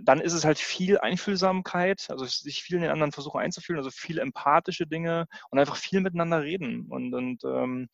dann 0.03 0.21
ist 0.21 0.33
es 0.33 0.45
halt 0.45 0.59
viel 0.59 0.99
Einfühlsamkeit, 0.99 2.07
also 2.11 2.25
sich 2.25 2.63
viel 2.63 2.77
in 2.77 2.83
den 2.83 2.93
anderen 2.93 3.13
versuchen 3.13 3.41
einzufühlen, 3.41 3.79
also 3.79 3.91
viel 3.91 4.19
empathische 4.19 4.87
Dinge 4.87 5.27
und 5.51 5.59
einfach 5.59 5.77
viel 5.77 6.01
miteinander 6.01 6.43
reden. 6.43 6.87
Und, 6.89 7.15
und 7.15 7.45
ähm, 7.45 7.89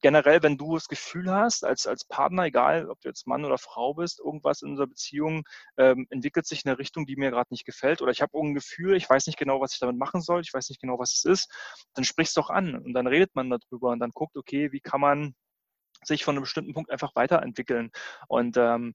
generell, 0.00 0.42
wenn 0.42 0.56
du 0.56 0.74
das 0.74 0.88
Gefühl 0.88 1.30
hast, 1.30 1.64
als, 1.64 1.86
als 1.86 2.04
Partner, 2.04 2.44
egal 2.44 2.88
ob 2.88 3.00
du 3.00 3.08
jetzt 3.08 3.26
Mann 3.26 3.44
oder 3.44 3.58
Frau 3.58 3.94
bist, 3.94 4.20
irgendwas 4.20 4.62
in 4.62 4.70
unserer 4.70 4.86
Beziehung 4.86 5.44
ähm, 5.76 6.06
entwickelt 6.10 6.46
sich 6.46 6.64
in 6.64 6.70
eine 6.70 6.78
Richtung, 6.78 7.06
die 7.06 7.16
mir 7.16 7.30
gerade 7.30 7.52
nicht 7.52 7.64
gefällt, 7.64 8.00
oder 8.00 8.12
ich 8.12 8.22
habe 8.22 8.32
irgendein 8.34 8.56
Gefühl, 8.56 8.96
ich 8.96 9.08
weiß 9.08 9.26
nicht 9.26 9.38
genau, 9.38 9.60
was 9.60 9.74
ich 9.74 9.80
damit 9.80 9.96
machen 9.96 10.20
soll, 10.20 10.40
ich 10.40 10.54
weiß 10.54 10.68
nicht 10.68 10.80
genau, 10.80 10.98
was 10.98 11.14
es 11.14 11.24
ist, 11.24 11.52
dann 11.94 12.04
sprichst 12.04 12.36
du 12.36 12.40
doch 12.40 12.50
an 12.50 12.74
und 12.76 12.92
dann 12.94 13.06
redet 13.06 13.34
man 13.34 13.50
darüber 13.50 13.90
und 13.90 14.00
dann 14.00 14.10
guckt, 14.10 14.36
okay, 14.36 14.72
wie 14.72 14.80
kann 14.80 15.00
man 15.00 15.34
sich 16.04 16.24
von 16.24 16.36
einem 16.36 16.42
bestimmten 16.42 16.74
Punkt 16.74 16.90
einfach 16.90 17.14
weiterentwickeln. 17.16 17.90
Und 18.28 18.56
ähm, 18.56 18.94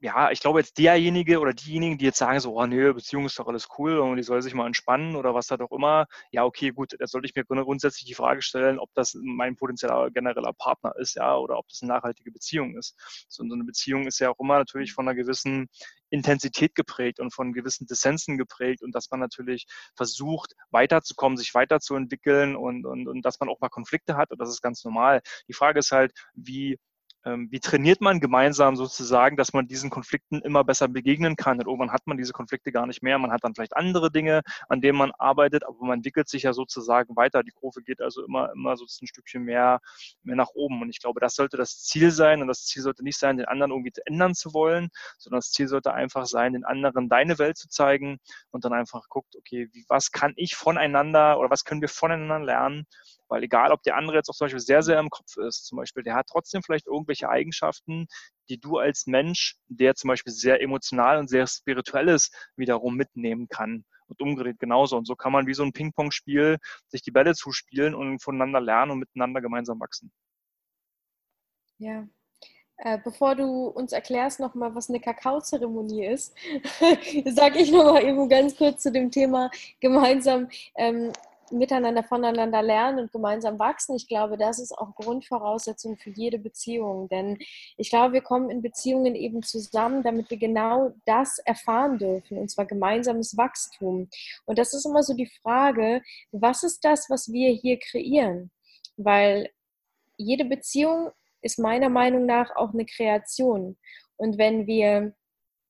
ja, 0.00 0.30
ich 0.30 0.40
glaube 0.40 0.60
jetzt 0.60 0.78
derjenige 0.78 1.40
oder 1.40 1.52
diejenigen, 1.52 1.98
die 1.98 2.06
jetzt 2.06 2.18
sagen 2.18 2.40
so, 2.40 2.54
oh 2.56 2.66
nee, 2.66 2.92
Beziehung 2.92 3.26
ist 3.26 3.38
doch 3.38 3.48
alles 3.48 3.68
cool 3.78 3.98
und 3.98 4.16
die 4.16 4.22
soll 4.22 4.40
sich 4.40 4.54
mal 4.54 4.66
entspannen 4.66 5.14
oder 5.14 5.34
was 5.34 5.46
da 5.46 5.58
doch 5.58 5.70
immer, 5.72 6.06
ja, 6.30 6.44
okay, 6.44 6.70
gut, 6.70 6.96
da 6.98 7.06
sollte 7.06 7.26
ich 7.26 7.34
mir 7.34 7.44
grundsätzlich 7.44 8.06
die 8.06 8.14
Frage 8.14 8.40
stellen, 8.40 8.78
ob 8.78 8.88
das 8.94 9.14
mein 9.22 9.56
potenzieller 9.56 10.10
genereller 10.10 10.54
Partner 10.54 10.94
ist, 10.96 11.16
ja, 11.16 11.36
oder 11.36 11.58
ob 11.58 11.68
das 11.68 11.82
eine 11.82 11.92
nachhaltige 11.92 12.32
Beziehung 12.32 12.76
ist. 12.78 12.96
So, 13.28 13.42
eine 13.42 13.64
Beziehung 13.64 14.06
ist 14.06 14.20
ja 14.20 14.30
auch 14.30 14.40
immer 14.40 14.56
natürlich 14.58 14.94
von 14.94 15.06
einer 15.06 15.14
gewissen 15.14 15.68
Intensität 16.08 16.74
geprägt 16.74 17.20
und 17.20 17.32
von 17.34 17.52
gewissen 17.52 17.86
Dissensen 17.86 18.38
geprägt 18.38 18.82
und 18.82 18.94
dass 18.94 19.10
man 19.10 19.20
natürlich 19.20 19.66
versucht, 19.94 20.54
weiterzukommen, 20.70 21.36
sich 21.36 21.54
weiterzuentwickeln 21.54 22.56
und, 22.56 22.86
und, 22.86 23.06
und 23.06 23.22
dass 23.22 23.38
man 23.38 23.48
auch 23.48 23.60
mal 23.60 23.68
Konflikte 23.68 24.16
hat 24.16 24.30
und 24.30 24.40
das 24.40 24.48
ist 24.48 24.62
ganz 24.62 24.82
normal. 24.84 25.20
Die 25.48 25.52
Frage 25.52 25.78
ist 25.78 25.92
halt, 25.92 26.12
wie 26.34 26.78
wie 27.24 27.60
trainiert 27.60 28.00
man 28.00 28.20
gemeinsam 28.20 28.76
sozusagen, 28.76 29.36
dass 29.36 29.52
man 29.52 29.66
diesen 29.66 29.90
Konflikten 29.90 30.40
immer 30.40 30.64
besser 30.64 30.88
begegnen 30.88 31.36
kann? 31.36 31.58
Und 31.58 31.66
irgendwann 31.66 31.92
hat 31.92 32.06
man 32.06 32.16
diese 32.16 32.32
Konflikte 32.32 32.72
gar 32.72 32.86
nicht 32.86 33.02
mehr. 33.02 33.18
Man 33.18 33.30
hat 33.30 33.44
dann 33.44 33.54
vielleicht 33.54 33.76
andere 33.76 34.10
Dinge, 34.10 34.42
an 34.68 34.80
denen 34.80 34.96
man 34.96 35.12
arbeitet, 35.18 35.64
aber 35.66 35.76
man 35.80 35.98
entwickelt 35.98 36.28
sich 36.28 36.44
ja 36.44 36.52
sozusagen 36.52 37.16
weiter. 37.16 37.42
Die 37.42 37.50
Kurve 37.50 37.82
geht 37.82 38.00
also 38.00 38.24
immer, 38.24 38.50
immer 38.52 38.76
so 38.76 38.84
ein 38.84 39.06
Stückchen 39.06 39.44
mehr, 39.44 39.80
mehr 40.22 40.36
nach 40.36 40.50
oben. 40.54 40.80
Und 40.80 40.88
ich 40.88 41.00
glaube, 41.00 41.20
das 41.20 41.34
sollte 41.34 41.56
das 41.56 41.82
Ziel 41.82 42.10
sein. 42.10 42.40
Und 42.40 42.48
das 42.48 42.64
Ziel 42.64 42.82
sollte 42.82 43.04
nicht 43.04 43.18
sein, 43.18 43.36
den 43.36 43.46
anderen 43.46 43.70
irgendwie 43.70 43.92
ändern 44.06 44.34
zu 44.34 44.54
wollen, 44.54 44.88
sondern 45.18 45.38
das 45.38 45.50
Ziel 45.50 45.68
sollte 45.68 45.92
einfach 45.92 46.24
sein, 46.26 46.54
den 46.54 46.64
anderen 46.64 47.08
deine 47.08 47.38
Welt 47.38 47.58
zu 47.58 47.68
zeigen 47.68 48.18
und 48.50 48.64
dann 48.64 48.72
einfach 48.72 49.08
guckt, 49.08 49.36
okay, 49.36 49.68
wie, 49.72 49.84
was 49.88 50.10
kann 50.10 50.32
ich 50.36 50.54
voneinander 50.56 51.38
oder 51.38 51.50
was 51.50 51.64
können 51.64 51.82
wir 51.82 51.88
voneinander 51.88 52.40
lernen? 52.40 52.86
Weil 53.30 53.44
egal, 53.44 53.70
ob 53.70 53.82
der 53.84 53.96
andere 53.96 54.16
jetzt 54.16 54.28
auch 54.28 54.34
zum 54.34 54.46
Beispiel 54.46 54.60
sehr, 54.60 54.82
sehr 54.82 54.98
im 54.98 55.08
Kopf 55.08 55.36
ist, 55.36 55.64
zum 55.66 55.76
Beispiel, 55.76 56.02
der 56.02 56.16
hat 56.16 56.26
trotzdem 56.26 56.62
vielleicht 56.62 56.88
irgendwelche 56.88 57.28
Eigenschaften, 57.28 58.08
die 58.48 58.58
du 58.58 58.78
als 58.78 59.06
Mensch, 59.06 59.56
der 59.68 59.94
zum 59.94 60.08
Beispiel 60.08 60.32
sehr 60.32 60.60
emotional 60.60 61.18
und 61.18 61.28
sehr 61.28 61.46
spirituell 61.46 62.08
ist, 62.08 62.34
wiederum 62.56 62.96
mitnehmen 62.96 63.48
kann. 63.48 63.84
Und 64.08 64.20
umgedreht 64.20 64.58
genauso. 64.58 64.96
Und 64.96 65.06
so 65.06 65.14
kann 65.14 65.30
man 65.30 65.46
wie 65.46 65.54
so 65.54 65.62
ein 65.62 65.72
Ping-Pong-Spiel 65.72 66.58
sich 66.88 67.02
die 67.02 67.12
Bälle 67.12 67.34
zuspielen 67.34 67.94
und 67.94 68.20
voneinander 68.20 68.60
lernen 68.60 68.90
und 68.90 68.98
miteinander 68.98 69.40
gemeinsam 69.40 69.78
wachsen. 69.78 70.10
Ja, 71.78 72.08
äh, 72.78 72.98
bevor 73.04 73.36
du 73.36 73.68
uns 73.68 73.92
erklärst 73.92 74.40
nochmal, 74.40 74.74
was 74.74 74.88
eine 74.88 75.00
Kakaozeremonie 75.00 76.06
ist, 76.06 76.34
sage 77.26 77.60
ich 77.60 77.70
nochmal 77.70 78.02
eben 78.02 78.28
ganz 78.28 78.56
kurz 78.56 78.82
zu 78.82 78.90
dem 78.90 79.10
Thema 79.10 79.50
gemeinsam 79.80 80.48
ähm, 80.74 81.12
miteinander 81.50 82.02
voneinander 82.02 82.62
lernen 82.62 83.00
und 83.00 83.12
gemeinsam 83.12 83.58
wachsen. 83.58 83.96
Ich 83.96 84.08
glaube, 84.08 84.36
das 84.36 84.58
ist 84.58 84.76
auch 84.76 84.94
Grundvoraussetzung 84.94 85.96
für 85.96 86.10
jede 86.10 86.38
Beziehung. 86.38 87.08
Denn 87.08 87.38
ich 87.76 87.90
glaube, 87.90 88.14
wir 88.14 88.20
kommen 88.20 88.50
in 88.50 88.62
Beziehungen 88.62 89.14
eben 89.14 89.42
zusammen, 89.42 90.02
damit 90.02 90.30
wir 90.30 90.38
genau 90.38 90.92
das 91.04 91.38
erfahren 91.38 91.98
dürfen, 91.98 92.38
und 92.38 92.50
zwar 92.50 92.66
gemeinsames 92.66 93.36
Wachstum. 93.36 94.08
Und 94.46 94.58
das 94.58 94.74
ist 94.74 94.86
immer 94.86 95.02
so 95.02 95.14
die 95.14 95.30
Frage, 95.42 96.02
was 96.32 96.62
ist 96.62 96.84
das, 96.84 97.10
was 97.10 97.32
wir 97.32 97.50
hier 97.50 97.78
kreieren? 97.78 98.50
Weil 98.96 99.50
jede 100.16 100.44
Beziehung 100.44 101.10
ist 101.42 101.58
meiner 101.58 101.88
Meinung 101.88 102.26
nach 102.26 102.54
auch 102.56 102.72
eine 102.72 102.84
Kreation. 102.84 103.76
Und 104.16 104.38
wenn 104.38 104.66
wir 104.66 105.14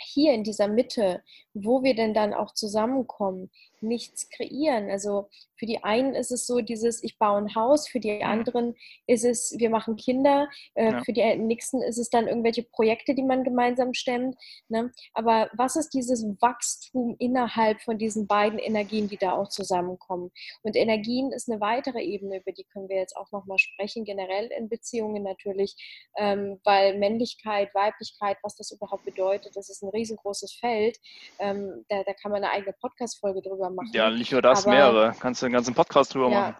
hier 0.03 0.33
in 0.33 0.45
dieser 0.45 0.69
Mitte, 0.69 1.23
wo 1.55 1.83
wir 1.83 1.95
denn 1.95 2.15
dann 2.15 2.35
auch 2.35 2.53
zusammenkommen, 2.55 3.51
nichts 3.83 4.29
kreieren. 4.31 4.91
Also 4.91 5.29
für 5.57 5.67
die 5.67 5.85
einen 5.85 6.15
ist 6.15 6.33
es 6.33 6.47
so 6.47 6.61
dieses, 6.61 7.03
ich 7.03 7.19
baue 7.19 7.39
ein 7.39 7.55
Haus, 7.55 7.87
für 7.87 8.01
die 8.01 8.13
mhm. 8.13 8.23
anderen 8.23 8.77
ist 9.07 9.25
es, 9.25 9.55
wir 9.59 9.71
machen 9.71 9.97
Kinder, 9.97 10.49
äh, 10.75 10.93
ja. 10.93 11.05
für 11.05 11.13
die 11.13 11.37
nächsten 11.37 11.83
ist 11.83 11.99
es 11.99 12.09
dann 12.09 12.29
irgendwelche 12.29 12.63
Projekte, 12.63 13.15
die 13.15 13.23
man 13.23 13.45
gemeinsam 13.45 13.93
stemmt. 13.93 14.37
Ne? 14.69 14.91
Aber 15.13 15.51
was 15.53 15.77
ist 15.77 15.91
dieses 15.91 16.25
Wachstum 16.41 17.15
innerhalb 17.19 17.81
von 17.83 17.99
diesen 17.99 18.27
beiden 18.27 18.59
Energien, 18.59 19.09
die 19.09 19.19
da 19.19 19.33
auch 19.33 19.49
zusammenkommen? 19.49 20.31
Und 20.63 20.77
Energien 20.77 21.33
ist 21.33 21.51
eine 21.51 21.61
weitere 21.61 22.03
Ebene, 22.03 22.39
über 22.39 22.53
die 22.53 22.65
können 22.65 22.89
wir 22.89 22.97
jetzt 22.97 23.17
auch 23.17 23.31
nochmal 23.31 23.59
sprechen, 23.59 24.05
generell 24.05 24.47
in 24.57 24.69
Beziehungen 24.69 25.23
natürlich, 25.23 25.77
ähm, 26.17 26.59
weil 26.65 26.99
Männlichkeit, 26.99 27.75
Weiblichkeit, 27.75 28.39
was 28.43 28.57
das 28.57 28.71
überhaupt 28.71 29.05
bedeutet, 29.05 29.57
das 29.57 29.69
ist 29.69 29.83
ein 29.83 29.91
riesengroßes 29.91 30.55
Feld. 30.55 30.99
Ähm, 31.39 31.85
da, 31.89 32.03
da 32.03 32.15
kann 32.15 32.33
man 32.33 32.43
eine 32.43 32.53
eigene 32.53 32.75
Podcast-Folge 32.81 33.43
drüber 33.43 33.70
machen. 33.71 33.91
Ja, 33.93 34.11
nicht 34.11 34.33
nur 34.33 34.43
das, 34.43 34.67
Aber, 34.67 34.75
mehrere. 34.75 35.15
Kannst 35.21 35.43
du 35.43 35.47
einen 35.47 35.55
ganzen 35.55 35.75
Podcast 35.75 36.15
drüber 36.15 36.31
ja, 36.31 36.41
machen. 36.41 36.57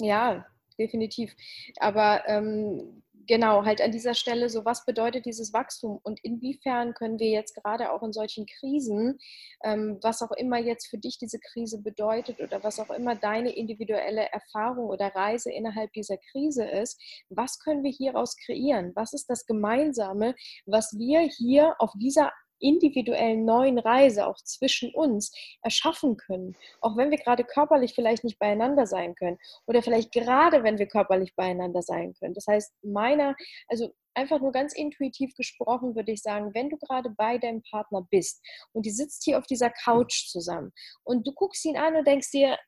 Ja, 0.00 0.46
definitiv. 0.78 1.34
Aber 1.78 2.22
ähm, 2.26 3.02
genau, 3.26 3.64
halt 3.64 3.80
an 3.80 3.92
dieser 3.92 4.14
Stelle, 4.14 4.48
so 4.48 4.64
was 4.64 4.84
bedeutet 4.84 5.26
dieses 5.26 5.52
Wachstum 5.52 5.98
und 6.02 6.20
inwiefern 6.22 6.94
können 6.94 7.18
wir 7.18 7.30
jetzt 7.30 7.54
gerade 7.54 7.90
auch 7.92 8.02
in 8.02 8.12
solchen 8.12 8.46
Krisen, 8.46 9.18
ähm, 9.62 9.98
was 10.02 10.22
auch 10.22 10.32
immer 10.32 10.58
jetzt 10.58 10.86
für 10.86 10.98
dich 10.98 11.18
diese 11.18 11.38
Krise 11.38 11.80
bedeutet 11.80 12.40
oder 12.40 12.62
was 12.62 12.78
auch 12.78 12.90
immer 12.90 13.14
deine 13.14 13.54
individuelle 13.54 14.28
Erfahrung 14.30 14.86
oder 14.86 15.14
Reise 15.14 15.52
innerhalb 15.52 15.92
dieser 15.92 16.16
Krise 16.32 16.64
ist, 16.64 17.00
was 17.28 17.58
können 17.58 17.82
wir 17.82 17.92
hieraus 17.92 18.36
kreieren? 18.36 18.92
Was 18.94 19.12
ist 19.12 19.28
das 19.30 19.46
Gemeinsame, 19.46 20.34
was 20.66 20.96
wir 20.96 21.20
hier 21.20 21.74
auf 21.78 21.92
dieser 21.96 22.32
individuellen 22.64 23.44
neuen 23.44 23.78
Reise 23.78 24.26
auch 24.26 24.36
zwischen 24.36 24.92
uns 24.94 25.32
erschaffen 25.62 26.16
können, 26.16 26.56
auch 26.80 26.96
wenn 26.96 27.10
wir 27.10 27.18
gerade 27.18 27.44
körperlich 27.44 27.94
vielleicht 27.94 28.24
nicht 28.24 28.38
beieinander 28.38 28.86
sein 28.86 29.14
können 29.14 29.38
oder 29.66 29.82
vielleicht 29.82 30.12
gerade 30.12 30.62
wenn 30.62 30.78
wir 30.78 30.86
körperlich 30.86 31.34
beieinander 31.36 31.82
sein 31.82 32.14
können. 32.14 32.34
Das 32.34 32.46
heißt, 32.46 32.72
meiner, 32.82 33.36
also 33.68 33.92
einfach 34.14 34.40
nur 34.40 34.52
ganz 34.52 34.74
intuitiv 34.74 35.34
gesprochen, 35.34 35.94
würde 35.94 36.12
ich 36.12 36.22
sagen, 36.22 36.54
wenn 36.54 36.70
du 36.70 36.78
gerade 36.78 37.10
bei 37.10 37.38
deinem 37.38 37.62
Partner 37.70 38.06
bist 38.10 38.42
und 38.72 38.86
die 38.86 38.90
sitzt 38.90 39.24
hier 39.24 39.38
auf 39.38 39.46
dieser 39.46 39.70
Couch 39.70 40.28
zusammen 40.28 40.72
und 41.02 41.26
du 41.26 41.32
guckst 41.32 41.64
ihn 41.64 41.76
an 41.76 41.96
und 41.96 42.06
denkst 42.06 42.30
dir, 42.30 42.58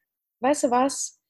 weißt 0.41 0.65
du 0.65 0.71
was, 0.71 1.21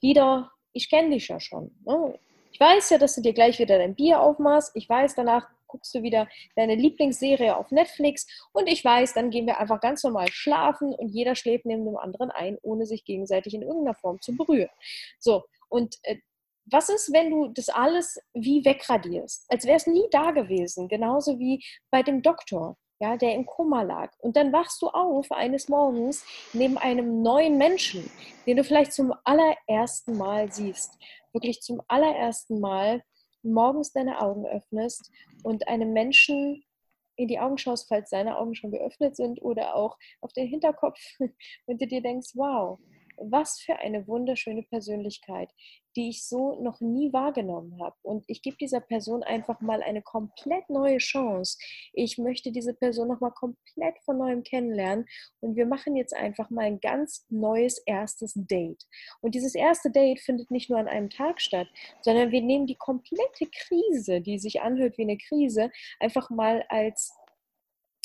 wieder, 0.00 0.50
ich 0.72 0.88
kenne 0.88 1.10
dich 1.10 1.28
ja 1.28 1.40
schon. 1.40 1.76
Ne? 1.84 2.18
Ich 2.52 2.58
weiß 2.58 2.90
ja, 2.90 2.98
dass 2.98 3.14
du 3.14 3.20
dir 3.20 3.32
gleich 3.32 3.58
wieder 3.58 3.78
dein 3.78 3.94
Bier 3.94 4.20
aufmachst. 4.20 4.72
Ich 4.74 4.88
weiß, 4.88 5.14
danach 5.14 5.48
guckst 5.70 5.94
du 5.94 6.02
wieder 6.02 6.28
deine 6.56 6.74
Lieblingsserie 6.74 7.56
auf 7.56 7.70
Netflix 7.70 8.26
und 8.52 8.66
ich 8.66 8.84
weiß, 8.84 9.14
dann 9.14 9.30
gehen 9.30 9.46
wir 9.46 9.58
einfach 9.58 9.80
ganz 9.80 10.02
normal 10.02 10.28
schlafen 10.30 10.94
und 10.94 11.08
jeder 11.08 11.34
schläft 11.34 11.66
neben 11.66 11.84
dem 11.84 11.96
anderen 11.96 12.30
ein, 12.30 12.58
ohne 12.62 12.86
sich 12.86 13.04
gegenseitig 13.04 13.54
in 13.54 13.62
irgendeiner 13.62 13.94
Form 13.94 14.20
zu 14.20 14.36
berühren. 14.36 14.70
So, 15.18 15.44
und 15.68 15.96
äh, 16.02 16.16
was 16.66 16.88
ist, 16.88 17.12
wenn 17.12 17.30
du 17.30 17.48
das 17.48 17.68
alles 17.68 18.20
wie 18.32 18.64
wegradierst, 18.64 19.46
als 19.48 19.64
wäre 19.64 19.76
es 19.76 19.86
nie 19.86 20.04
da 20.10 20.30
gewesen, 20.30 20.88
genauso 20.88 21.38
wie 21.38 21.64
bei 21.90 22.02
dem 22.02 22.22
Doktor, 22.22 22.76
ja, 23.00 23.16
der 23.16 23.34
im 23.34 23.46
Koma 23.46 23.82
lag. 23.82 24.12
Und 24.18 24.36
dann 24.36 24.52
wachst 24.52 24.82
du 24.82 24.88
auf 24.88 25.32
eines 25.32 25.68
Morgens 25.68 26.24
neben 26.52 26.76
einem 26.76 27.22
neuen 27.22 27.56
Menschen, 27.56 28.10
den 28.46 28.58
du 28.58 28.64
vielleicht 28.64 28.92
zum 28.92 29.14
allerersten 29.24 30.16
Mal 30.16 30.52
siehst. 30.52 30.98
Wirklich 31.32 31.60
zum 31.60 31.80
allerersten 31.88 32.60
Mal 32.60 33.02
morgens 33.42 33.92
deine 33.92 34.20
Augen 34.20 34.46
öffnest 34.46 35.10
und 35.42 35.68
einem 35.68 35.92
Menschen 35.92 36.64
in 37.16 37.28
die 37.28 37.38
Augen 37.38 37.58
schaust, 37.58 37.88
falls 37.88 38.10
seine 38.10 38.38
Augen 38.38 38.54
schon 38.54 38.70
geöffnet 38.70 39.16
sind 39.16 39.42
oder 39.42 39.74
auch 39.74 39.98
auf 40.20 40.32
den 40.32 40.46
Hinterkopf 40.48 40.98
und 41.66 41.80
du 41.80 41.86
dir 41.86 42.02
denkst, 42.02 42.30
wow, 42.34 42.78
was 43.20 43.60
für 43.60 43.76
eine 43.76 44.06
wunderschöne 44.06 44.62
Persönlichkeit, 44.62 45.50
die 45.96 46.10
ich 46.10 46.26
so 46.26 46.60
noch 46.62 46.80
nie 46.80 47.12
wahrgenommen 47.12 47.80
habe. 47.82 47.96
Und 48.02 48.24
ich 48.28 48.42
gebe 48.42 48.56
dieser 48.56 48.80
Person 48.80 49.22
einfach 49.22 49.60
mal 49.60 49.82
eine 49.82 50.02
komplett 50.02 50.68
neue 50.70 50.98
Chance. 50.98 51.58
Ich 51.92 52.18
möchte 52.18 52.52
diese 52.52 52.74
Person 52.74 53.08
noch 53.08 53.20
mal 53.20 53.32
komplett 53.32 53.98
von 54.04 54.18
neuem 54.18 54.42
kennenlernen. 54.42 55.06
Und 55.40 55.56
wir 55.56 55.66
machen 55.66 55.96
jetzt 55.96 56.14
einfach 56.14 56.50
mal 56.50 56.64
ein 56.64 56.80
ganz 56.80 57.26
neues 57.28 57.78
erstes 57.86 58.32
Date. 58.34 58.86
Und 59.20 59.34
dieses 59.34 59.54
erste 59.54 59.90
Date 59.90 60.20
findet 60.20 60.50
nicht 60.50 60.70
nur 60.70 60.78
an 60.78 60.88
einem 60.88 61.10
Tag 61.10 61.40
statt, 61.40 61.68
sondern 62.02 62.30
wir 62.30 62.42
nehmen 62.42 62.66
die 62.66 62.76
komplette 62.76 63.46
Krise, 63.46 64.20
die 64.20 64.38
sich 64.38 64.62
anhört 64.62 64.96
wie 64.96 65.02
eine 65.02 65.18
Krise, 65.18 65.70
einfach 65.98 66.30
mal 66.30 66.64
als 66.68 67.12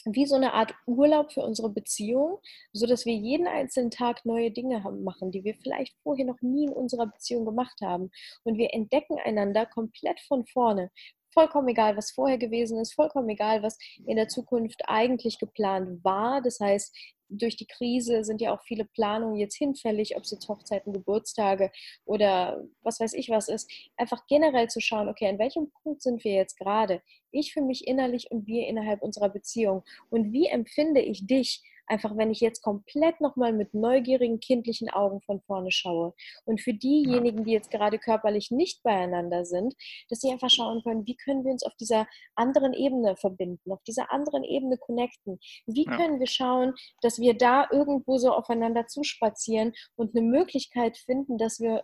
wie 0.05 0.25
so 0.25 0.35
eine 0.35 0.53
Art 0.53 0.73
Urlaub 0.85 1.31
für 1.31 1.41
unsere 1.41 1.69
Beziehung, 1.69 2.39
so 2.73 2.85
dass 2.85 3.05
wir 3.05 3.15
jeden 3.15 3.47
einzelnen 3.47 3.91
Tag 3.91 4.25
neue 4.25 4.51
Dinge 4.51 4.79
machen, 5.03 5.31
die 5.31 5.43
wir 5.43 5.55
vielleicht 5.55 5.95
vorher 6.03 6.25
noch 6.25 6.41
nie 6.41 6.65
in 6.65 6.73
unserer 6.73 7.07
Beziehung 7.07 7.45
gemacht 7.45 7.79
haben. 7.81 8.11
Und 8.43 8.57
wir 8.57 8.73
entdecken 8.73 9.17
einander 9.23 9.65
komplett 9.65 10.19
von 10.21 10.45
vorne. 10.45 10.91
Vollkommen 11.33 11.67
egal, 11.67 11.97
was 11.97 12.11
vorher 12.11 12.37
gewesen 12.37 12.79
ist, 12.79 12.93
vollkommen 12.93 13.27
egal, 13.27 13.61
was 13.61 13.77
in 14.05 14.15
der 14.15 14.29
Zukunft 14.29 14.83
eigentlich 14.87 15.37
geplant 15.37 16.01
war. 16.03 16.41
Das 16.41 16.59
heißt, 16.61 16.95
durch 17.29 17.55
die 17.55 17.67
Krise 17.67 18.23
sind 18.23 18.41
ja 18.41 18.53
auch 18.53 18.61
viele 18.63 18.85
Planungen 18.85 19.37
jetzt 19.37 19.55
hinfällig, 19.55 20.15
ob 20.15 20.23
es 20.23 20.31
jetzt 20.31 20.47
Hochzeiten, 20.47 20.93
Geburtstage 20.93 21.71
oder 22.05 22.63
was 22.83 22.99
weiß 22.99 23.13
ich 23.13 23.29
was 23.29 23.47
ist. 23.47 23.69
Einfach 23.97 24.25
generell 24.27 24.69
zu 24.69 24.79
schauen, 24.79 25.09
okay, 25.09 25.27
an 25.27 25.39
welchem 25.39 25.71
Punkt 25.83 26.01
sind 26.01 26.23
wir 26.23 26.33
jetzt 26.33 26.57
gerade? 26.57 27.01
Ich 27.31 27.53
für 27.53 27.61
mich 27.61 27.87
innerlich 27.87 28.31
und 28.31 28.47
wir 28.47 28.67
innerhalb 28.67 29.01
unserer 29.01 29.29
Beziehung. 29.29 29.83
Und 30.09 30.31
wie 30.31 30.47
empfinde 30.47 31.01
ich 31.01 31.25
dich 31.27 31.61
Einfach, 31.87 32.17
wenn 32.17 32.31
ich 32.31 32.39
jetzt 32.39 32.61
komplett 32.61 33.21
nochmal 33.21 33.53
mit 33.53 33.73
neugierigen, 33.73 34.39
kindlichen 34.39 34.89
Augen 34.89 35.21
von 35.21 35.41
vorne 35.41 35.71
schaue. 35.71 36.13
Und 36.45 36.61
für 36.61 36.73
diejenigen, 36.73 37.43
die 37.43 37.51
jetzt 37.51 37.71
gerade 37.71 37.99
körperlich 37.99 38.51
nicht 38.51 38.83
beieinander 38.83 39.45
sind, 39.45 39.75
dass 40.09 40.19
sie 40.19 40.31
einfach 40.31 40.49
schauen 40.49 40.81
können, 40.83 41.05
wie 41.05 41.15
können 41.15 41.43
wir 41.43 41.51
uns 41.51 41.63
auf 41.63 41.75
dieser 41.75 42.07
anderen 42.35 42.73
Ebene 42.73 43.15
verbinden, 43.15 43.71
auf 43.71 43.83
dieser 43.83 44.11
anderen 44.11 44.43
Ebene 44.43 44.77
connecten. 44.77 45.39
Wie 45.65 45.85
können 45.85 46.19
wir 46.19 46.27
schauen, 46.27 46.73
dass 47.01 47.19
wir 47.19 47.35
da 47.35 47.67
irgendwo 47.71 48.17
so 48.17 48.31
aufeinander 48.31 48.87
zuspazieren 48.87 49.73
und 49.95 50.15
eine 50.15 50.25
Möglichkeit 50.25 50.97
finden, 50.97 51.37
dass 51.37 51.59
wir 51.59 51.83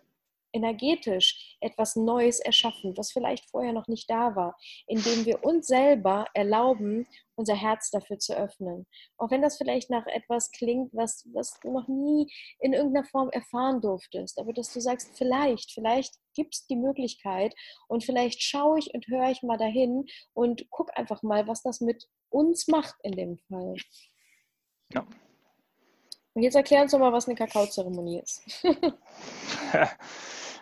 energetisch 0.54 1.58
etwas 1.62 1.96
Neues 1.96 2.40
erschaffen, 2.40 2.96
was 2.98 3.12
vielleicht 3.12 3.50
vorher 3.50 3.74
noch 3.74 3.88
nicht 3.88 4.10
da 4.10 4.36
war, 4.36 4.58
indem 4.88 5.26
wir 5.26 5.44
uns 5.44 5.68
selber 5.68 6.26
erlauben, 6.34 7.08
unser 7.36 7.56
Herz 7.56 7.90
dafür 7.90 8.20
zu 8.20 8.36
öffnen. 8.36 8.86
Auch 9.18 9.32
wenn 9.32 9.42
das 9.42 9.58
vielleicht 9.58 9.90
nach 9.90 10.06
etwas 10.08 10.52
klingt, 10.52 10.94
was, 10.94 11.28
was 11.34 11.60
du 11.62 11.72
noch 11.72 11.88
nie 11.88 12.32
in 12.60 12.74
irgendeiner 12.74 13.08
Form 13.08 13.30
erfahren 13.30 13.82
durftest, 13.82 14.40
aber 14.40 14.54
dass 14.54 14.74
du 14.74 14.80
sagst, 14.80 15.18
vielleicht, 15.18 15.72
vielleicht 15.72 16.16
gibt 16.36 16.56
es 16.56 16.68
die 16.68 16.76
Möglichkeit 16.76 17.54
und 17.88 18.04
vielleicht 18.04 18.42
schaue 18.42 18.80
ich 18.80 18.94
und 18.94 19.08
höre 19.08 19.32
ich 19.32 19.42
mal 19.42 19.58
dahin 19.58 20.06
und 20.34 20.68
guck 20.70 20.98
einfach 20.98 21.24
mal, 21.24 21.48
was 21.48 21.64
das 21.64 21.82
mit 21.82 22.08
uns 22.30 22.68
macht 22.68 22.96
in 23.04 23.14
dem 23.14 23.38
Fall. 23.50 23.76
Ja. 24.94 25.06
Und 26.34 26.44
jetzt 26.44 26.56
erklär 26.56 26.84
uns 26.84 26.92
doch 26.92 27.00
mal, 27.00 27.12
was 27.12 27.28
eine 27.28 27.36
Kakaozeremonie 27.36 28.20
ist. 28.20 28.44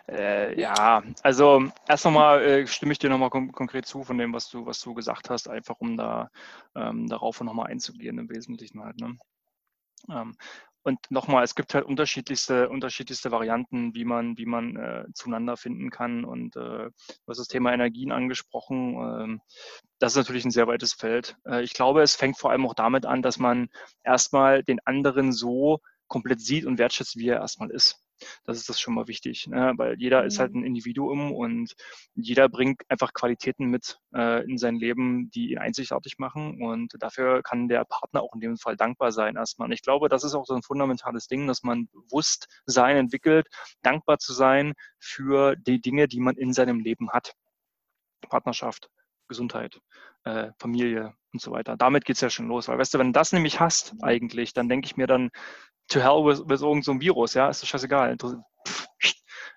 Äh, 0.08 0.60
ja, 0.60 1.04
also 1.22 1.70
erst 1.86 2.04
nochmal 2.04 2.42
äh, 2.42 2.66
stimme 2.66 2.90
ich 2.90 2.98
dir 2.98 3.08
nochmal 3.08 3.30
kon 3.30 3.52
konkret 3.52 3.86
zu 3.86 4.02
von 4.02 4.18
dem, 4.18 4.32
was 4.32 4.48
du, 4.48 4.66
was 4.66 4.80
du 4.80 4.92
gesagt 4.92 5.30
hast, 5.30 5.48
einfach 5.48 5.76
um 5.78 5.96
da 5.96 6.30
ähm, 6.74 7.08
darauf 7.08 7.40
nochmal 7.42 7.68
einzugehen 7.70 8.18
im 8.18 8.28
Wesentlichen 8.28 8.82
halt. 8.82 8.98
Ne? 8.98 9.16
Ähm, 10.08 10.34
und 10.82 10.98
nochmal, 11.10 11.44
es 11.44 11.54
gibt 11.54 11.74
halt 11.74 11.84
unterschiedlichste, 11.84 12.68
unterschiedlichste 12.68 13.30
Varianten, 13.30 13.94
wie 13.94 14.04
man, 14.04 14.38
wie 14.38 14.46
man 14.46 14.76
äh, 14.76 15.04
zueinander 15.12 15.56
finden 15.56 15.90
kann. 15.90 16.24
Und 16.24 16.56
äh, 16.56 16.88
du 16.90 16.92
hast 17.28 17.38
das 17.38 17.48
Thema 17.48 17.72
Energien 17.72 18.12
angesprochen. 18.12 18.94
Ähm, 18.94 19.40
das 19.98 20.12
ist 20.12 20.16
natürlich 20.16 20.44
ein 20.44 20.50
sehr 20.50 20.66
weites 20.66 20.94
Feld. 20.94 21.36
Äh, 21.46 21.62
ich 21.62 21.74
glaube, 21.74 22.02
es 22.02 22.16
fängt 22.16 22.38
vor 22.38 22.50
allem 22.50 22.66
auch 22.66 22.74
damit 22.74 23.04
an, 23.04 23.20
dass 23.20 23.38
man 23.38 23.68
erstmal 24.04 24.62
den 24.62 24.80
anderen 24.86 25.32
so 25.32 25.80
komplett 26.08 26.40
sieht 26.40 26.64
und 26.64 26.78
wertschätzt, 26.78 27.16
wie 27.16 27.28
er 27.28 27.40
erstmal 27.40 27.70
ist. 27.70 28.02
Das 28.44 28.56
ist 28.56 28.68
das 28.68 28.80
schon 28.80 28.94
mal 28.94 29.08
wichtig, 29.08 29.46
ne? 29.46 29.72
weil 29.76 29.98
jeder 29.98 30.22
mhm. 30.22 30.26
ist 30.26 30.38
halt 30.38 30.52
mhm. 30.52 30.60
ein 30.60 30.64
Individuum 30.64 31.32
und 31.32 31.74
jeder 32.14 32.48
bringt 32.48 32.82
einfach 32.88 33.12
Qualitäten 33.12 33.66
mit 33.66 33.98
äh, 34.14 34.44
in 34.44 34.58
sein 34.58 34.76
Leben, 34.76 35.30
die 35.30 35.52
ihn 35.52 35.58
einzigartig 35.58 36.18
machen 36.18 36.62
und 36.62 36.94
dafür 36.98 37.42
kann 37.42 37.68
der 37.68 37.84
Partner 37.84 38.22
auch 38.22 38.34
in 38.34 38.40
dem 38.40 38.56
Fall 38.56 38.76
dankbar 38.76 39.12
sein 39.12 39.36
erstmal. 39.36 39.66
Und 39.66 39.72
ich 39.72 39.82
glaube, 39.82 40.08
das 40.08 40.24
ist 40.24 40.34
auch 40.34 40.46
so 40.46 40.54
ein 40.54 40.62
fundamentales 40.62 41.26
Ding, 41.26 41.46
dass 41.46 41.62
man 41.62 41.88
Bewusstsein 41.88 42.96
entwickelt, 42.96 43.46
dankbar 43.82 44.18
zu 44.18 44.32
sein 44.32 44.74
für 44.98 45.56
die 45.56 45.80
Dinge, 45.80 46.08
die 46.08 46.20
man 46.20 46.36
in 46.36 46.52
seinem 46.52 46.80
Leben 46.80 47.10
hat. 47.10 47.34
Partnerschaft, 48.28 48.90
Gesundheit, 49.28 49.80
äh, 50.24 50.50
Familie 50.58 51.14
und 51.32 51.40
so 51.40 51.50
weiter. 51.52 51.76
Damit 51.76 52.04
geht 52.04 52.16
es 52.16 52.20
ja 52.20 52.30
schon 52.30 52.48
los. 52.48 52.68
Weil, 52.68 52.78
weißt 52.78 52.94
du, 52.94 52.98
wenn 52.98 53.08
du 53.08 53.18
das 53.18 53.32
nämlich 53.32 53.60
hast 53.60 53.94
eigentlich, 54.02 54.52
dann 54.52 54.68
denke 54.68 54.86
ich 54.86 54.96
mir 54.96 55.06
dann, 55.06 55.30
to 55.88 56.00
hell 56.00 56.24
with, 56.24 56.40
with 56.48 56.62
irgendein 56.62 56.82
so 56.82 57.00
Virus, 57.00 57.34
ja, 57.34 57.48
ist 57.48 57.62
doch 57.62 57.68
scheißegal. 57.68 58.16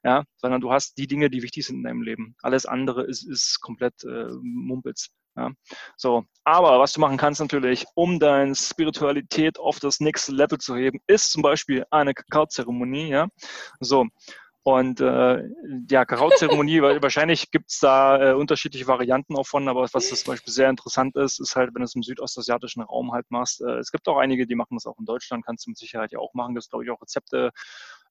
Ja, 0.06 0.24
sondern 0.36 0.60
du 0.60 0.72
hast 0.72 0.98
die 0.98 1.08
Dinge, 1.08 1.30
die 1.30 1.44
wichtig 1.44 1.66
sind 1.66 1.78
in 1.78 1.84
deinem 1.84 2.02
Leben. 2.02 2.36
Alles 2.42 2.66
andere 2.66 3.04
ist, 3.04 3.24
ist 3.24 3.62
komplett 3.62 4.04
äh, 4.04 4.28
Mumpitz. 4.42 5.10
Ja, 5.36 5.52
so. 5.96 6.26
Aber 6.44 6.80
was 6.80 6.94
du 6.94 7.00
machen 7.00 7.18
kannst 7.18 7.40
natürlich, 7.40 7.86
um 7.96 8.20
deine 8.20 8.54
Spiritualität 8.54 9.58
auf 9.58 9.80
das 9.80 10.02
nächste 10.02 10.34
Level 10.34 10.58
zu 10.58 10.76
heben, 10.76 11.00
ist 11.08 11.32
zum 11.32 11.42
Beispiel 11.42 11.86
eine 11.90 12.14
Kakaozeremonie. 12.14 13.08
Ja, 13.08 13.28
so. 13.80 14.06
Und 14.64 15.02
äh, 15.02 15.50
ja, 15.90 16.06
Kakaozeremonie, 16.06 16.82
wahrscheinlich 17.02 17.52
gibt's 17.52 17.80
da 17.80 18.32
äh, 18.32 18.34
unterschiedliche 18.34 18.88
Varianten 18.88 19.36
auch 19.36 19.46
von, 19.46 19.68
aber 19.68 19.82
was 19.82 20.10
das 20.10 20.24
zum 20.24 20.34
Beispiel 20.34 20.54
sehr 20.54 20.70
interessant 20.70 21.18
ist, 21.18 21.42
ist 21.42 21.58
halt, 21.58 21.74
wenn 21.74 21.82
du 21.82 21.86
es 21.86 21.96
im 21.96 22.04
südostasiatischen 22.04 22.82
Raum 22.82 23.12
halt 23.12 23.30
machst. 23.30 23.62
Äh, 23.62 23.80
es 23.80 23.92
gibt 23.92 24.08
auch 24.08 24.18
einige, 24.18 24.48
die 24.48 24.56
machen 24.56 24.76
das 24.76 24.86
auch 24.86 24.98
in 24.98 25.06
Deutschland, 25.06 25.46
kannst 25.46 25.66
du 25.66 25.72
mit 25.72 25.78
Sicherheit 25.78 26.14
ja 26.14 26.20
auch 26.20 26.34
machen. 26.34 26.56
Das 26.56 26.70
glaube 26.70 26.86
ich 26.86 26.92
auch 26.92 27.02
Rezepte 27.02 27.52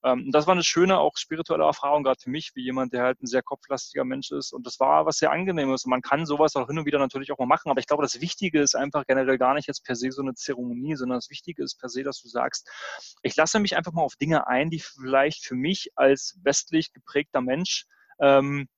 ähm, 0.04 0.30
das 0.32 0.46
war 0.46 0.52
eine 0.54 0.64
schöne, 0.64 0.98
auch 0.98 1.16
spirituelle 1.16 1.64
Erfahrung, 1.64 2.02
gerade 2.02 2.20
für 2.20 2.30
mich, 2.30 2.52
wie 2.54 2.62
jemand, 2.62 2.92
der 2.92 3.02
halt 3.04 3.22
ein 3.22 3.26
sehr 3.26 3.42
kopflastiger 3.42 4.04
Mensch 4.04 4.30
ist. 4.30 4.52
Und 4.52 4.66
das 4.66 4.80
war 4.80 5.06
was 5.06 5.18
sehr 5.18 5.30
angenehmes. 5.30 5.84
Und 5.84 5.90
man 5.90 6.02
kann 6.02 6.26
sowas 6.26 6.56
auch 6.56 6.66
hin 6.66 6.78
und 6.78 6.86
wieder 6.86 6.98
natürlich 6.98 7.30
auch 7.32 7.38
mal 7.38 7.46
machen. 7.46 7.70
Aber 7.70 7.80
ich 7.80 7.86
glaube, 7.86 8.02
das 8.02 8.20
Wichtige 8.20 8.60
ist 8.60 8.74
einfach 8.74 9.06
generell 9.06 9.38
gar 9.38 9.54
nicht 9.54 9.68
jetzt 9.68 9.84
per 9.84 9.94
se 9.94 10.10
so 10.10 10.22
eine 10.22 10.34
Zeremonie, 10.34 10.96
sondern 10.96 11.18
das 11.18 11.30
Wichtige 11.30 11.62
ist 11.62 11.78
per 11.78 11.88
se, 11.88 12.02
dass 12.02 12.20
du 12.20 12.28
sagst, 12.28 12.68
ich 13.22 13.36
lasse 13.36 13.60
mich 13.60 13.76
einfach 13.76 13.92
mal 13.92 14.02
auf 14.02 14.16
Dinge 14.16 14.46
ein, 14.46 14.70
die 14.70 14.80
vielleicht 14.80 15.44
für 15.44 15.54
mich 15.54 15.90
als 15.94 16.38
westlich 16.42 16.92
geprägter 16.92 17.40
Mensch 17.40 17.86
ähm, 18.20 18.68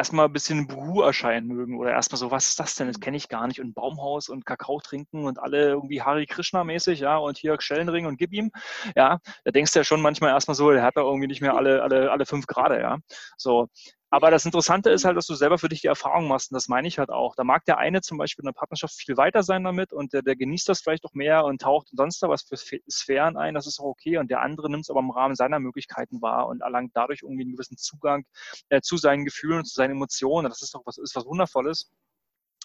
erstmal 0.00 0.26
ein 0.26 0.32
bisschen 0.32 0.66
Buhu 0.66 1.02
erscheinen 1.02 1.46
mögen 1.46 1.78
oder 1.78 1.90
erstmal 1.90 2.18
so, 2.18 2.30
was 2.30 2.48
ist 2.48 2.58
das 2.58 2.74
denn? 2.74 2.86
Das 2.86 3.00
kenne 3.00 3.18
ich 3.18 3.28
gar 3.28 3.46
nicht. 3.46 3.60
Und 3.60 3.74
Baumhaus 3.74 4.30
und 4.30 4.46
Kakao 4.46 4.80
trinken 4.80 5.26
und 5.26 5.38
alle 5.38 5.68
irgendwie 5.68 6.00
Hari 6.00 6.24
Krishna 6.24 6.64
mäßig, 6.64 7.00
ja, 7.00 7.18
und 7.18 7.36
hier 7.36 7.60
Schellenring 7.60 8.06
und 8.06 8.16
gib 8.16 8.32
ihm. 8.32 8.50
Ja, 8.96 9.18
da 9.44 9.50
denkst 9.50 9.72
du 9.72 9.80
ja 9.80 9.84
schon 9.84 10.00
manchmal 10.00 10.30
erstmal 10.30 10.54
so, 10.54 10.70
der 10.70 10.82
hat 10.82 10.96
da 10.96 11.02
irgendwie 11.02 11.26
nicht 11.26 11.42
mehr 11.42 11.54
alle, 11.54 11.82
alle, 11.82 12.10
alle 12.10 12.24
fünf 12.24 12.46
Grade, 12.46 12.80
ja. 12.80 12.96
So. 13.36 13.68
Aber 14.10 14.30
das 14.30 14.44
Interessante 14.44 14.90
ist 14.90 15.04
halt, 15.04 15.16
dass 15.16 15.26
du 15.26 15.34
selber 15.34 15.58
für 15.58 15.68
dich 15.68 15.82
die 15.82 15.86
Erfahrung 15.86 16.26
machst 16.26 16.50
und 16.50 16.56
das 16.56 16.68
meine 16.68 16.88
ich 16.88 16.98
halt 16.98 17.10
auch. 17.10 17.36
Da 17.36 17.44
mag 17.44 17.64
der 17.64 17.78
eine 17.78 18.00
zum 18.00 18.18
Beispiel 18.18 18.42
in 18.42 18.46
der 18.48 18.52
Partnerschaft 18.52 18.94
viel 18.94 19.16
weiter 19.16 19.44
sein 19.44 19.62
damit 19.62 19.92
und 19.92 20.12
der, 20.12 20.22
der 20.22 20.34
genießt 20.36 20.68
das 20.68 20.80
vielleicht 20.80 21.04
auch 21.04 21.14
mehr 21.14 21.44
und 21.44 21.60
taucht 21.60 21.88
sonst 21.92 22.20
da 22.22 22.28
was 22.28 22.42
für 22.42 22.56
Sphären 22.90 23.36
ein, 23.36 23.54
das 23.54 23.68
ist 23.68 23.78
auch 23.78 23.84
okay 23.84 24.18
und 24.18 24.30
der 24.30 24.40
andere 24.40 24.68
nimmt 24.68 24.82
es 24.82 24.90
aber 24.90 25.00
im 25.00 25.10
Rahmen 25.10 25.36
seiner 25.36 25.60
Möglichkeiten 25.60 26.20
wahr 26.20 26.48
und 26.48 26.60
erlangt 26.60 26.90
dadurch 26.94 27.22
irgendwie 27.22 27.42
einen 27.42 27.52
gewissen 27.52 27.76
Zugang 27.76 28.24
äh, 28.68 28.80
zu 28.80 28.96
seinen 28.96 29.24
Gefühlen 29.24 29.58
und 29.58 29.64
zu 29.66 29.74
seinen 29.74 29.92
Emotionen. 29.92 30.48
Das 30.48 30.62
ist 30.62 30.74
doch 30.74 30.82
was, 30.84 30.98
ist 30.98 31.14
was 31.14 31.26
Wundervolles. 31.26 31.90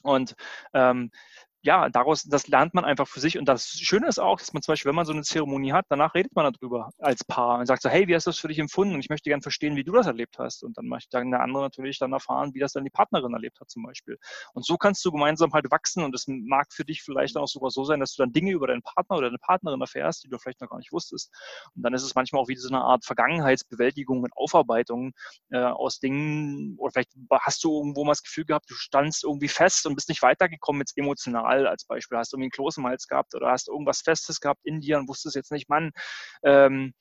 Und 0.03 0.35
ähm, 0.73 1.11
ja, 1.65 1.89
daraus, 1.89 2.23
das 2.23 2.47
lernt 2.47 2.75
man 2.75 2.85
einfach 2.85 3.07
für 3.07 3.19
sich. 3.19 3.39
Und 3.39 3.45
das 3.45 3.69
Schöne 3.69 4.07
ist 4.07 4.19
auch, 4.19 4.37
dass 4.37 4.53
man 4.53 4.61
zum 4.61 4.73
Beispiel, 4.73 4.89
wenn 4.89 4.95
man 4.95 5.05
so 5.05 5.13
eine 5.13 5.23
Zeremonie 5.23 5.73
hat, 5.73 5.85
danach 5.89 6.13
redet 6.13 6.35
man 6.35 6.53
darüber 6.53 6.91
als 6.99 7.23
Paar 7.23 7.57
und 7.57 7.65
sagt 7.65 7.81
so, 7.81 7.89
hey, 7.89 8.07
wie 8.07 8.13
hast 8.13 8.27
du 8.27 8.29
das 8.29 8.37
für 8.37 8.47
dich 8.47 8.59
empfunden? 8.59 8.93
Und 8.93 8.99
ich 8.99 9.09
möchte 9.09 9.31
gerne 9.31 9.41
verstehen, 9.41 9.75
wie 9.75 9.83
du 9.83 9.91
das 9.91 10.05
erlebt 10.05 10.37
hast. 10.37 10.63
Und 10.63 10.77
dann 10.77 10.85
möchte 10.85 11.09
dann 11.09 11.31
der 11.31 11.41
andere 11.41 11.63
natürlich 11.63 11.97
dann 11.97 12.13
erfahren, 12.13 12.53
wie 12.53 12.59
das 12.59 12.73
dann 12.73 12.83
die 12.83 12.91
Partnerin 12.91 13.33
erlebt 13.33 13.59
hat 13.59 13.71
zum 13.71 13.81
Beispiel. 13.81 14.19
Und 14.53 14.63
so 14.63 14.77
kannst 14.77 15.03
du 15.05 15.11
gemeinsam 15.11 15.53
halt 15.53 15.71
wachsen 15.71 16.03
und 16.03 16.13
es 16.13 16.25
mag 16.27 16.71
für 16.71 16.85
dich 16.85 17.01
vielleicht 17.01 17.35
dann 17.35 17.41
auch 17.41 17.47
sogar 17.47 17.71
so 17.71 17.83
sein, 17.83 17.99
dass 17.99 18.13
du 18.13 18.21
dann 18.21 18.31
Dinge 18.31 18.51
über 18.51 18.67
deinen 18.67 18.83
Partner 18.83 19.17
oder 19.17 19.27
deine 19.29 19.39
Partnerin 19.39 19.81
erfährst, 19.81 20.23
die 20.23 20.29
du 20.29 20.37
vielleicht 20.37 20.61
noch 20.61 20.69
gar 20.69 20.77
nicht 20.77 20.91
wusstest. 20.91 21.31
Und 21.75 21.81
dann 21.81 21.95
ist 21.95 22.03
es 22.03 22.13
manchmal 22.13 22.43
auch 22.43 22.47
wie 22.47 22.55
so 22.55 22.69
eine 22.69 22.81
Art 22.81 23.05
Vergangenheitsbewältigung 23.05 24.21
und 24.21 24.31
Aufarbeitung 24.37 25.13
äh, 25.49 25.57
aus 25.57 25.99
Dingen, 25.99 26.75
oder 26.77 26.91
vielleicht 26.91 27.13
hast 27.41 27.63
du 27.63 27.75
irgendwo 27.75 28.03
mal 28.03 28.11
das 28.11 28.21
Gefühl 28.21 28.45
gehabt, 28.45 28.69
du 28.69 28.75
standst 28.75 29.23
irgendwie 29.23 29.47
fest 29.47 29.87
und 29.87 29.95
bist 29.95 30.09
nicht 30.09 30.21
weitergekommen 30.21 30.81
jetzt 30.81 30.95
emotional 30.95 31.54
Fall 31.55 31.67
als 31.67 31.85
Beispiel. 31.85 32.17
Hast 32.17 32.33
du 32.33 32.37
irgendwie 32.37 32.45
einen 32.45 32.51
Kloß 32.51 32.77
im 32.77 32.85
Hals 32.85 33.07
gehabt 33.07 33.33
oder 33.35 33.49
hast 33.51 33.67
irgendwas 33.67 34.01
Festes 34.01 34.39
gehabt 34.39 34.61
in 34.63 34.81
dir 34.81 34.97
und 34.97 35.07
wusstest 35.07 35.35
jetzt 35.35 35.51
nicht, 35.51 35.69
Mann, 35.69 35.91
ähm, 36.43 36.93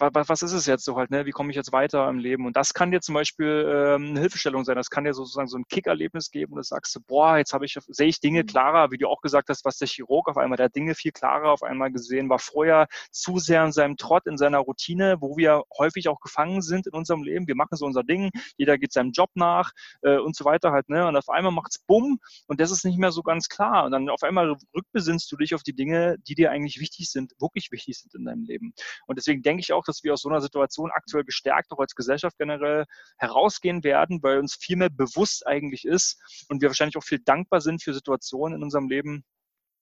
was 0.00 0.42
ist 0.42 0.52
es 0.52 0.66
jetzt 0.66 0.84
so 0.84 0.96
halt, 0.96 1.10
ne? 1.10 1.26
wie 1.26 1.30
komme 1.30 1.50
ich 1.50 1.56
jetzt 1.56 1.72
weiter 1.72 2.08
im 2.08 2.18
Leben? 2.18 2.46
Und 2.46 2.56
das 2.56 2.74
kann 2.74 2.90
dir 2.90 3.00
zum 3.00 3.14
Beispiel 3.14 3.66
ähm, 3.68 4.10
eine 4.10 4.20
Hilfestellung 4.20 4.64
sein. 4.64 4.76
Das 4.76 4.90
kann 4.90 5.04
dir 5.04 5.14
sozusagen 5.14 5.48
so 5.48 5.58
ein 5.58 5.66
Kickerlebnis 5.68 6.30
geben 6.30 6.52
und 6.52 6.58
du 6.58 6.62
sagst, 6.62 6.98
boah, 7.06 7.36
jetzt 7.36 7.52
habe 7.52 7.66
ich, 7.66 7.78
sehe 7.88 8.08
ich 8.08 8.20
Dinge 8.20 8.42
mhm. 8.42 8.46
klarer, 8.46 8.90
wie 8.90 8.98
du 8.98 9.08
auch 9.08 9.20
gesagt 9.20 9.48
hast, 9.50 9.64
was 9.64 9.78
der 9.78 9.88
Chirurg 9.88 10.28
auf 10.28 10.38
einmal, 10.38 10.56
der 10.56 10.70
Dinge 10.70 10.94
viel 10.94 11.12
klarer 11.12 11.50
auf 11.50 11.62
einmal 11.62 11.92
gesehen, 11.92 12.28
war 12.28 12.38
vorher 12.38 12.88
zu 13.10 13.38
sehr 13.38 13.64
in 13.64 13.72
seinem 13.72 13.96
Trott, 13.96 14.26
in 14.26 14.38
seiner 14.38 14.58
Routine, 14.58 15.18
wo 15.20 15.36
wir 15.36 15.62
häufig 15.78 16.08
auch 16.08 16.20
gefangen 16.20 16.62
sind 16.62 16.86
in 16.86 16.94
unserem 16.94 17.22
Leben. 17.22 17.46
Wir 17.46 17.56
machen 17.56 17.76
so 17.76 17.84
unser 17.84 18.02
Ding, 18.02 18.30
jeder 18.56 18.78
geht 18.78 18.92
seinem 18.92 19.12
Job 19.12 19.30
nach 19.34 19.72
äh, 20.02 20.16
und 20.16 20.34
so 20.34 20.44
weiter 20.44 20.72
halt, 20.72 20.88
ne? 20.88 21.06
Und 21.06 21.16
auf 21.16 21.28
einmal 21.28 21.52
macht's 21.52 21.78
bumm 21.78 22.18
und 22.46 22.60
das 22.60 22.70
ist 22.70 22.84
nicht 22.84 22.98
mehr 22.98 23.12
so 23.12 23.22
ganz 23.22 23.48
klar. 23.48 23.84
Und 23.84 23.92
dann 23.92 24.08
auf 24.08 24.22
einmal 24.22 24.56
rückbesinnst 24.74 25.30
du 25.30 25.36
dich 25.36 25.54
auf 25.54 25.62
die 25.62 25.74
Dinge, 25.74 26.16
die 26.26 26.34
dir 26.34 26.50
eigentlich 26.50 26.80
wichtig 26.80 27.10
sind, 27.10 27.32
wirklich 27.38 27.70
wichtig 27.70 27.98
sind 27.98 28.14
in 28.14 28.24
deinem 28.24 28.44
Leben. 28.44 28.72
Und 29.06 29.18
deswegen 29.18 29.42
denke 29.42 29.60
ich 29.60 29.72
auch, 29.72 29.84
dass 29.90 30.04
wir 30.04 30.14
aus 30.14 30.22
so 30.22 30.28
einer 30.28 30.40
Situation 30.40 30.90
aktuell 30.92 31.24
gestärkt, 31.24 31.70
auch 31.72 31.78
als 31.78 31.94
Gesellschaft 31.94 32.38
generell, 32.38 32.86
herausgehen 33.18 33.84
werden, 33.84 34.22
weil 34.22 34.38
uns 34.38 34.54
viel 34.54 34.76
mehr 34.76 34.90
bewusst 34.90 35.46
eigentlich 35.46 35.84
ist 35.84 36.46
und 36.48 36.62
wir 36.62 36.68
wahrscheinlich 36.68 36.96
auch 36.96 37.04
viel 37.04 37.20
dankbar 37.24 37.60
sind 37.60 37.82
für 37.82 37.92
Situationen 37.92 38.56
in 38.56 38.62
unserem 38.62 38.88
Leben, 38.88 39.24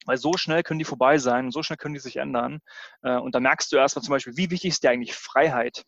weil 0.06 0.16
so 0.16 0.32
schnell 0.36 0.62
können 0.62 0.78
die 0.78 0.84
vorbei 0.84 1.18
sein 1.18 1.46
und 1.46 1.52
so 1.52 1.62
schnell 1.62 1.76
können 1.76 1.94
die 1.94 2.00
sich 2.00 2.16
ändern. 2.16 2.60
Äh, 3.02 3.16
und 3.18 3.34
da 3.34 3.40
merkst 3.40 3.70
du 3.72 3.76
erstmal 3.76 4.02
zum 4.02 4.12
Beispiel, 4.12 4.36
wie 4.36 4.50
wichtig 4.50 4.70
ist 4.70 4.82
dir 4.82 4.90
eigentlich 4.90 5.14
Freiheit? 5.14 5.84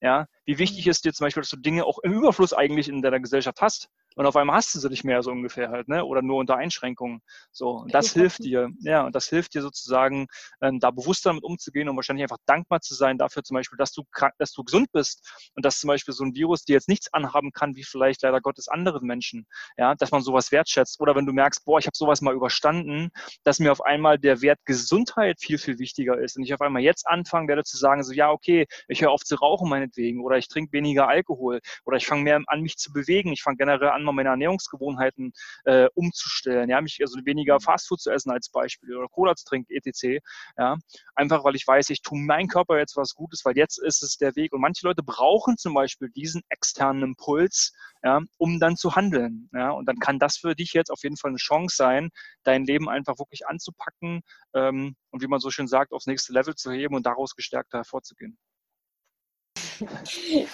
Ja, 0.00 0.26
wie 0.44 0.58
wichtig 0.58 0.86
ist 0.86 1.04
dir 1.04 1.12
zum 1.12 1.24
Beispiel, 1.24 1.40
dass 1.40 1.50
du 1.50 1.56
Dinge 1.56 1.84
auch 1.84 1.98
im 2.00 2.12
Überfluss 2.12 2.52
eigentlich 2.52 2.88
in 2.88 3.00
deiner 3.00 3.20
Gesellschaft 3.20 3.60
hast? 3.62 3.88
Und 4.16 4.26
auf 4.26 4.34
einmal 4.36 4.56
hast 4.56 4.74
du 4.74 4.80
sie 4.80 4.88
nicht 4.88 5.04
mehr 5.04 5.22
so 5.22 5.30
ungefähr 5.30 5.68
halt, 5.70 5.88
ne? 5.88 6.04
Oder 6.04 6.22
nur 6.22 6.38
unter 6.38 6.56
Einschränkungen. 6.56 7.20
So. 7.52 7.70
Und 7.82 7.94
das 7.94 8.12
hilft 8.12 8.42
dir, 8.44 8.70
ja, 8.80 9.04
und 9.04 9.14
das 9.14 9.28
hilft 9.28 9.54
dir 9.54 9.62
sozusagen, 9.62 10.26
ähm, 10.62 10.80
da 10.80 10.90
bewusster 10.90 11.30
damit 11.30 11.44
umzugehen 11.44 11.88
und 11.88 11.96
wahrscheinlich 11.96 12.22
einfach 12.22 12.38
dankbar 12.46 12.80
zu 12.80 12.94
sein 12.94 13.18
dafür 13.18 13.42
zum 13.44 13.56
Beispiel, 13.56 13.76
dass 13.76 13.92
du 13.92 14.04
krank, 14.12 14.32
dass 14.38 14.52
du 14.52 14.64
gesund 14.64 14.90
bist 14.92 15.50
und 15.54 15.64
dass 15.64 15.78
zum 15.78 15.88
Beispiel 15.88 16.14
so 16.14 16.24
ein 16.24 16.34
Virus 16.34 16.64
dir 16.64 16.72
jetzt 16.74 16.88
nichts 16.88 17.12
anhaben 17.12 17.52
kann, 17.52 17.76
wie 17.76 17.84
vielleicht 17.84 18.22
leider 18.22 18.40
Gottes 18.40 18.68
anderen 18.68 19.06
Menschen. 19.06 19.46
Ja, 19.76 19.94
dass 19.94 20.10
man 20.10 20.22
sowas 20.22 20.50
wertschätzt. 20.50 21.00
Oder 21.00 21.14
wenn 21.14 21.26
du 21.26 21.32
merkst, 21.32 21.64
boah, 21.64 21.78
ich 21.78 21.86
habe 21.86 21.96
sowas 21.96 22.22
mal 22.22 22.34
überstanden, 22.34 23.10
dass 23.44 23.58
mir 23.58 23.70
auf 23.70 23.84
einmal 23.84 24.18
der 24.18 24.40
Wert 24.40 24.60
Gesundheit 24.64 25.40
viel, 25.40 25.58
viel 25.58 25.78
wichtiger 25.78 26.18
ist. 26.18 26.36
Und 26.36 26.44
ich 26.44 26.54
auf 26.54 26.60
einmal 26.62 26.82
jetzt 26.82 27.06
anfangen 27.06 27.48
werde 27.48 27.64
zu 27.64 27.76
sagen, 27.76 28.02
so 28.02 28.12
ja, 28.12 28.30
okay, 28.30 28.66
ich 28.88 29.02
höre 29.02 29.10
auf 29.10 29.24
zu 29.24 29.36
rauchen 29.36 29.68
meinetwegen 29.68 30.24
oder 30.24 30.38
ich 30.38 30.48
trinke 30.48 30.72
weniger 30.72 31.08
Alkohol 31.08 31.60
oder 31.84 31.96
ich 31.98 32.06
fange 32.06 32.22
mehr 32.22 32.40
an, 32.46 32.62
mich 32.62 32.76
zu 32.78 32.92
bewegen. 32.92 33.32
Ich 33.32 33.42
fange 33.42 33.58
generell 33.58 33.90
an, 33.90 34.05
mal 34.06 34.12
meine 34.12 34.30
Ernährungsgewohnheiten 34.30 35.32
äh, 35.64 35.88
umzustellen. 35.94 36.70
Ja, 36.70 36.80
mich 36.80 36.98
also 37.00 37.18
weniger 37.24 37.60
Fastfood 37.60 38.00
zu 38.00 38.10
essen 38.10 38.30
als 38.30 38.48
Beispiel 38.48 38.96
oder 38.96 39.08
Cola 39.08 39.34
zu 39.34 39.44
trinken, 39.44 39.72
etc. 39.74 40.22
Ja, 40.56 40.76
einfach 41.14 41.44
weil 41.44 41.56
ich 41.56 41.66
weiß, 41.66 41.90
ich 41.90 42.02
tue 42.02 42.18
meinem 42.18 42.48
Körper 42.48 42.78
jetzt 42.78 42.96
was 42.96 43.14
Gutes, 43.14 43.44
weil 43.44 43.56
jetzt 43.56 43.78
ist 43.78 44.02
es 44.02 44.16
der 44.16 44.36
Weg. 44.36 44.52
Und 44.52 44.60
manche 44.60 44.86
Leute 44.86 45.02
brauchen 45.02 45.56
zum 45.56 45.74
Beispiel 45.74 46.10
diesen 46.10 46.42
externen 46.48 47.02
Impuls, 47.02 47.72
ja, 48.02 48.20
um 48.38 48.60
dann 48.60 48.76
zu 48.76 48.96
handeln. 48.96 49.48
Ja, 49.52 49.70
und 49.70 49.86
dann 49.86 49.98
kann 49.98 50.18
das 50.18 50.38
für 50.38 50.54
dich 50.54 50.72
jetzt 50.72 50.90
auf 50.90 51.02
jeden 51.02 51.16
Fall 51.16 51.30
eine 51.30 51.38
Chance 51.38 51.76
sein, 51.76 52.10
dein 52.44 52.64
Leben 52.64 52.88
einfach 52.88 53.18
wirklich 53.18 53.46
anzupacken 53.46 54.22
ähm, 54.54 54.96
und 55.10 55.22
wie 55.22 55.28
man 55.28 55.40
so 55.40 55.50
schön 55.50 55.68
sagt, 55.68 55.92
aufs 55.92 56.06
nächste 56.06 56.32
Level 56.32 56.54
zu 56.54 56.72
heben 56.72 56.94
und 56.94 57.06
daraus 57.06 57.34
gestärkter 57.34 57.78
hervorzugehen. 57.78 58.38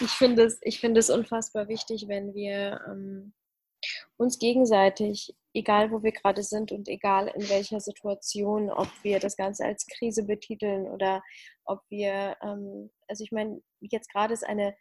Ich 0.00 0.11
finde 0.11 0.44
es, 0.44 0.59
ich 0.62 0.80
finde 0.80 1.00
es 1.00 1.11
unfassbar 1.11 1.68
wichtig, 1.68 2.07
wenn 2.09 2.34
wir 2.34 2.80
ähm, 2.88 3.32
uns 4.16 4.38
gegenseitig, 4.38 5.34
egal 5.54 5.90
wo 5.90 6.02
wir 6.02 6.12
gerade 6.12 6.42
sind 6.42 6.72
und 6.72 6.88
egal 6.88 7.28
in 7.28 7.48
welcher 7.48 7.80
Situation, 7.80 8.70
ob 8.70 8.88
wir 9.02 9.18
das 9.20 9.36
Ganze 9.36 9.64
als 9.64 9.86
Krise 9.86 10.24
betiteln 10.24 10.86
oder 10.86 11.22
ob 11.64 11.80
wir, 11.88 12.36
ähm, 12.42 12.90
also 13.08 13.24
ich 13.24 13.32
meine, 13.32 13.60
jetzt 13.80 14.10
gerade 14.10 14.34
ist 14.34 14.46
eine 14.46 14.74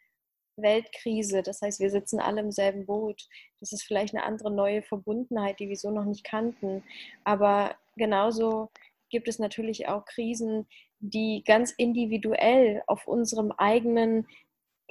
Weltkrise, 0.56 1.42
das 1.42 1.62
heißt, 1.62 1.80
wir 1.80 1.90
sitzen 1.90 2.20
alle 2.20 2.40
im 2.40 2.52
selben 2.52 2.86
Boot. 2.86 3.26
Das 3.60 3.72
ist 3.72 3.84
vielleicht 3.84 4.14
eine 4.14 4.24
andere 4.24 4.50
neue 4.50 4.82
Verbundenheit, 4.82 5.60
die 5.60 5.68
wir 5.68 5.76
so 5.76 5.90
noch 5.90 6.04
nicht 6.04 6.24
kannten. 6.24 6.82
Aber 7.24 7.76
genauso 7.96 8.70
gibt 9.08 9.28
es 9.28 9.38
natürlich 9.38 9.88
auch 9.88 10.04
Krisen, 10.04 10.66
die 11.00 11.42
ganz 11.44 11.72
individuell 11.72 12.82
auf 12.86 13.06
unserem 13.06 13.52
eigenen 13.52 14.26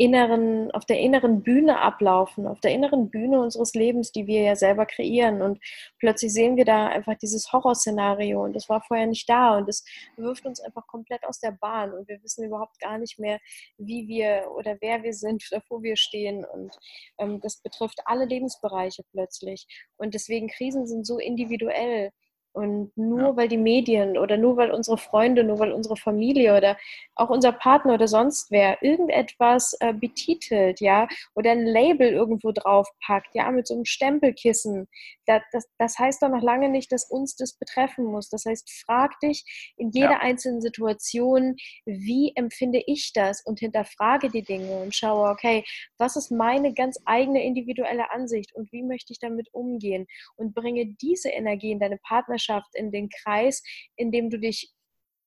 inneren, 0.02 0.72
auf 0.72 0.86
der 0.86 1.00
inneren 1.00 1.44
Bühne 1.44 1.80
ablaufen, 1.80 2.48
auf 2.48 2.60
der 2.60 2.72
inneren 2.72 3.12
Bühne 3.12 3.40
unseres 3.40 3.76
Lebens, 3.76 4.12
die 4.12 4.26
wir 4.26 4.42
ja 4.42 4.56
selber 4.56 4.88
kreieren. 4.88 5.44
Und 5.44 5.60
plötzlich 6.00 6.34
sehen 6.34 6.58
wir 6.58 6.66
da 6.66 6.88
einfach 6.88 7.16
dieses 7.20 7.54
Horrorszenario 7.54 8.44
und 8.44 8.56
das 8.56 8.68
war 8.68 8.82
vorher 8.82 9.06
nicht 9.06 9.30
da 9.30 9.58
und 9.58 9.70
es 9.70 9.86
wirft 10.18 10.48
uns 10.48 10.60
einfach 10.60 10.88
komplett 10.88 11.24
aus 11.24 11.40
der 11.40 11.52
Bahn 11.52 11.94
und 11.94 12.08
wir 12.08 12.22
wissen 12.24 12.44
überhaupt 12.44 12.80
gar 12.80 12.98
nicht 12.98 13.20
mehr, 13.20 13.40
wie 13.78 14.08
wir 14.08 14.48
oder 14.56 14.76
wer 14.82 15.04
wir 15.04 15.14
sind, 15.14 15.44
wo 15.70 15.84
wir 15.84 15.96
stehen. 15.96 16.46
Und 16.46 16.76
ähm, 17.20 17.40
das 17.40 17.62
betrifft 17.62 18.00
alle 18.06 18.26
Lebensbereiche 18.26 19.04
plötzlich. 19.12 19.68
Und 19.98 20.16
deswegen 20.16 20.48
Krisen 20.48 20.88
sind 20.88 21.06
so 21.06 21.20
individuell. 21.20 22.12
Und 22.54 22.92
nur 22.98 23.22
ja. 23.22 23.38
weil 23.38 23.48
die 23.48 23.58
Medien 23.58 24.18
oder 24.18 24.36
nur 24.36 24.58
weil 24.58 24.72
unsere 24.72 24.98
Freunde, 24.98 25.46
nur 25.46 25.60
weil 25.60 25.72
unsere 25.72 25.96
Familie 25.96 26.58
oder 26.58 26.78
auch 27.16 27.30
unser 27.30 27.54
Partner 27.54 27.94
oder 27.94 28.10
sonst 28.10 28.52
wer 28.52 28.84
irgendetwas 28.84 29.74
äh, 29.80 29.94
betitelt, 29.94 30.82
ja, 30.82 31.08
oder 31.34 31.52
ein 31.52 31.66
Label 31.66 32.10
irgendwo 32.10 32.52
draufpackt, 32.52 33.34
ja, 33.36 33.50
mit 33.52 33.68
so 33.68 33.76
einem 33.76 33.86
Stempelkissen, 33.86 34.90
das, 35.26 35.42
das, 35.54 35.66
das 35.78 35.98
heißt 35.98 36.22
doch 36.22 36.28
noch 36.28 36.42
lange 36.42 36.68
nicht, 36.68 36.92
dass 36.92 37.10
uns 37.10 37.38
das 37.38 37.54
betreffen 37.54 38.04
muss. 38.04 38.28
Das 38.28 38.44
heißt, 38.46 38.70
frag 38.86 39.18
dich 39.22 39.74
in 39.78 39.92
jeder 39.92 40.12
ja. 40.12 40.20
einzelnen 40.20 40.62
Situation, 40.62 41.56
wie 41.86 42.34
empfinde 42.36 42.84
ich 42.86 43.14
das 43.14 43.42
und 43.46 43.60
hinterfrage 43.60 44.30
die 44.30 44.44
Dinge 44.44 44.82
und 44.82 44.94
schaue, 44.94 45.30
okay, 45.30 45.64
was 45.98 46.18
ist 46.18 46.32
meine 46.32 46.74
ganz 46.74 47.00
eigene 47.06 47.46
individuelle 47.46 48.12
Ansicht 48.12 48.54
und 48.56 48.74
wie 48.74 48.84
möchte 48.84 49.14
ich 49.14 49.20
damit 49.20 49.48
umgehen 49.54 50.06
und 50.36 50.54
bringe 50.54 50.86
diese 51.02 51.30
Energie 51.30 51.72
in 51.72 51.80
deine 51.80 51.98
Partnerschaft 51.98 52.41
Partnerschaft, 52.42 52.76
in 52.76 52.92
den 52.92 53.10
Kreis, 53.10 53.64
in 53.96 54.12
dem 54.12 54.30
du 54.30 54.40
dich 54.40 54.74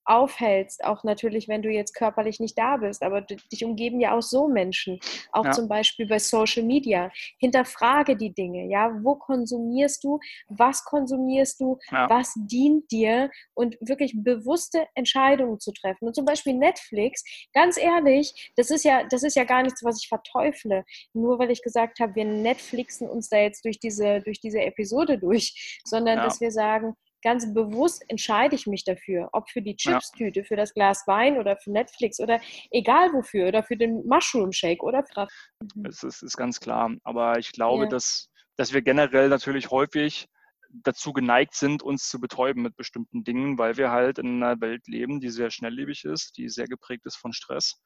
aufhältst, 0.05 0.85
auch 0.85 1.03
natürlich, 1.05 1.49
wenn 1.49 1.63
du 1.63 1.71
jetzt 1.71 1.95
körperlich 1.95 2.41
nicht 2.41 2.59
da 2.59 2.77
bist, 2.77 3.03
aber 3.03 3.23
dich 3.23 3.65
umgeben 3.65 4.01
ja 4.01 4.17
auch 4.17 4.23
so 4.23 4.49
Menschen, 4.49 4.99
auch 5.33 5.47
ja. 5.47 5.53
zum 5.53 5.69
Beispiel 5.69 6.07
bei 6.07 6.19
Social 6.19 6.63
Media. 6.63 7.11
Hinterfrage 7.39 8.17
die 8.17 8.33
Dinge, 8.33 8.67
ja, 8.67 8.91
wo 9.03 9.17
konsumierst 9.17 10.05
du, 10.05 10.21
was 10.49 10.85
konsumierst 10.85 11.61
du, 11.61 11.79
ja. 11.91 12.09
was 12.09 12.35
dient 12.37 12.91
dir 12.91 13.31
und 13.55 13.77
wirklich 13.81 14.13
bewusste 14.17 14.87
Entscheidungen 14.95 15.59
zu 15.59 15.73
treffen. 15.73 16.07
Und 16.07 16.15
zum 16.15 16.25
Beispiel 16.25 16.55
Netflix, 16.55 17.25
ganz 17.53 17.79
ehrlich, 17.79 18.53
das 18.57 18.71
ist 18.71 18.85
ja, 18.85 19.05
das 19.09 19.23
ist 19.23 19.37
ja 19.37 19.45
gar 19.45 19.63
nichts, 19.63 19.83
was 19.85 20.03
ich 20.03 20.09
verteufle, 20.09 20.85
nur 21.13 21.39
weil 21.39 21.51
ich 21.51 21.63
gesagt 21.63 22.01
habe, 22.01 22.15
wir 22.15 22.25
Netflixen 22.25 23.09
uns 23.09 23.29
da 23.29 23.39
jetzt 23.39 23.65
durch 23.65 23.79
diese, 23.79 24.21
durch 24.21 24.41
diese 24.41 24.61
Episode 24.61 25.19
durch, 25.19 25.81
sondern 25.85 26.19
ja. 26.19 26.25
dass 26.25 26.41
wir 26.41 26.51
sagen, 26.51 26.95
ganz 27.25 27.53
bewusst 27.53 28.05
entscheide 28.09 28.55
ich 28.55 28.67
mich 28.67 28.85
dafür, 28.85 29.31
ob 29.33 29.51
für 29.51 29.63
die 29.63 29.75
Chipstüte, 29.75 30.41
ja. 30.41 30.47
für 30.47 30.57
das 30.57 30.75
Glas 30.75 31.03
Wein 31.07 31.39
oder 31.39 31.57
für 31.57 31.73
Netflix 31.73 32.21
oder 32.21 32.41
egal 32.71 33.13
wofür 33.13 33.49
oder 33.49 33.65
für 33.65 33.77
den 33.77 34.07
Mushroom 34.07 34.53
Shake 34.53 34.83
oder 34.83 35.03
für. 35.05 35.27
Mhm. 35.75 35.87
Es 35.87 36.03
ist, 36.03 36.23
ist, 36.23 36.37
ganz 36.37 36.61
klar. 36.61 36.95
Aber 37.03 37.39
ich 37.39 37.51
glaube, 37.51 37.85
ja. 37.85 37.89
dass, 37.89 38.31
dass 38.57 38.73
wir 38.73 38.83
generell 38.83 39.29
natürlich 39.29 39.71
häufig 39.71 40.29
dazu 40.83 41.13
geneigt 41.13 41.55
sind, 41.55 41.83
uns 41.83 42.09
zu 42.09 42.21
betäuben 42.21 42.63
mit 42.63 42.77
bestimmten 42.77 43.25
Dingen, 43.25 43.59
weil 43.59 43.77
wir 43.77 43.91
halt 43.91 44.19
in 44.19 44.43
einer 44.43 44.61
Welt 44.61 44.87
leben, 44.89 45.21
die 45.21 45.31
sehr 45.31 45.51
schnelllebig 45.51 46.05
ist, 46.05 46.37
die 46.37 46.49
sehr 46.49 46.67
geprägt 46.67 47.07
ist 47.07 47.17
von 47.17 47.33
Stress, 47.33 47.81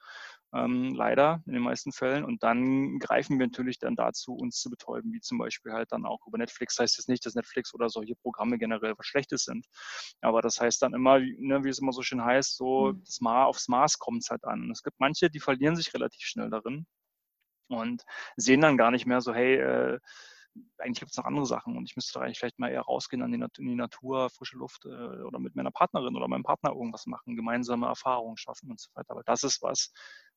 ähm, 0.54 0.94
leider 0.94 1.42
in 1.46 1.52
den 1.52 1.62
meisten 1.62 1.92
Fällen. 1.92 2.24
Und 2.24 2.42
dann 2.42 2.98
greifen 2.98 3.38
wir 3.38 3.46
natürlich 3.46 3.78
dann 3.78 3.96
dazu, 3.96 4.34
uns 4.34 4.60
zu 4.60 4.70
betäuben, 4.70 5.12
wie 5.12 5.20
zum 5.20 5.38
Beispiel 5.38 5.72
halt 5.72 5.92
dann 5.92 6.06
auch 6.06 6.26
über 6.26 6.38
Netflix. 6.38 6.78
Heißt 6.78 6.96
jetzt 6.96 7.08
nicht, 7.08 7.26
dass 7.26 7.34
Netflix 7.34 7.74
oder 7.74 7.88
solche 7.88 8.16
Programme 8.16 8.58
generell 8.58 8.94
was 8.96 9.06
Schlechtes 9.06 9.44
sind, 9.44 9.66
aber 10.20 10.40
das 10.40 10.60
heißt 10.60 10.80
dann 10.82 10.94
immer, 10.94 11.18
ne, 11.18 11.64
wie 11.64 11.68
es 11.68 11.78
immer 11.78 11.92
so 11.92 12.02
schön 12.02 12.24
heißt, 12.24 12.56
so 12.56 12.92
mhm. 12.92 13.04
das 13.04 13.20
Ma 13.20 13.44
aufs 13.44 13.68
Maß 13.68 13.98
kommt 13.98 14.22
es 14.22 14.30
halt 14.30 14.44
an. 14.44 14.70
Es 14.70 14.82
gibt 14.82 14.98
manche, 14.98 15.30
die 15.30 15.40
verlieren 15.40 15.76
sich 15.76 15.92
relativ 15.94 16.22
schnell 16.22 16.50
darin 16.50 16.86
und 17.68 18.02
sehen 18.36 18.60
dann 18.60 18.76
gar 18.78 18.90
nicht 18.90 19.06
mehr 19.06 19.20
so, 19.20 19.34
hey, 19.34 19.56
äh, 19.56 19.98
eigentlich 20.78 21.00
gibt 21.00 21.10
es 21.10 21.16
noch 21.16 21.24
andere 21.24 21.46
Sachen 21.46 21.76
und 21.76 21.84
ich 21.84 21.96
müsste 21.96 22.18
da 22.18 22.24
eigentlich 22.24 22.38
vielleicht 22.38 22.58
mal 22.58 22.70
eher 22.70 22.82
rausgehen 22.82 23.22
an 23.22 23.32
die, 23.32 23.38
in 23.38 23.66
die 23.66 23.74
Natur, 23.74 24.30
frische 24.30 24.56
Luft 24.56 24.84
äh, 24.84 25.22
oder 25.22 25.38
mit 25.38 25.56
meiner 25.56 25.70
Partnerin 25.70 26.16
oder 26.16 26.28
meinem 26.28 26.42
Partner 26.42 26.70
irgendwas 26.70 27.06
machen, 27.06 27.36
gemeinsame 27.36 27.86
Erfahrungen 27.86 28.36
schaffen 28.36 28.70
und 28.70 28.80
so 28.80 28.90
weiter. 28.94 29.10
Aber 29.10 29.22
das 29.24 29.42
ist 29.42 29.62
was, 29.62 29.92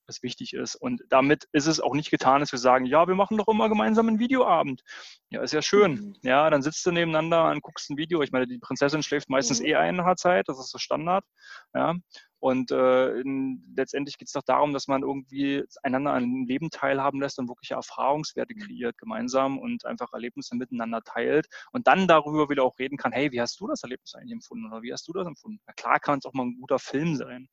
was 0.08 0.24
wichtig 0.24 0.54
ist. 0.54 0.76
Und 0.76 1.02
damit 1.10 1.48
ist 1.52 1.68
es 1.68 1.80
auch 1.80 1.94
nicht 1.94 2.12
getan, 2.12 2.42
dass 2.42 2.52
wir 2.52 2.60
sagen, 2.60 2.86
ja, 2.86 3.08
wir 3.08 3.16
machen 3.16 3.38
doch 3.38 3.48
immer 3.48 3.70
gemeinsam 3.70 4.08
einen 4.08 4.20
Videoabend. 4.20 4.82
Ja, 5.30 5.42
ist 5.42 5.54
ja 5.54 5.62
schön. 5.62 5.94
Mhm. 5.94 6.16
Ja, 6.24 6.50
dann 6.50 6.62
sitzt 6.62 6.86
du 6.86 6.92
nebeneinander 6.92 7.50
und 7.50 7.62
guckst 7.62 7.90
ein 7.90 7.98
Video. 7.98 8.22
Ich 8.22 8.32
meine, 8.32 8.48
die 8.48 8.60
Prinzessin 8.60 9.04
schläft 9.04 9.30
meistens 9.30 9.60
mhm. 9.60 9.68
eh 9.68 9.76
ein 9.76 9.96
nach 9.96 10.16
Zeit, 10.16 10.48
das 10.48 10.60
ist 10.60 10.72
so 10.72 10.78
Standard. 10.78 11.26
Ja, 11.74 11.96
und 12.42 12.72
äh, 12.72 13.20
in, 13.20 13.64
letztendlich 13.78 14.18
geht 14.18 14.28
es 14.28 14.34
doch 14.34 14.42
darum, 14.42 14.74
dass 14.74 14.88
man 14.88 15.04
irgendwie 15.04 15.64
einander 15.84 16.14
an 16.14 16.24
dem 16.24 16.46
Leben 16.48 16.72
teilhaben 16.72 17.22
lässt 17.22 17.38
und 17.38 17.48
wirklich 17.48 17.70
Erfahrungswerte 17.70 18.56
mhm. 18.56 18.62
kreiert 18.62 18.98
gemeinsam 18.98 19.60
und 19.60 19.86
einfach 19.86 20.12
Erlebnisse 20.12 20.56
miteinander 20.56 21.04
teilt 21.04 21.46
und 21.72 21.86
dann 21.86 22.08
darüber 22.08 22.50
wieder 22.50 22.64
auch 22.64 22.80
reden 22.80 22.98
kann, 22.98 23.12
hey, 23.12 23.32
wie 23.32 23.39
hast 23.39 23.60
du 23.60 23.68
das 23.68 23.84
Erlebnis 23.84 24.16
eigentlich 24.16 24.34
empfunden 24.34 24.66
oder 24.66 24.82
wie 24.82 24.92
hast 24.92 25.08
du 25.08 25.14
das 25.14 25.28
empfunden? 25.28 25.62
Na 25.68 25.74
klar 25.74 26.00
kann 26.00 26.18
es 26.18 26.26
auch 26.26 26.34
mal 26.34 26.46
ein 26.48 26.58
guter 26.60 26.80
Film 26.80 27.16
sein, 27.16 27.48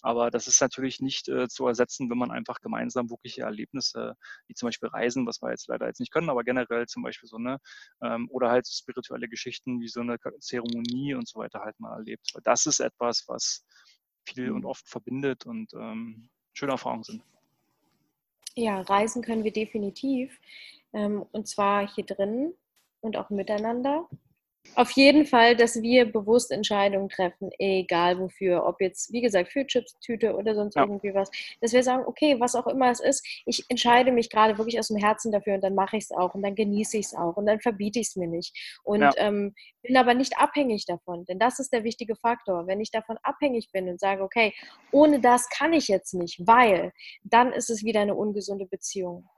aber 0.00 0.32
das 0.32 0.48
ist 0.48 0.60
natürlich 0.60 1.00
nicht 1.00 1.28
äh, 1.28 1.46
zu 1.46 1.68
ersetzen, 1.68 2.10
wenn 2.10 2.18
man 2.18 2.32
einfach 2.32 2.60
gemeinsam 2.60 3.10
wirkliche 3.10 3.42
Erlebnisse, 3.42 4.16
wie 4.48 4.54
zum 4.54 4.66
Beispiel 4.66 4.88
Reisen, 4.88 5.24
was 5.24 5.40
wir 5.40 5.50
jetzt 5.50 5.68
leider 5.68 5.86
jetzt 5.86 6.00
nicht 6.00 6.12
können, 6.12 6.30
aber 6.30 6.42
generell 6.42 6.86
zum 6.86 7.04
Beispiel 7.04 7.28
so 7.28 7.36
eine, 7.36 7.58
ähm, 8.02 8.28
oder 8.28 8.50
halt 8.50 8.66
spirituelle 8.66 9.28
Geschichten 9.28 9.80
wie 9.80 9.86
so 9.88 10.00
eine 10.00 10.18
Zeremonie 10.40 11.14
und 11.14 11.28
so 11.28 11.38
weiter 11.38 11.60
halt 11.60 11.78
mal 11.78 11.96
erlebt. 11.96 12.28
Weil 12.34 12.42
das 12.42 12.66
ist 12.66 12.80
etwas, 12.80 13.22
was 13.28 13.64
viel 14.24 14.50
und 14.50 14.64
oft 14.64 14.88
verbindet 14.88 15.46
und 15.46 15.72
ähm, 15.74 16.28
schöne 16.52 16.72
Erfahrungen 16.72 17.04
sind. 17.04 17.22
Ja, 18.54 18.80
reisen 18.82 19.22
können 19.22 19.44
wir 19.44 19.52
definitiv. 19.52 20.38
Ähm, 20.92 21.24
und 21.32 21.48
zwar 21.48 21.88
hier 21.88 22.04
drin 22.04 22.52
und 23.00 23.16
auch 23.16 23.30
miteinander. 23.30 24.08
Auf 24.74 24.90
jeden 24.92 25.26
Fall, 25.26 25.54
dass 25.54 25.82
wir 25.82 26.10
bewusst 26.10 26.50
Entscheidungen 26.50 27.10
treffen, 27.10 27.50
egal 27.58 28.18
wofür, 28.18 28.64
ob 28.64 28.80
jetzt, 28.80 29.12
wie 29.12 29.20
gesagt, 29.20 29.50
für 29.52 29.66
Chips-Tüte 29.66 30.34
oder 30.34 30.54
sonst 30.54 30.76
ja. 30.76 30.82
irgendwie 30.82 31.12
was, 31.12 31.30
dass 31.60 31.74
wir 31.74 31.82
sagen, 31.82 32.04
okay, 32.06 32.40
was 32.40 32.54
auch 32.54 32.66
immer 32.66 32.90
es 32.90 33.00
ist, 33.00 33.26
ich 33.44 33.64
entscheide 33.68 34.12
mich 34.12 34.30
gerade 34.30 34.56
wirklich 34.56 34.78
aus 34.78 34.88
dem 34.88 34.96
Herzen 34.96 35.30
dafür 35.30 35.56
und 35.56 35.60
dann 35.62 35.74
mache 35.74 35.98
ich 35.98 36.04
es 36.04 36.10
auch 36.10 36.34
und 36.34 36.42
dann 36.42 36.54
genieße 36.54 36.96
ich 36.96 37.06
es 37.06 37.14
auch 37.14 37.36
und 37.36 37.46
dann 37.46 37.60
verbiete 37.60 37.98
ich 37.98 38.08
es 38.08 38.16
mir 38.16 38.28
nicht. 38.28 38.56
Und 38.82 39.02
ja. 39.02 39.12
ähm, 39.16 39.54
bin 39.82 39.96
aber 39.96 40.14
nicht 40.14 40.38
abhängig 40.38 40.86
davon, 40.86 41.26
denn 41.26 41.38
das 41.38 41.58
ist 41.58 41.72
der 41.72 41.84
wichtige 41.84 42.16
Faktor. 42.16 42.66
Wenn 42.66 42.80
ich 42.80 42.90
davon 42.90 43.18
abhängig 43.22 43.70
bin 43.72 43.88
und 43.88 44.00
sage, 44.00 44.22
okay, 44.22 44.54
ohne 44.90 45.20
das 45.20 45.50
kann 45.50 45.74
ich 45.74 45.88
jetzt 45.88 46.14
nicht, 46.14 46.46
weil, 46.46 46.92
dann 47.24 47.52
ist 47.52 47.68
es 47.68 47.84
wieder 47.84 48.00
eine 48.00 48.14
ungesunde 48.14 48.66
Beziehung. 48.66 49.28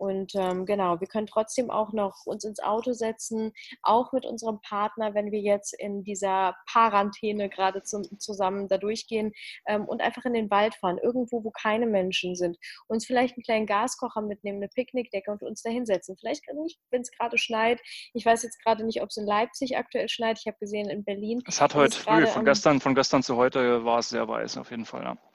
Und 0.00 0.32
ähm, 0.34 0.64
genau, 0.64 0.98
wir 1.00 1.08
können 1.08 1.26
trotzdem 1.26 1.70
auch 1.70 1.92
noch 1.92 2.24
uns 2.24 2.44
ins 2.44 2.58
Auto 2.60 2.92
setzen, 2.92 3.52
auch 3.82 4.12
mit 4.12 4.24
unserem 4.24 4.58
Partner, 4.62 5.14
wenn 5.14 5.30
wir 5.30 5.40
jetzt 5.40 5.74
in 5.78 6.04
dieser 6.04 6.56
Quarantäne 6.70 7.50
gerade 7.50 7.82
zum, 7.82 8.04
zusammen 8.18 8.66
da 8.68 8.78
durchgehen 8.78 9.32
ähm, 9.66 9.84
und 9.84 10.00
einfach 10.00 10.24
in 10.24 10.32
den 10.32 10.50
Wald 10.50 10.74
fahren, 10.74 10.98
irgendwo, 11.02 11.44
wo 11.44 11.50
keine 11.50 11.86
Menschen 11.86 12.34
sind. 12.34 12.56
Uns 12.88 13.04
vielleicht 13.04 13.36
einen 13.36 13.44
kleinen 13.44 13.66
Gaskocher 13.66 14.22
mitnehmen, 14.22 14.58
eine 14.58 14.68
Picknickdecke 14.68 15.30
und 15.30 15.42
uns 15.42 15.62
da 15.62 15.70
hinsetzen. 15.70 16.16
Vielleicht 16.18 16.44
nicht, 16.54 16.80
wenn 16.90 17.02
es 17.02 17.10
gerade 17.10 17.36
schneit. 17.36 17.80
Ich 18.14 18.24
weiß 18.24 18.42
jetzt 18.42 18.62
gerade 18.64 18.84
nicht, 18.84 19.02
ob 19.02 19.10
es 19.10 19.18
in 19.18 19.26
Leipzig 19.26 19.76
aktuell 19.76 20.08
schneit. 20.08 20.38
Ich 20.40 20.46
habe 20.46 20.56
gesehen, 20.58 20.88
in 20.88 21.04
Berlin. 21.04 21.42
Es 21.46 21.60
hat 21.60 21.74
heute 21.74 21.96
früh, 21.96 22.26
von 22.26 22.46
gestern, 22.46 22.80
von 22.80 22.94
gestern 22.94 23.22
zu 23.22 23.36
heute 23.36 23.84
war 23.84 23.98
es 23.98 24.08
sehr 24.08 24.26
weiß, 24.26 24.56
auf 24.56 24.70
jeden 24.70 24.86
Fall, 24.86 25.02
ja. 25.02 25.29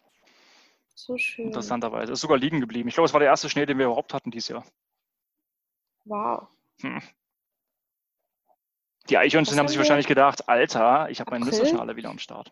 So 0.96 1.18
schön. 1.18 1.48
Interessanterweise. 1.48 2.14
Ist 2.14 2.22
sogar 2.22 2.38
liegen 2.38 2.62
geblieben. 2.62 2.88
Ich 2.88 2.96
glaube, 2.96 3.06
es 3.06 3.14
war 3.14 3.20
der 3.20 3.30
erste 3.30 3.50
Schnee, 3.50 3.66
den 3.66 3.78
wir 3.78 3.86
überhaupt 3.86 4.14
hatten 4.14 4.32
dieses 4.32 4.48
Jahr. 4.48 4.66
Wow. 6.06 6.48
Hm. 6.82 7.02
Die 9.10 9.18
Eichhörnchen 9.18 9.58
haben 9.60 9.68
sich 9.68 9.78
wahrscheinlich 9.78 10.08
gedacht, 10.08 10.48
Alter, 10.50 11.10
ich 11.10 11.20
habe 11.20 11.32
meine 11.32 11.46
Nüsserschale 11.46 11.96
wieder 11.96 12.10
am 12.10 12.18
Start. 12.18 12.52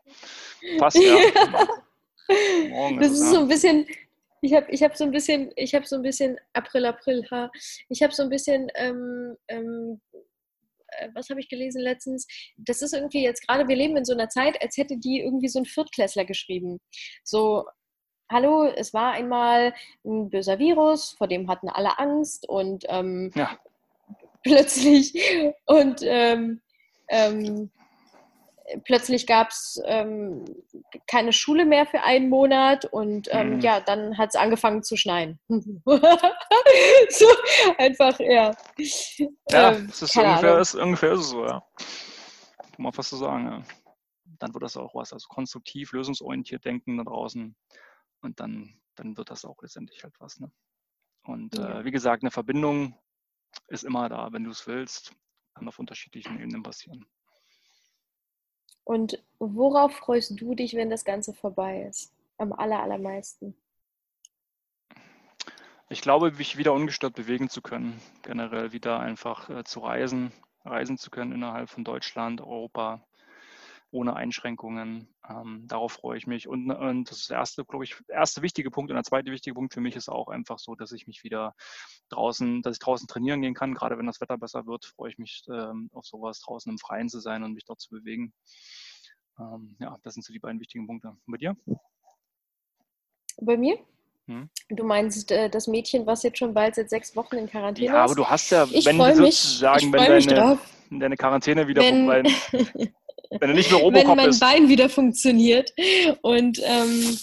Passt, 0.78 0.98
ja. 0.98 1.16
Morgen 2.70 3.00
das 3.00 3.12
ist, 3.12 3.22
ist 3.22 3.32
so 3.32 3.40
ein 3.40 3.48
bisschen, 3.48 3.88
ich 4.42 4.54
habe 4.54 4.70
ich 4.70 4.84
hab 4.84 4.96
so 4.96 5.04
ein 5.04 5.12
bisschen, 5.12 5.52
ich 5.56 5.74
habe 5.74 5.88
so 5.88 5.96
ein 5.96 6.04
bisschen 6.04 6.38
April, 6.54 6.86
April, 6.86 7.26
ha. 7.32 7.50
Ich 7.90 8.04
habe 8.04 8.14
so 8.14 8.24
ein 8.24 8.30
bisschen, 8.30 8.70
ähm, 8.76 9.36
ähm, 9.48 10.02
äh, 10.88 11.10
was 11.14 11.30
habe 11.30 11.40
ich 11.40 11.50
gelesen 11.50 11.82
letztens? 11.82 12.28
Das 12.58 12.82
ist 12.82 12.94
irgendwie 12.94 13.24
jetzt 13.24 13.48
gerade, 13.48 13.68
wir 13.68 13.76
leben 13.76 13.98
in 13.98 14.06
so 14.06 14.14
einer 14.14 14.30
Zeit, 14.30 14.62
als 14.62 14.78
hätte 14.78 14.98
die 14.98 15.22
irgendwie 15.22 15.50
so 15.50 15.60
ein 15.60 15.66
Viertklässler 15.66 16.26
geschrieben. 16.26 16.80
So, 17.24 17.66
hallo, 18.32 18.66
es 18.66 18.94
war 18.94 19.12
einmal 19.12 19.74
ein 20.06 20.30
böser 20.30 20.60
Virus, 20.60 21.12
vor 21.12 21.28
dem 21.28 21.50
hatten 21.50 21.70
alle 21.70 22.00
Angst 22.00 22.48
und 22.48 22.86
ähm, 22.90 23.32
ja. 23.36 23.58
plötzlich 24.44 25.14
und 25.66 26.02
ähm, 26.04 26.62
ähm, 27.10 27.70
plötzlich 28.86 29.28
gab 29.28 29.50
es 29.50 29.82
ähm, 29.86 30.46
keine 31.08 31.34
Schule 31.34 31.66
mehr 31.66 31.86
für 31.86 32.02
einen 32.02 32.30
Monat 32.30 32.86
und 32.86 33.28
ähm, 33.32 33.56
mhm. 33.56 33.60
ja, 33.60 33.80
dann 33.80 34.18
hat 34.18 34.30
es 34.30 34.36
angefangen 34.36 34.84
zu 34.84 34.96
schneien. 34.96 35.40
so 35.48 37.26
einfach, 37.78 38.20
ja. 38.20 38.56
Ja, 39.50 39.72
ähm, 39.72 39.88
es 39.90 40.02
ist 40.02 40.18
ungefähr, 40.18 40.60
ist, 40.60 40.76
ungefähr 40.76 41.12
ist 41.14 41.20
es 41.22 41.30
so, 41.30 41.46
ja. 41.46 41.64
Kann 42.58 42.84
man 42.84 42.94
fast 42.94 43.10
so 43.12 43.18
sagen, 43.18 43.46
ja. 43.46 43.62
Dann 44.40 44.54
wird 44.54 44.64
das 44.64 44.78
auch 44.78 44.94
was, 44.96 45.14
also 45.14 45.28
konstruktiv, 45.30 45.94
lösungsorientiert 45.94 46.66
denken 46.66 46.98
da 46.98 47.04
draußen. 47.04 47.56
Und 48.24 48.40
dann, 48.40 48.80
dann 48.96 49.18
wird 49.18 49.30
das 49.30 49.46
auch 49.46 49.62
letztendlich 49.62 50.04
halt 50.04 50.20
was. 50.20 50.40
Ne? 50.40 50.52
Und 51.24 51.58
ja. 51.58 51.80
äh, 51.80 51.86
wie 51.86 51.92
gesagt, 51.92 52.24
eine 52.24 52.32
Verbindung 52.32 52.98
ist 53.68 53.84
immer 53.84 54.10
da, 54.10 54.32
wenn 54.32 54.44
du 54.44 54.52
es 54.52 54.66
willst, 54.66 55.14
kann 55.54 55.68
auf 55.68 55.80
unterschiedlichen 55.80 56.40
Ebenen 56.40 56.64
passieren. 56.64 57.06
Und 58.84 59.24
worauf 59.40 59.96
freust 59.96 60.40
du 60.40 60.56
dich, 60.56 60.74
wenn 60.74 60.90
das 60.90 61.06
Ganze 61.06 61.34
vorbei 61.34 61.84
ist? 61.84 62.14
Am 62.38 62.52
aller, 62.52 62.82
allermeisten? 62.82 63.56
Ich 65.90 66.02
glaube, 66.02 66.32
mich 66.32 66.58
wieder 66.58 66.74
ungestört 66.74 67.14
bewegen 67.14 67.50
zu 67.50 67.62
können, 67.62 68.02
generell 68.24 68.72
wieder 68.72 69.00
einfach 69.00 69.50
äh, 69.50 69.64
zu 69.64 69.82
reisen, 69.82 70.32
reisen 70.66 70.98
zu 70.98 71.12
können 71.12 71.32
innerhalb 71.32 71.70
von 71.70 71.84
Deutschland, 71.84 72.42
Europa, 72.42 73.06
ohne 73.92 74.16
Einschränkungen. 74.16 75.08
Ähm, 75.30 75.64
darauf 75.68 75.94
freue 75.94 76.18
ich 76.18 76.28
mich. 76.28 76.48
Und, 76.48 76.70
und 76.70 77.10
das 77.10 77.20
ist 77.20 77.30
der 77.30 77.38
erste, 77.38 77.64
glaube 77.64 77.86
ich, 77.86 77.96
erste 78.10 78.42
wichtige 78.42 78.70
Punkt. 78.72 78.92
Und 78.92 78.96
der 78.96 79.04
zweite 79.04 79.32
wichtige 79.32 79.54
Punkt 79.54 79.74
für 79.74 79.80
mich 79.80 79.96
ist 79.96 80.10
auch 80.10 80.28
einfach 80.28 80.60
so, 80.60 80.76
dass 80.76 80.92
ich 80.92 81.08
mich 81.08 81.24
wieder 81.24 81.56
draußen, 82.10 82.62
dass 82.62 82.76
ich 82.76 82.80
draußen 82.80 83.08
trainieren 83.08 83.42
gehen 83.42 83.54
kann. 83.54 83.74
Gerade 83.74 83.98
wenn 83.98 84.06
das 84.06 84.20
Wetter 84.20 84.38
besser 84.38 84.66
wird, 84.66 84.86
freue 84.86 85.12
ich 85.12 85.18
mich 85.18 85.44
ähm, 85.50 85.90
auf 85.94 86.06
sowas, 86.06 86.42
draußen 86.42 86.72
im 86.72 86.78
Freien 86.78 87.08
zu 87.08 87.20
sein 87.20 87.44
und 87.44 87.54
mich 87.54 87.64
dort 87.64 87.80
zu 87.80 87.90
bewegen. 87.90 88.34
Ähm, 89.40 89.78
ja, 89.80 89.98
das 90.04 90.14
sind 90.14 90.24
so 90.24 90.34
die 90.34 90.40
beiden 90.40 90.60
wichtigen 90.60 90.88
Punkte. 90.88 91.10
Und 91.10 91.22
bei 91.26 91.38
dir? 91.38 91.56
Bei 93.38 93.58
mir? 93.58 93.78
Hm? 94.28 94.50
Du 94.70 94.84
meinst 94.84 95.32
äh, 95.32 95.50
das 95.50 95.68
Mädchen, 95.68 96.06
was 96.06 96.24
jetzt 96.24 96.38
schon 96.38 96.54
bald 96.54 96.76
seit 96.76 96.90
sechs 96.90 97.16
Wochen 97.16 97.36
in 97.36 97.48
Quarantäne 97.48 97.88
ist? 97.88 97.94
Ja, 97.94 98.04
aber 98.04 98.16
du 98.16 98.26
hast 98.26 98.50
ja, 98.52 98.66
ich 98.70 98.86
wenn 98.86 98.98
du 98.98 99.16
sozusagen, 99.16 99.90
mich, 99.90 100.02
wenn 100.02 100.28
deine, 100.28 100.60
deine 100.92 101.18
Quarantäne 101.18 101.68
wieder 101.68 101.82
wenn, 101.82 102.06
vorbei 102.06 102.94
Wenn 103.40 103.50
du 103.50 103.56
nicht 103.56 103.72
mehr 103.72 103.80
Robocop 103.80 104.10
Wenn 104.10 104.18
mein 104.18 104.28
bist. 104.28 104.40
Bein 104.40 104.70
wieder 104.70 104.90
funktioniert 104.90 105.74
und 106.22 106.60
ähm, 106.64 107.18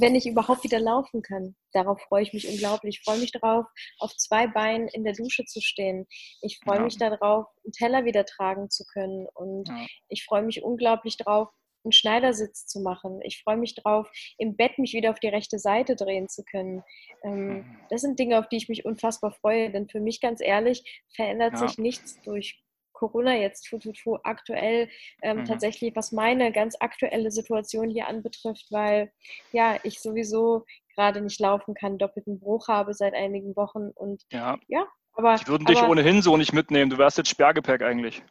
wenn 0.00 0.14
ich 0.14 0.26
überhaupt 0.26 0.64
wieder 0.64 0.80
laufen 0.80 1.22
kann. 1.22 1.54
Darauf 1.72 2.00
freue 2.02 2.22
ich 2.22 2.32
mich 2.32 2.48
unglaublich. 2.48 2.98
Ich 2.98 3.04
freue 3.04 3.18
mich 3.18 3.32
darauf, 3.32 3.66
auf 3.98 4.16
zwei 4.16 4.46
Beinen 4.46 4.88
in 4.88 5.04
der 5.04 5.14
Dusche 5.14 5.44
zu 5.44 5.60
stehen. 5.60 6.06
Ich 6.40 6.58
freue 6.64 6.78
ja. 6.78 6.84
mich 6.84 6.98
darauf, 6.98 7.46
einen 7.64 7.72
Teller 7.72 8.04
wieder 8.04 8.24
tragen 8.24 8.70
zu 8.70 8.84
können. 8.84 9.26
Und 9.34 9.68
ja. 9.68 9.86
ich 10.08 10.24
freue 10.24 10.42
mich 10.42 10.62
unglaublich 10.62 11.16
darauf, 11.16 11.48
einen 11.84 11.92
Schneidersitz 11.92 12.66
zu 12.66 12.80
machen. 12.80 13.20
Ich 13.22 13.42
freue 13.42 13.56
mich 13.56 13.74
darauf, 13.74 14.10
im 14.38 14.56
Bett 14.56 14.78
mich 14.78 14.94
wieder 14.94 15.10
auf 15.10 15.20
die 15.20 15.28
rechte 15.28 15.58
Seite 15.58 15.96
drehen 15.96 16.28
zu 16.28 16.42
können. 16.44 16.82
Ähm, 17.22 17.48
mhm. 17.48 17.78
das 17.90 18.00
sind 18.00 18.18
Dinge, 18.18 18.38
auf 18.38 18.48
die 18.48 18.56
ich 18.56 18.68
mich 18.68 18.84
unfassbar 18.84 19.32
freue. 19.32 19.70
Denn 19.70 19.88
für 19.88 20.00
mich 20.00 20.20
ganz 20.20 20.40
ehrlich 20.40 21.02
verändert 21.14 21.52
ja. 21.54 21.68
sich 21.68 21.78
nichts 21.78 22.20
durch 22.22 22.63
Corona 23.04 23.36
jetzt 23.36 23.62
tu, 23.68 23.78
tu, 23.78 23.92
tu, 23.92 24.16
aktuell 24.22 24.88
ähm, 25.20 25.38
mhm. 25.38 25.44
tatsächlich, 25.44 25.94
was 25.94 26.12
meine 26.12 26.52
ganz 26.52 26.74
aktuelle 26.80 27.30
Situation 27.30 27.90
hier 27.90 28.08
anbetrifft, 28.08 28.66
weil 28.70 29.12
ja, 29.52 29.78
ich 29.82 30.00
sowieso 30.00 30.64
gerade 30.94 31.20
nicht 31.20 31.38
laufen 31.38 31.74
kann, 31.74 31.98
doppelten 31.98 32.40
Bruch 32.40 32.68
habe 32.68 32.94
seit 32.94 33.12
einigen 33.12 33.54
Wochen 33.56 33.90
und 33.94 34.22
ja, 34.32 34.56
ja 34.68 34.86
aber. 35.12 35.36
Die 35.36 35.46
würden 35.48 35.66
dich 35.66 35.78
aber, 35.78 35.90
ohnehin 35.90 36.22
so 36.22 36.36
nicht 36.38 36.54
mitnehmen, 36.54 36.90
du 36.90 36.96
wärst 36.96 37.18
jetzt 37.18 37.28
Sperrgepäck 37.28 37.82
eigentlich. 37.82 38.22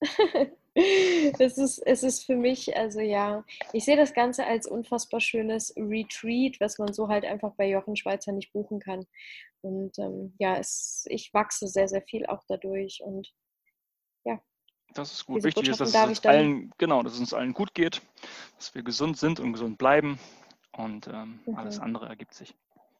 es, 0.74 1.58
ist, 1.58 1.78
es 1.78 2.02
ist 2.02 2.24
für 2.24 2.36
mich, 2.36 2.76
also 2.76 3.00
ja, 3.00 3.44
ich 3.72 3.84
sehe 3.84 3.96
das 3.96 4.14
Ganze 4.14 4.46
als 4.46 4.66
unfassbar 4.66 5.20
schönes 5.20 5.74
Retreat, 5.76 6.60
was 6.60 6.78
man 6.78 6.92
so 6.92 7.08
halt 7.08 7.24
einfach 7.24 7.52
bei 7.56 7.68
Jochen 7.68 7.96
Schweizer 7.96 8.32
nicht 8.32 8.52
buchen 8.52 8.80
kann. 8.80 9.06
Und 9.62 9.98
ähm, 9.98 10.34
ja, 10.38 10.56
es, 10.56 11.06
ich 11.08 11.32
wachse 11.34 11.66
sehr, 11.66 11.88
sehr 11.88 12.02
viel 12.02 12.26
auch 12.26 12.42
dadurch 12.48 13.02
und. 13.02 13.32
Das 14.96 15.12
ist 15.12 15.26
gut. 15.26 15.44
Wichtig 15.44 15.68
ist, 15.68 15.80
dass 15.80 15.94
es 15.94 16.08
uns 16.08 16.24
allen, 16.24 16.72
genau, 16.78 17.02
dass 17.02 17.14
es 17.14 17.20
uns 17.20 17.34
allen 17.34 17.52
gut 17.52 17.74
geht, 17.74 18.00
dass 18.56 18.74
wir 18.74 18.82
gesund 18.82 19.18
sind 19.18 19.40
und 19.40 19.52
gesund 19.52 19.78
bleiben 19.78 20.18
und 20.72 21.06
ähm, 21.08 21.40
mhm. 21.44 21.54
alles 21.56 21.78
andere 21.78 22.08
ergibt 22.08 22.34
sich. 22.34 22.54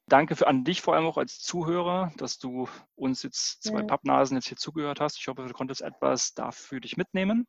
Danke 0.09 0.37
für, 0.37 0.47
an 0.47 0.63
dich 0.63 0.83
vor 0.83 0.95
allem 0.95 1.07
auch 1.07 1.17
als 1.17 1.41
Zuhörer, 1.41 2.13
dass 2.17 2.39
du 2.39 2.69
uns 2.95 3.25
jetzt 3.25 3.65
zwei 3.65 3.81
ja. 3.81 3.87
Pappnasen 3.87 4.37
jetzt 4.37 4.47
hier 4.47 4.57
zugehört 4.57 5.01
hast. 5.01 5.19
Ich 5.19 5.27
hoffe, 5.27 5.45
du 5.45 5.53
konntest 5.53 5.81
etwas 5.81 6.33
dafür 6.35 6.79
dich 6.79 6.97
mitnehmen. 6.97 7.49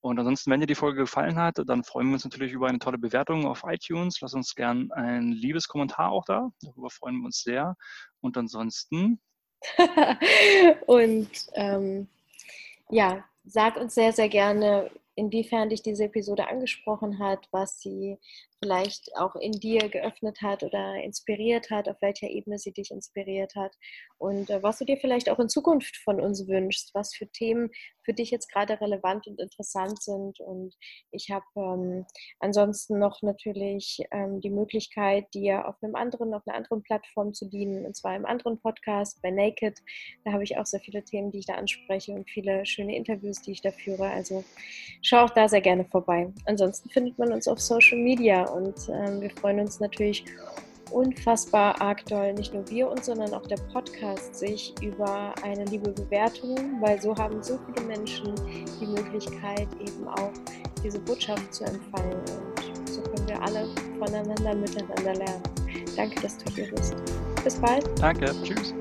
Und 0.00 0.18
ansonsten, 0.18 0.50
wenn 0.50 0.60
dir 0.60 0.66
die 0.66 0.74
Folge 0.74 1.00
gefallen 1.00 1.36
hat, 1.36 1.60
dann 1.66 1.84
freuen 1.84 2.06
wir 2.06 2.14
uns 2.14 2.24
natürlich 2.24 2.52
über 2.52 2.68
eine 2.68 2.78
tolle 2.78 2.96
Bewertung 2.96 3.44
auf 3.44 3.64
iTunes. 3.66 4.18
Lass 4.22 4.32
uns 4.32 4.54
gern 4.54 4.90
ein 4.92 5.32
liebes 5.32 5.68
Kommentar 5.68 6.10
auch 6.10 6.24
da. 6.24 6.48
Darüber 6.62 6.88
freuen 6.88 7.18
wir 7.18 7.26
uns 7.26 7.42
sehr. 7.42 7.76
Und 8.22 8.38
ansonsten. 8.38 9.20
und 10.86 11.28
ähm, 11.52 12.08
ja, 12.88 13.22
sag 13.50 13.76
uns 13.76 13.94
sehr, 13.94 14.12
sehr 14.12 14.28
gerne, 14.28 14.90
inwiefern 15.14 15.68
dich 15.68 15.82
diese 15.82 16.04
Episode 16.04 16.48
angesprochen 16.48 17.18
hat, 17.18 17.48
was 17.50 17.80
sie 17.80 18.18
vielleicht 18.62 19.16
auch 19.16 19.34
in 19.36 19.52
dir 19.52 19.88
geöffnet 19.88 20.42
hat 20.42 20.62
oder 20.62 21.02
inspiriert 21.02 21.70
hat, 21.70 21.88
auf 21.88 21.96
welcher 22.00 22.28
Ebene 22.28 22.58
sie 22.58 22.72
dich 22.72 22.90
inspiriert 22.90 23.54
hat 23.56 23.72
und 24.18 24.50
äh, 24.50 24.62
was 24.62 24.78
du 24.78 24.84
dir 24.84 24.98
vielleicht 24.98 25.30
auch 25.30 25.38
in 25.38 25.48
Zukunft 25.48 25.96
von 25.96 26.20
uns 26.20 26.46
wünschst, 26.46 26.94
was 26.94 27.14
für 27.14 27.26
Themen 27.26 27.70
für 28.04 28.14
dich 28.14 28.30
jetzt 28.30 28.52
gerade 28.52 28.80
relevant 28.80 29.26
und 29.26 29.40
interessant 29.40 30.02
sind. 30.02 30.40
Und 30.40 30.74
ich 31.10 31.30
habe 31.30 31.44
ähm, 31.56 32.06
ansonsten 32.40 32.98
noch 32.98 33.22
natürlich 33.22 34.02
ähm, 34.10 34.40
die 34.40 34.50
Möglichkeit, 34.50 35.32
dir 35.32 35.68
auf 35.68 35.76
einem 35.82 35.94
anderen, 35.94 36.34
auf 36.34 36.42
einer 36.46 36.56
anderen 36.56 36.82
Plattform 36.82 37.32
zu 37.34 37.48
dienen, 37.48 37.86
und 37.86 37.96
zwar 37.96 38.16
im 38.16 38.26
anderen 38.26 38.60
Podcast 38.60 39.22
bei 39.22 39.30
Naked. 39.30 39.78
Da 40.24 40.32
habe 40.32 40.44
ich 40.44 40.58
auch 40.58 40.66
sehr 40.66 40.80
viele 40.80 41.04
Themen, 41.04 41.30
die 41.30 41.38
ich 41.38 41.46
da 41.46 41.54
anspreche 41.54 42.12
und 42.12 42.28
viele 42.28 42.66
schöne 42.66 42.96
Interviews, 42.96 43.40
die 43.42 43.52
ich 43.52 43.62
da 43.62 43.70
führe. 43.70 44.10
Also 44.10 44.44
schau 45.02 45.24
auch 45.24 45.30
da 45.30 45.48
sehr 45.48 45.60
gerne 45.60 45.84
vorbei. 45.84 46.32
Ansonsten 46.46 46.90
findet 46.90 47.18
man 47.18 47.32
uns 47.32 47.46
auf 47.48 47.60
Social 47.60 47.98
Media 47.98 48.44
und 48.52 48.88
ähm, 48.88 49.20
wir 49.20 49.30
freuen 49.30 49.60
uns 49.60 49.80
natürlich 49.80 50.24
unfassbar 50.90 51.80
arg 51.80 52.04
doll, 52.06 52.32
nicht 52.34 52.52
nur 52.52 52.68
wir 52.68 52.90
uns, 52.90 53.06
sondern 53.06 53.32
auch 53.34 53.46
der 53.46 53.58
Podcast 53.72 54.34
sich 54.34 54.74
über 54.82 55.32
eine 55.42 55.64
liebe 55.66 55.90
Bewertung, 55.90 56.56
weil 56.80 57.00
so 57.00 57.16
haben 57.16 57.42
so 57.42 57.58
viele 57.66 57.86
Menschen 57.86 58.34
die 58.80 58.86
Möglichkeit, 58.86 59.68
eben 59.80 60.08
auch 60.08 60.32
diese 60.82 60.98
Botschaft 60.98 61.54
zu 61.54 61.64
empfangen. 61.64 62.12
Und 62.12 62.88
so 62.88 63.02
können 63.02 63.28
wir 63.28 63.40
alle 63.42 63.66
voneinander 63.98 64.54
miteinander 64.54 65.14
lernen. 65.14 65.42
Danke, 65.96 66.20
dass 66.20 66.38
du 66.38 66.50
hier 66.52 66.70
bist. 66.70 66.96
Bis 67.44 67.56
bald. 67.60 67.88
Danke. 68.00 68.34
Tschüss. 68.42 68.74